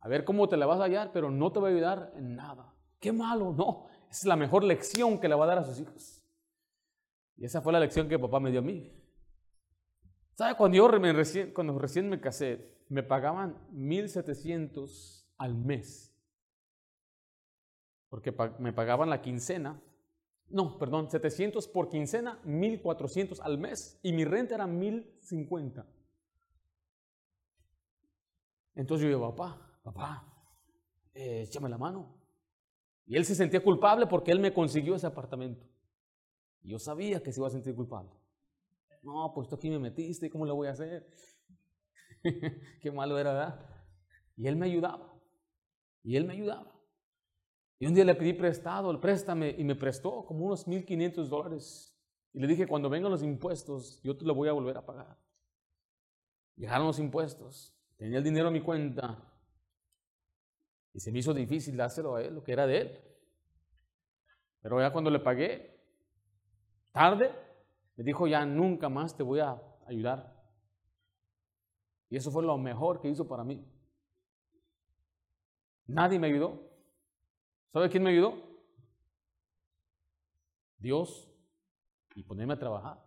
A 0.00 0.08
ver 0.08 0.24
cómo 0.24 0.48
te 0.48 0.56
la 0.56 0.66
vas 0.66 0.80
a 0.80 0.84
hallar, 0.84 1.10
pero 1.12 1.30
no 1.30 1.52
te 1.52 1.60
va 1.60 1.68
a 1.68 1.70
ayudar 1.70 2.12
en 2.16 2.34
nada. 2.34 2.74
Qué 2.98 3.12
malo, 3.12 3.52
no. 3.52 3.86
Es 4.10 4.24
la 4.24 4.36
mejor 4.36 4.64
lección 4.64 5.18
que 5.20 5.28
le 5.28 5.34
va 5.34 5.44
a 5.44 5.48
dar 5.48 5.58
a 5.58 5.64
sus 5.64 5.78
hijos. 5.80 6.22
Y 7.36 7.44
esa 7.44 7.60
fue 7.60 7.72
la 7.72 7.80
lección 7.80 8.08
que 8.08 8.18
papá 8.18 8.40
me 8.40 8.50
dio 8.50 8.60
a 8.60 8.62
mí. 8.62 8.92
¿Sabe? 10.34 10.56
Cuando 10.56 10.76
yo 10.76 10.88
recién 10.88 12.08
me 12.08 12.20
casé, 12.20 12.81
me 12.92 13.02
pagaban 13.02 13.56
1.700 13.72 15.24
al 15.38 15.54
mes. 15.54 16.14
Porque 18.10 18.34
me 18.58 18.74
pagaban 18.74 19.08
la 19.08 19.22
quincena. 19.22 19.82
No, 20.50 20.78
perdón, 20.78 21.10
700 21.10 21.66
por 21.68 21.88
quincena, 21.88 22.38
1.400 22.44 23.40
al 23.40 23.56
mes. 23.56 23.98
Y 24.02 24.12
mi 24.12 24.26
renta 24.26 24.56
era 24.56 24.66
1.050. 24.66 25.86
Entonces 28.74 29.04
yo 29.04 29.08
digo, 29.08 29.34
papá, 29.34 29.80
papá, 29.82 30.46
eh, 31.14 31.44
échame 31.46 31.70
la 31.70 31.78
mano. 31.78 32.14
Y 33.06 33.16
él 33.16 33.24
se 33.24 33.34
sentía 33.34 33.62
culpable 33.62 34.06
porque 34.06 34.32
él 34.32 34.38
me 34.38 34.52
consiguió 34.52 34.96
ese 34.96 35.06
apartamento. 35.06 35.66
Y 36.60 36.72
yo 36.72 36.78
sabía 36.78 37.22
que 37.22 37.32
se 37.32 37.40
iba 37.40 37.48
a 37.48 37.50
sentir 37.50 37.74
culpable. 37.74 38.10
No, 39.02 39.32
pues 39.34 39.48
tú 39.48 39.56
aquí 39.56 39.70
me 39.70 39.78
metiste, 39.78 40.28
¿cómo 40.28 40.44
lo 40.44 40.54
voy 40.54 40.68
a 40.68 40.72
hacer? 40.72 41.08
Qué 42.80 42.90
malo 42.90 43.18
era, 43.18 43.32
¿verdad? 43.32 43.66
Y 44.36 44.46
él 44.46 44.56
me 44.56 44.66
ayudaba. 44.66 45.12
Y 46.02 46.16
él 46.16 46.24
me 46.24 46.34
ayudaba. 46.34 46.72
Y 47.78 47.86
un 47.86 47.94
día 47.94 48.04
le 48.04 48.14
pedí 48.14 48.32
prestado, 48.32 48.90
el 48.90 49.00
préstame, 49.00 49.54
y 49.58 49.64
me 49.64 49.74
prestó 49.74 50.24
como 50.24 50.46
unos 50.46 50.66
1.500 50.68 51.28
dólares. 51.28 51.98
Y 52.32 52.40
le 52.40 52.46
dije, 52.46 52.66
cuando 52.66 52.88
vengan 52.88 53.10
los 53.10 53.22
impuestos, 53.22 54.00
yo 54.02 54.16
te 54.16 54.24
lo 54.24 54.34
voy 54.34 54.48
a 54.48 54.52
volver 54.52 54.76
a 54.76 54.86
pagar. 54.86 55.18
Llegaron 56.56 56.86
los 56.86 56.98
impuestos, 56.98 57.76
tenía 57.96 58.18
el 58.18 58.24
dinero 58.24 58.48
en 58.48 58.54
mi 58.54 58.60
cuenta. 58.60 59.18
Y 60.92 61.00
se 61.00 61.10
me 61.10 61.18
hizo 61.18 61.34
difícil 61.34 61.76
dárselo 61.76 62.14
a 62.14 62.22
él, 62.22 62.34
lo 62.34 62.42
que 62.44 62.52
era 62.52 62.66
de 62.66 62.80
él. 62.82 63.00
Pero 64.60 64.80
ya 64.80 64.92
cuando 64.92 65.10
le 65.10 65.18
pagué, 65.18 65.80
tarde, 66.92 67.32
me 67.96 68.04
dijo, 68.04 68.26
ya 68.26 68.46
nunca 68.46 68.88
más 68.88 69.16
te 69.16 69.22
voy 69.22 69.40
a 69.40 69.60
ayudar. 69.86 70.41
Y 72.12 72.16
eso 72.16 72.30
fue 72.30 72.42
lo 72.42 72.58
mejor 72.58 73.00
que 73.00 73.08
hizo 73.08 73.26
para 73.26 73.42
mí. 73.42 73.66
Nadie 75.86 76.18
me 76.18 76.26
ayudó. 76.26 76.60
¿Sabe 77.72 77.88
quién 77.88 78.02
me 78.02 78.10
ayudó? 78.10 78.34
Dios. 80.76 81.32
Y 82.14 82.22
ponerme 82.22 82.52
a 82.52 82.58
trabajar. 82.58 83.02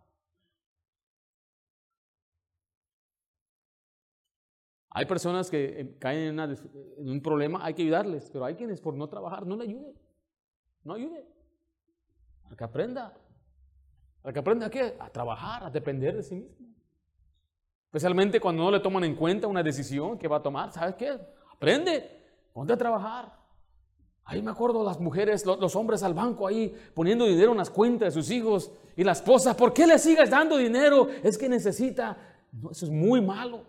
Hay 4.90 5.06
personas 5.06 5.52
que 5.52 5.82
eh, 5.82 5.98
caen 6.00 6.40
en, 6.40 7.08
un 7.08 7.22
problema, 7.22 7.64
hay 7.64 7.76
que 7.76 7.84
ayudarles, 7.84 8.32
pero 8.32 8.46
hay 8.46 8.56
quienes 8.56 8.82
por 8.82 8.96
no 8.96 9.08
trabajar 9.08 9.46
no 9.46 9.56
le 9.56 9.66
ayuden. 9.66 9.96
No 10.84 10.96
ayude. 10.96 11.28
Para 12.42 12.56
que 12.56 12.64
aprenda. 12.64 13.14
Para 14.24 14.34
que 14.34 14.40
aprenda 14.40 14.66
a 14.66 14.72
qué? 14.72 14.98
A 15.00 15.12
trabajar, 15.12 15.64
a 15.64 15.70
depender 15.70 16.16
de 16.16 16.24
sí 16.24 16.34
mismo. 16.34 16.65
Especialmente 17.96 18.42
cuando 18.42 18.62
no 18.62 18.72
le 18.72 18.82
toman 18.82 19.06
en 19.06 19.16
cuenta 19.16 19.48
una 19.48 19.64
decisión 19.64 20.18
que 20.18 20.28
va 20.28 20.36
a 20.36 20.44
tomar. 20.44 20.70
¿Sabes 20.70 20.96
qué? 20.96 21.18
Aprende, 21.50 22.50
ponte 22.52 22.74
a 22.74 22.78
trabajar. 22.78 23.34
Ahí 24.26 24.42
me 24.42 24.52
acuerdo 24.52 24.84
las 24.84 25.00
mujeres, 25.00 25.46
los, 25.46 25.74
hombres 25.78 26.04
al 26.04 26.14
banco 26.14 26.46
ahí 26.46 26.76
poniendo 26.94 27.24
dinero 27.24 27.54
en 27.54 27.58
las 27.58 27.70
cuentas 27.70 28.14
de 28.14 28.22
sus 28.22 28.30
hijos 28.32 28.70
y 28.98 29.06
la 29.06 29.14
esposa, 29.14 29.56
¿por 29.56 29.72
qué 29.72 29.88
le 29.88 29.98
sigues 29.98 30.30
dando 30.30 30.58
dinero? 30.58 31.08
Es 31.24 31.38
que 31.38 31.48
necesita. 31.48 32.18
eso 32.70 32.86
es 32.86 32.92
muy 32.92 33.22
malo. 33.22 33.64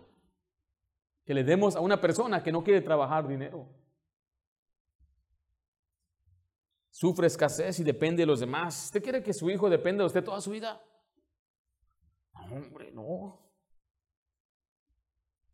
Que 1.25 1.33
le 1.33 1.45
demos 1.45 1.77
a 1.77 1.81
una 1.81 2.01
persona 2.01 2.43
que 2.43 2.51
no 2.51 2.65
quiere 2.65 2.81
trabajar 2.81 3.29
dinero. 3.29 3.69
Sufre 6.91 7.29
escasez 7.29 7.79
y 7.79 7.85
depende 7.85 8.23
de 8.23 8.27
los 8.27 8.41
demás. 8.41 8.87
¿Usted 8.87 9.05
quiere 9.05 9.23
que 9.23 9.33
su 9.33 9.49
hijo 9.51 9.71
dependa 9.71 10.03
de 10.03 10.09
usted 10.09 10.25
toda 10.25 10.41
su 10.41 10.51
vida? 10.51 10.83
No, 12.35 12.57
hombre, 12.57 12.91
no. 12.91 13.46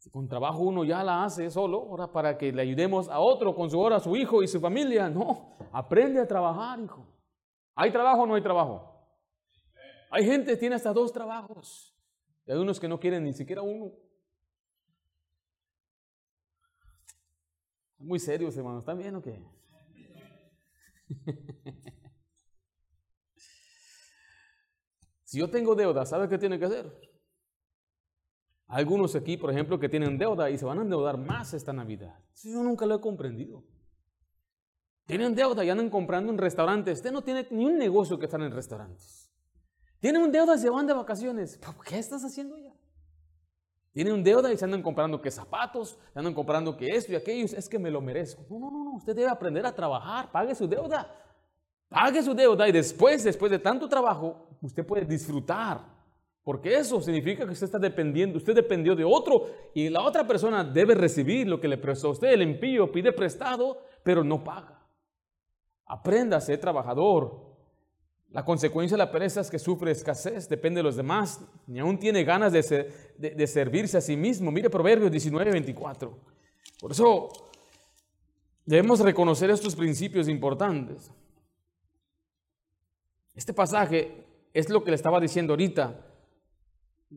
Si 0.03 0.11
con 0.11 0.26
trabajo 0.26 0.59
uno 0.64 0.82
ya 0.82 1.05
la 1.05 1.22
hace 1.22 1.48
solo, 1.48 1.78
ahora 1.78 2.11
para 2.11 2.36
que 2.36 2.50
le 2.50 2.62
ayudemos 2.62 3.09
a 3.09 3.20
otro 3.20 3.55
con 3.55 3.70
su 3.70 3.78
hora, 3.78 3.98
a 3.98 4.00
su 4.00 4.16
hijo 4.16 4.42
y 4.42 4.48
su 4.48 4.59
familia. 4.59 5.09
No, 5.09 5.57
aprende 5.70 6.18
a 6.18 6.26
trabajar, 6.26 6.80
hijo. 6.80 7.07
¿Hay 7.76 7.92
trabajo 7.92 8.22
o 8.22 8.26
no 8.26 8.34
hay 8.34 8.42
trabajo? 8.42 9.00
Hay 10.11 10.24
gente 10.24 10.50
que 10.50 10.57
tiene 10.57 10.74
hasta 10.74 10.92
dos 10.92 11.12
trabajos. 11.12 11.96
Y 12.44 12.50
hay 12.50 12.59
unos 12.59 12.80
que 12.80 12.88
no 12.88 12.98
quieren 12.98 13.22
ni 13.22 13.32
siquiera 13.32 13.62
uno. 13.62 13.92
Muy 17.96 18.18
serios, 18.18 18.57
hermanos. 18.57 18.80
¿Están 18.80 18.98
bien 18.98 19.14
o 19.14 19.22
qué? 19.22 19.40
si 25.22 25.38
yo 25.38 25.48
tengo 25.48 25.76
deuda, 25.76 26.05
¿sabe 26.05 26.28
qué 26.28 26.38
tiene 26.38 26.59
que 26.59 26.64
hacer? 26.64 27.11
Algunos 28.72 29.14
aquí, 29.14 29.36
por 29.36 29.50
ejemplo, 29.50 29.78
que 29.78 29.90
tienen 29.90 30.16
deuda 30.16 30.48
y 30.48 30.56
se 30.56 30.64
van 30.64 30.78
a 30.78 30.80
endeudar 30.80 31.18
más 31.18 31.52
esta 31.52 31.74
Navidad. 31.74 32.18
yo 32.42 32.62
nunca 32.62 32.86
lo 32.86 32.94
he 32.94 33.00
comprendido. 33.02 33.62
Tienen 35.04 35.34
deuda 35.34 35.62
y 35.62 35.68
andan 35.68 35.90
comprando 35.90 36.32
en 36.32 36.38
restaurantes. 36.38 37.00
Usted 37.00 37.12
no 37.12 37.22
tiene 37.22 37.46
ni 37.50 37.66
un 37.66 37.76
negocio 37.76 38.18
que 38.18 38.24
estar 38.24 38.40
en 38.40 38.50
restaurantes. 38.50 39.30
Tienen 40.00 40.32
deuda 40.32 40.54
y 40.54 40.58
se 40.58 40.70
van 40.70 40.86
de 40.86 40.94
vacaciones. 40.94 41.60
¿Qué 41.84 41.98
estás 41.98 42.24
haciendo 42.24 42.56
ya? 42.56 42.72
Tienen 43.92 44.14
un 44.14 44.24
deuda 44.24 44.50
y 44.50 44.56
se 44.56 44.64
andan 44.64 44.82
comprando 44.82 45.20
que 45.20 45.30
zapatos, 45.30 45.98
se 46.10 46.18
andan 46.18 46.32
comprando 46.32 46.74
que 46.74 46.96
esto 46.96 47.12
y 47.12 47.16
aquello. 47.16 47.44
Es 47.44 47.68
que 47.68 47.78
me 47.78 47.90
lo 47.90 48.00
merezco. 48.00 48.46
No, 48.48 48.58
no, 48.58 48.70
no, 48.70 48.84
no. 48.84 48.90
Usted 48.92 49.14
debe 49.14 49.28
aprender 49.28 49.66
a 49.66 49.74
trabajar. 49.74 50.32
Pague 50.32 50.54
su 50.54 50.66
deuda. 50.66 51.14
Pague 51.90 52.22
su 52.22 52.32
deuda 52.32 52.66
y 52.66 52.72
después, 52.72 53.22
después 53.22 53.52
de 53.52 53.58
tanto 53.58 53.86
trabajo, 53.86 54.48
usted 54.62 54.86
puede 54.86 55.04
disfrutar 55.04 56.01
porque 56.45 56.74
eso 56.76 57.01
significa 57.01 57.45
que 57.47 57.53
usted 57.53 57.66
está 57.66 57.78
dependiendo, 57.78 58.38
usted 58.38 58.55
dependió 58.55 58.97
de 58.97 59.05
otro 59.05 59.49
y 59.74 59.88
la 59.88 60.03
otra 60.03 60.26
persona 60.26 60.64
debe 60.64 60.95
recibir 60.95 61.47
lo 61.47 61.61
que 61.61 61.68
le 61.68 61.78
prestó 61.78 62.09
a 62.09 62.12
usted. 62.12 62.32
El 62.32 62.43
impío 62.43 62.90
pide 62.90 63.12
prestado, 63.12 63.80
pero 64.03 64.24
no 64.24 64.43
paga. 64.43 64.84
Aprenda 65.86 66.38
a 66.38 66.40
ser 66.40 66.59
trabajador. 66.59 67.53
La 68.30 68.45
consecuencia 68.45 68.97
de 68.97 69.05
la 69.05 69.12
pereza 69.12 69.40
es 69.40 69.51
que 69.51 69.59
sufre 69.59 69.93
escasez, 69.93 70.49
depende 70.49 70.78
de 70.78 70.84
los 70.84 70.97
demás, 70.97 71.40
ni 71.66 71.78
aún 71.78 71.99
tiene 71.99 72.24
ganas 72.24 72.53
de, 72.53 72.93
de 73.18 73.47
servirse 73.47 73.99
a 73.99 74.01
sí 74.01 74.16
mismo. 74.16 74.51
Mire 74.51 74.70
Proverbios 74.70 75.12
19, 75.12 75.53
24. 75.53 76.18
Por 76.80 76.90
eso 76.90 77.28
debemos 78.64 78.99
reconocer 78.99 79.51
estos 79.51 79.76
principios 79.76 80.26
importantes. 80.28 81.12
Este 83.34 83.55
pasaje 83.55 84.24
es 84.53 84.68
lo 84.68 84.82
que 84.82 84.90
le 84.90 84.97
estaba 84.97 85.20
diciendo 85.20 85.53
ahorita 85.53 86.09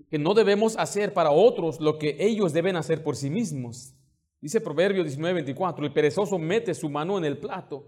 que 0.10 0.20
no 0.20 0.34
debemos 0.34 0.78
hacer 0.78 1.14
para 1.14 1.32
otros 1.32 1.80
lo 1.80 1.98
que 1.98 2.18
ellos 2.20 2.54
deben 2.54 2.76
hacer 2.76 3.04
por 3.04 3.16
sí 3.16 3.30
mismos. 3.30 3.96
Dice 4.42 4.62
Proverbio 4.62 5.04
19:24, 5.04 5.84
el 5.84 5.94
perezoso 5.94 6.38
mete 6.38 6.74
su 6.74 6.90
mano 6.90 7.18
en 7.18 7.26
el 7.26 7.40
plato. 7.40 7.86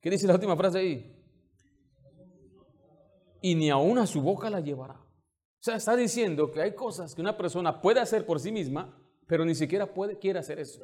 ¿Qué 0.00 0.10
dice 0.10 0.26
la 0.26 0.34
última 0.34 0.56
frase 0.56 0.78
ahí? 0.78 1.14
Y 3.40 3.54
ni 3.54 3.70
aún 3.70 3.98
a 3.98 4.06
su 4.06 4.20
boca 4.20 4.50
la 4.50 4.60
llevará. 4.60 4.94
O 4.94 5.62
sea, 5.62 5.76
está 5.76 5.96
diciendo 5.96 6.50
que 6.50 6.60
hay 6.60 6.74
cosas 6.74 7.14
que 7.14 7.20
una 7.20 7.36
persona 7.36 7.80
puede 7.80 8.00
hacer 8.00 8.24
por 8.26 8.40
sí 8.40 8.50
misma, 8.50 8.96
pero 9.26 9.44
ni 9.44 9.54
siquiera 9.54 9.92
puede, 9.92 10.18
quiere 10.18 10.38
hacer 10.38 10.58
eso. 10.58 10.80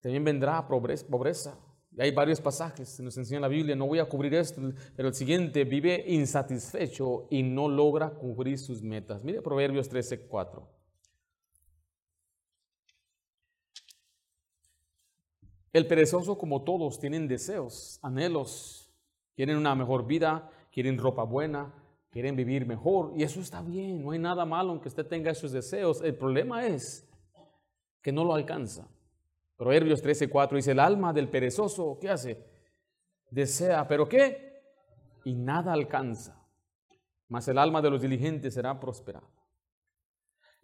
También 0.00 0.24
vendrá 0.24 0.66
pobreza 0.66 1.58
hay 1.98 2.12
varios 2.12 2.40
pasajes 2.40 2.96
que 2.96 3.02
nos 3.02 3.16
enseña 3.18 3.40
la 3.40 3.48
Biblia, 3.48 3.74
no 3.74 3.86
voy 3.86 3.98
a 3.98 4.08
cubrir 4.08 4.34
esto, 4.34 4.62
pero 4.94 5.08
el 5.08 5.14
siguiente, 5.14 5.64
vive 5.64 6.04
insatisfecho 6.06 7.26
y 7.30 7.42
no 7.42 7.68
logra 7.68 8.10
cubrir 8.10 8.58
sus 8.58 8.82
metas. 8.82 9.24
Mire 9.24 9.42
Proverbios 9.42 9.88
13, 9.88 10.26
4. 10.26 10.68
El 15.72 15.86
perezoso, 15.86 16.36
como 16.36 16.62
todos, 16.62 16.98
tienen 16.98 17.28
deseos, 17.28 17.98
anhelos, 18.02 18.92
quieren 19.34 19.56
una 19.56 19.74
mejor 19.74 20.06
vida, 20.06 20.50
quieren 20.72 20.98
ropa 20.98 21.22
buena, 21.22 21.72
quieren 22.10 22.34
vivir 22.34 22.66
mejor, 22.66 23.12
y 23.16 23.22
eso 23.22 23.40
está 23.40 23.62
bien, 23.62 24.02
no 24.02 24.10
hay 24.10 24.18
nada 24.18 24.44
malo 24.44 24.70
aunque 24.70 24.88
usted 24.88 25.06
tenga 25.06 25.30
esos 25.30 25.52
deseos. 25.52 26.02
El 26.02 26.16
problema 26.16 26.66
es 26.66 27.08
que 28.02 28.10
no 28.10 28.24
lo 28.24 28.34
alcanza. 28.34 28.88
Proverbios 29.60 30.02
13:4 30.02 30.56
dice, 30.56 30.70
el 30.70 30.80
alma 30.80 31.12
del 31.12 31.28
perezoso, 31.28 31.98
¿qué 32.00 32.08
hace? 32.08 32.42
Desea, 33.30 33.86
pero 33.86 34.08
¿qué? 34.08 34.62
Y 35.26 35.34
nada 35.34 35.74
alcanza. 35.74 36.48
Mas 37.28 37.46
el 37.46 37.58
alma 37.58 37.82
de 37.82 37.90
los 37.90 38.00
diligentes 38.00 38.54
será 38.54 38.80
prosperada. 38.80 39.28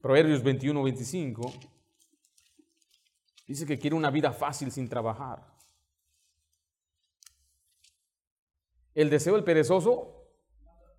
Proverbios 0.01 0.43
21:25 0.43 1.53
dice 3.47 3.67
que 3.67 3.79
quiere 3.79 3.95
una 3.95 4.11
vida 4.11 4.33
fácil 4.33 4.73
sin 4.73 4.89
trabajar. 4.89 5.47
El 8.95 9.11
deseo 9.11 9.35
del 9.35 9.45
perezoso 9.45 10.27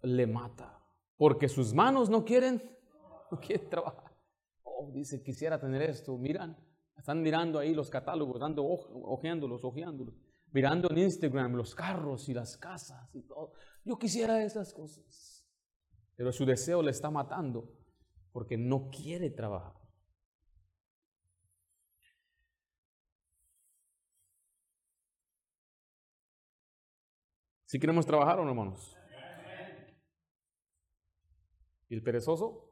le 0.04 0.28
mata, 0.28 0.86
porque 1.18 1.50
sus 1.50 1.74
manos 1.74 2.12
no 2.12 2.24
quieren, 2.24 2.62
no 3.32 3.40
quieren 3.40 3.68
trabajar. 3.68 4.16
Oh, 4.62 4.92
dice, 4.94 5.24
quisiera 5.24 5.60
tener 5.60 5.82
esto. 5.82 6.16
Miran, 6.16 6.67
están 6.98 7.22
mirando 7.22 7.60
ahí 7.60 7.74
los 7.74 7.90
catálogos, 7.90 8.40
dando 8.40 8.66
ojeándolos, 8.66 9.64
ojeándolos, 9.64 10.16
mirando 10.52 10.90
en 10.92 10.98
Instagram 10.98 11.54
los 11.54 11.76
carros 11.76 12.28
y 12.30 12.34
las 12.34 12.58
casas 12.58 13.14
y 13.16 13.22
todo. 13.22 13.54
Yo 13.84 13.98
quisiera 13.98 14.44
esas 14.44 14.74
cosas. 14.74 15.46
Pero 16.16 16.32
su 16.32 16.46
deseo 16.46 16.82
le 16.82 16.92
está 16.92 17.12
matando 17.12 17.72
porque 18.32 18.58
no 18.58 18.90
quiere 18.90 19.30
trabajar. 19.30 19.76
Si 27.66 27.80
queremos 27.80 28.06
trabajar 28.06 28.40
o 28.40 28.44
no, 28.44 28.52
hermanos? 28.52 28.96
¿Y 31.90 31.96
el 31.96 32.02
perezoso? 32.02 32.70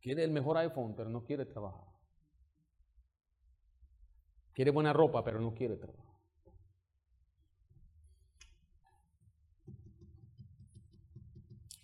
Quiere 0.00 0.24
el 0.24 0.30
mejor 0.30 0.56
iPhone, 0.58 0.94
pero 0.96 1.10
no 1.10 1.24
quiere 1.24 1.44
trabajar. 1.44 1.87
Quiere 4.58 4.72
buena 4.72 4.92
ropa, 4.92 5.22
pero 5.22 5.40
no 5.40 5.54
quiere 5.54 5.76
trabajar. 5.76 6.18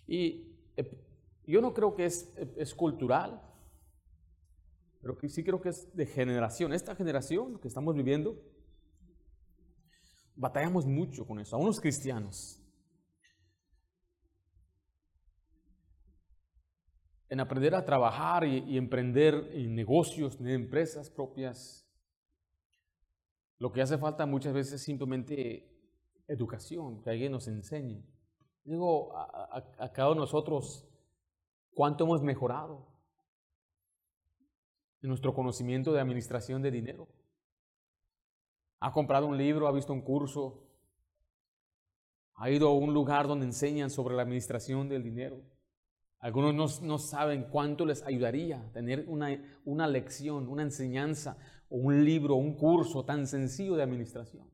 Y 0.05 0.59
eh, 0.75 1.05
yo 1.47 1.61
no 1.61 1.73
creo 1.73 1.95
que 1.95 2.03
es, 2.03 2.35
es 2.57 2.75
cultural, 2.75 3.41
pero 5.01 5.17
sí 5.29 5.41
creo 5.41 5.61
que 5.61 5.69
es 5.69 5.95
de 5.95 6.05
generación. 6.05 6.73
Esta 6.73 6.97
generación 6.97 7.59
que 7.59 7.69
estamos 7.69 7.95
viviendo, 7.95 8.43
batallamos 10.35 10.85
mucho 10.85 11.25
con 11.25 11.39
eso, 11.39 11.55
a 11.55 11.59
unos 11.59 11.79
cristianos. 11.79 12.61
En 17.29 17.39
aprender 17.39 17.73
a 17.73 17.85
trabajar 17.85 18.43
y, 18.43 18.65
y 18.67 18.77
emprender 18.77 19.49
en 19.53 19.73
negocios, 19.75 20.37
en 20.41 20.49
empresas 20.49 21.09
propias, 21.09 21.84
lo 23.57 23.71
que 23.71 23.81
hace 23.81 23.97
falta 23.97 24.25
muchas 24.25 24.53
veces 24.53 24.73
es 24.73 24.83
simplemente 24.83 25.71
educación, 26.27 27.01
que 27.01 27.09
alguien 27.09 27.31
nos 27.31 27.47
enseñe. 27.47 28.03
Digo, 28.63 29.15
a, 29.15 29.91
cada 29.93 30.09
uno 30.09 30.21
de 30.21 30.21
nosotros, 30.21 30.87
¿cuánto 31.73 32.03
hemos 32.03 32.21
mejorado 32.21 32.87
en 35.01 35.09
nuestro 35.09 35.33
conocimiento 35.33 35.93
de 35.93 36.01
administración 36.01 36.61
de 36.61 36.71
dinero? 36.71 37.07
¿Ha 38.79 38.91
comprado 38.91 39.27
un 39.27 39.37
libro, 39.37 39.67
ha 39.67 39.71
visto 39.71 39.93
un 39.93 40.01
curso? 40.01 40.63
¿Ha 42.35 42.49
ido 42.49 42.67
a 42.67 42.73
un 42.73 42.93
lugar 42.93 43.27
donde 43.27 43.45
enseñan 43.45 43.89
sobre 43.89 44.15
la 44.15 44.23
administración 44.23 44.89
del 44.89 45.03
dinero? 45.03 45.41
Algunos 46.19 46.81
no, 46.81 46.97
saben 46.97 47.43
cuánto 47.51 47.85
les 47.85 48.01
ayudaría 48.01 48.71
tener 48.73 49.05
una, 49.07 49.29
una 49.63 49.87
lección, 49.87 50.47
una 50.47 50.63
enseñanza 50.63 51.37
un 51.77 52.05
libro, 52.05 52.35
un 52.35 52.55
curso 52.55 53.03
tan 53.03 53.27
sencillo 53.27 53.75
de 53.75 53.83
administración. 53.83 54.49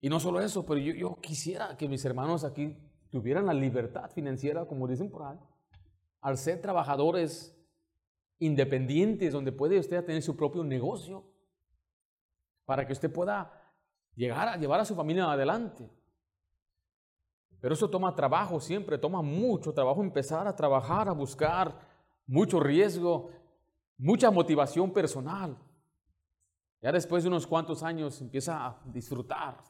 Y 0.00 0.08
no 0.08 0.18
solo 0.18 0.40
eso, 0.40 0.64
pero 0.64 0.80
yo, 0.80 1.16
quisiera 1.20 1.76
que 1.76 1.88
mis 1.88 2.04
hermanos 2.04 2.44
aquí 2.44 2.76
tuvieran 3.10 3.46
la 3.46 3.54
libertad 3.54 4.10
financiera, 4.10 4.64
como 4.66 4.88
dicen 4.88 5.10
por 5.10 5.22
ahí, 5.22 5.38
al 6.20 6.38
ser 6.38 6.60
trabajadores 6.60 7.54
independientes, 8.38 9.32
donde 9.32 9.52
puede 9.52 9.78
usted 9.78 10.04
tener 10.04 10.22
su 10.22 10.34
propio 10.34 10.64
negocio, 10.64 11.24
para 12.64 12.86
que 12.86 12.94
usted 12.94 13.12
pueda 13.12 13.52
llegar 14.14 14.48
a 14.48 14.56
llevar 14.56 14.80
a 14.80 14.84
su 14.86 14.94
familia 14.94 15.30
adelante. 15.30 15.90
Pero 17.60 17.74
eso 17.74 17.90
toma 17.90 18.14
trabajo 18.14 18.60
siempre, 18.60 18.96
toma 18.96 19.20
mucho 19.20 19.74
trabajo 19.74 20.02
empezar 20.02 20.46
a 20.46 20.56
trabajar, 20.56 21.08
a 21.08 21.12
buscar, 21.12 21.78
mucho 22.26 22.60
riesgo, 22.60 23.30
mucha 23.96 24.30
motivación 24.30 24.92
personal. 24.92 25.58
Ya 26.80 26.92
después 26.92 27.22
de 27.22 27.28
unos 27.28 27.46
cuantos 27.46 27.82
años 27.82 28.20
empieza 28.20 28.66
a 28.66 28.82
disfrutar. 28.84 29.62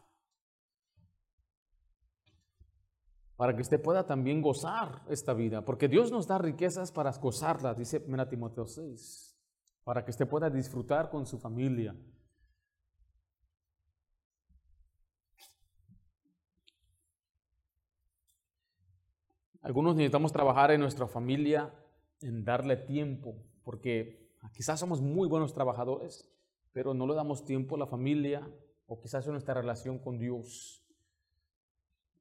Para 3.37 3.55
que 3.55 3.63
usted 3.63 3.81
pueda 3.81 4.07
también 4.07 4.43
gozar 4.43 5.03
esta 5.09 5.33
vida. 5.35 5.65
Porque 5.65 5.89
Dios 5.89 6.11
nos 6.11 6.27
da 6.27 6.39
riquezas 6.39 6.93
para 6.93 7.13
gozarlas, 7.13 7.77
dice 7.77 8.01
Timoteo 8.01 8.67
6. 8.67 9.37
Para 9.85 10.05
que 10.05 10.11
usted 10.11 10.29
pueda 10.29 10.51
disfrutar 10.51 11.11
con 11.11 11.27
su 11.27 11.39
familia. 11.39 11.95
Algunos 19.65 19.97
necesitamos 19.97 20.31
trabajar 20.31 20.73
en 20.73 20.81
nuestra 20.81 21.07
familia, 21.07 21.73
en 22.21 22.45
darle 22.45 22.77
tiempo, 22.77 23.35
porque 23.65 24.31
quizás 24.53 24.79
somos 24.79 25.01
muy 25.01 25.29
buenos 25.29 25.53
trabajadores, 25.53 26.31
pero 26.73 26.95
no 26.95 27.07
le 27.07 27.15
damos 27.15 27.45
tiempo 27.45 27.77
a 27.77 27.79
la 27.79 27.87
familia 27.87 28.49
o 28.87 29.01
quizás 29.01 29.27
en 29.27 29.33
nuestra 29.33 29.55
relación 29.55 29.99
con 29.99 30.19
Dios. 30.19 30.85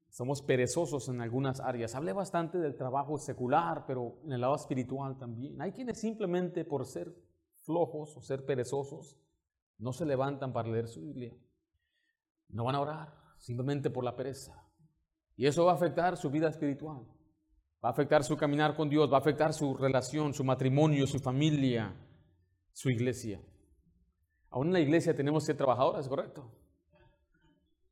Somos 0.08 0.42
perezosos 0.42 1.08
en 1.08 1.20
algunas 1.20 1.60
áreas. 1.60 1.94
Hablé 1.94 2.12
bastante 2.12 2.58
del 2.58 2.76
trabajo 2.76 3.18
secular, 3.18 3.84
pero 3.86 4.20
en 4.24 4.32
el 4.32 4.40
lado 4.40 4.54
espiritual 4.54 5.18
también. 5.18 5.60
Hay 5.60 5.72
quienes 5.72 6.00
simplemente 6.00 6.64
por 6.64 6.86
ser 6.86 7.14
flojos 7.64 8.16
o 8.16 8.22
ser 8.22 8.46
perezosos 8.46 9.18
no 9.78 9.92
se 9.92 10.06
levantan 10.06 10.52
para 10.52 10.68
leer 10.68 10.86
su 10.86 11.02
Biblia. 11.02 11.36
No 12.48 12.64
van 12.64 12.76
a 12.76 12.80
orar 12.80 13.14
simplemente 13.38 13.90
por 13.90 14.04
la 14.04 14.14
pereza. 14.14 14.64
Y 15.36 15.46
eso 15.46 15.64
va 15.64 15.72
a 15.72 15.74
afectar 15.74 16.16
su 16.16 16.30
vida 16.30 16.48
espiritual 16.48 17.04
va 17.84 17.90
a 17.90 17.92
afectar 17.92 18.24
su 18.24 18.34
caminar 18.34 18.74
con 18.74 18.88
Dios, 18.88 19.12
va 19.12 19.18
a 19.18 19.20
afectar 19.20 19.52
su 19.52 19.76
relación, 19.76 20.32
su 20.32 20.42
matrimonio, 20.42 21.06
su 21.06 21.18
familia, 21.18 21.94
su 22.72 22.88
iglesia. 22.88 23.38
Aún 24.48 24.68
en 24.68 24.72
la 24.72 24.80
iglesia 24.80 25.14
tenemos 25.14 25.42
que 25.42 25.48
ser 25.48 25.56
trabajadores, 25.58 26.08
¿correcto? 26.08 26.50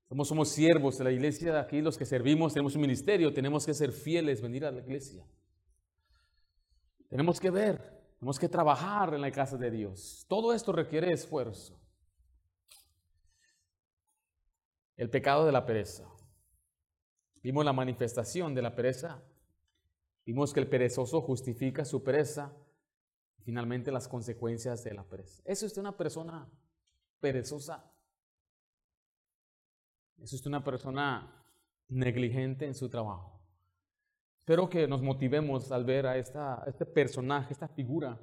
Somos, 0.08 0.28
somos 0.28 0.48
siervos 0.48 0.96
de 0.96 1.04
la 1.04 1.12
iglesia, 1.12 1.60
aquí 1.60 1.82
los 1.82 1.98
que 1.98 2.06
servimos 2.06 2.54
tenemos 2.54 2.74
un 2.74 2.80
ministerio, 2.80 3.34
tenemos 3.34 3.66
que 3.66 3.74
ser 3.74 3.92
fieles, 3.92 4.40
venir 4.40 4.64
a 4.64 4.70
la 4.70 4.80
iglesia. 4.80 5.26
Tenemos 7.10 7.38
que 7.38 7.50
ver, 7.50 7.78
tenemos 8.18 8.38
que 8.38 8.48
trabajar 8.48 9.12
en 9.12 9.20
la 9.20 9.30
casa 9.30 9.58
de 9.58 9.70
Dios. 9.70 10.24
Todo 10.26 10.54
esto 10.54 10.72
requiere 10.72 11.12
esfuerzo. 11.12 11.78
El 14.96 15.10
pecado 15.10 15.44
de 15.44 15.52
la 15.52 15.66
pereza. 15.66 16.08
Vimos 17.42 17.62
la 17.62 17.74
manifestación 17.74 18.54
de 18.54 18.62
la 18.62 18.74
pereza 18.74 19.22
Vimos 20.24 20.52
que 20.52 20.60
el 20.60 20.68
perezoso 20.68 21.20
justifica 21.20 21.84
su 21.84 22.02
pereza 22.02 22.54
y 23.38 23.42
finalmente 23.42 23.90
las 23.90 24.06
consecuencias 24.06 24.84
de 24.84 24.94
la 24.94 25.04
pereza. 25.04 25.42
¿Es 25.44 25.62
usted 25.62 25.80
una 25.80 25.96
persona 25.96 26.48
perezosa? 27.20 27.92
¿Es 30.18 30.32
usted 30.32 30.48
una 30.48 30.62
persona 30.62 31.44
negligente 31.88 32.66
en 32.66 32.74
su 32.74 32.88
trabajo? 32.88 33.40
Espero 34.38 34.68
que 34.68 34.86
nos 34.86 35.02
motivemos 35.02 35.70
al 35.72 35.84
ver 35.84 36.06
a, 36.06 36.16
esta, 36.16 36.62
este 36.66 36.86
personaje, 36.86 37.52
esta 37.52 37.68
figura, 37.68 38.20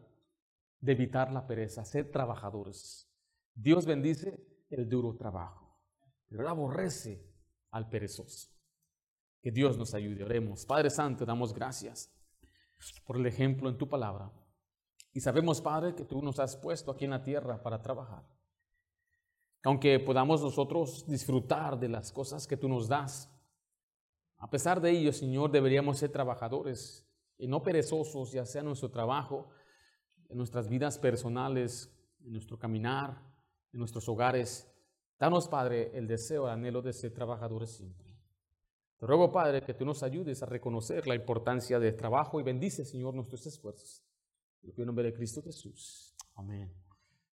de 0.80 0.92
evitar 0.94 1.32
la 1.32 1.46
pereza, 1.46 1.84
ser 1.84 2.12
trabajadores. 2.12 3.10
Dios 3.54 3.86
bendice 3.86 4.46
el 4.70 4.88
duro 4.88 5.16
trabajo, 5.16 5.82
pero 6.28 6.48
aborrece 6.48 7.26
al 7.72 7.90
perezoso. 7.90 8.59
Que 9.42 9.52
Dios 9.52 9.78
nos 9.78 9.94
ayude. 9.94 10.24
Oremos. 10.24 10.66
Padre 10.66 10.90
Santo, 10.90 11.26
damos 11.26 11.54
gracias 11.54 12.12
por 13.06 13.18
el 13.18 13.26
ejemplo 13.26 13.70
en 13.70 13.78
tu 13.78 13.88
palabra. 13.88 14.32
Y 15.14 15.22
sabemos, 15.22 15.62
Padre, 15.62 15.96
que 15.96 16.06
tú 16.06 16.22
nos 16.22 16.40
has 16.40 16.56
puesto 16.56 16.92
aquí 16.92 17.06
en 17.06 17.12
la 17.12 17.24
tierra 17.24 17.62
para 17.62 17.82
trabajar. 17.82 18.24
Aunque 19.64 20.00
podamos 20.00 20.42
nosotros 20.42 21.06
disfrutar 21.08 21.80
de 21.80 21.90
las 21.90 22.12
cosas 22.12 22.48
que 22.48 22.58
tú 22.58 22.70
nos 22.70 22.88
das, 22.88 23.30
a 24.38 24.50
pesar 24.50 24.80
de 24.80 24.92
ello, 24.92 25.12
Señor, 25.12 25.52
deberíamos 25.52 25.98
ser 25.98 26.12
trabajadores 26.12 27.06
y 27.38 27.48
no 27.48 27.62
perezosos, 27.62 28.32
ya 28.32 28.46
sea 28.46 28.62
en 28.62 28.68
nuestro 28.68 28.90
trabajo, 28.90 29.50
en 30.30 30.38
nuestras 30.38 30.70
vidas 30.70 30.98
personales, 30.98 31.94
en 32.22 32.32
nuestro 32.32 32.58
caminar, 32.58 33.22
en 33.74 33.80
nuestros 33.80 34.08
hogares. 34.08 34.72
Danos, 35.18 35.50
Padre, 35.50 35.92
el 35.94 36.08
deseo, 36.08 36.46
el 36.46 36.54
anhelo 36.54 36.82
de 36.82 36.94
ser 36.94 37.14
trabajadores 37.14 37.72
siempre. 37.72 38.09
Te 39.00 39.08
ruego, 39.08 39.32
Padre, 39.32 39.62
que 39.64 39.74
tú 39.74 39.86
nos 39.86 40.04
ayudes 40.04 40.44
a 40.44 40.46
reconocer 40.46 41.08
la 41.08 41.16
importancia 41.16 41.80
del 41.80 41.96
trabajo 41.96 42.40
y 42.40 42.44
bendice, 42.44 42.84
Señor, 42.84 43.14
nuestros 43.14 43.46
esfuerzos. 43.46 44.04
En 44.62 44.74
el 44.76 44.86
nombre 44.86 45.06
de 45.06 45.14
Cristo 45.14 45.42
Jesús. 45.42 46.14
Amén. 46.36 46.70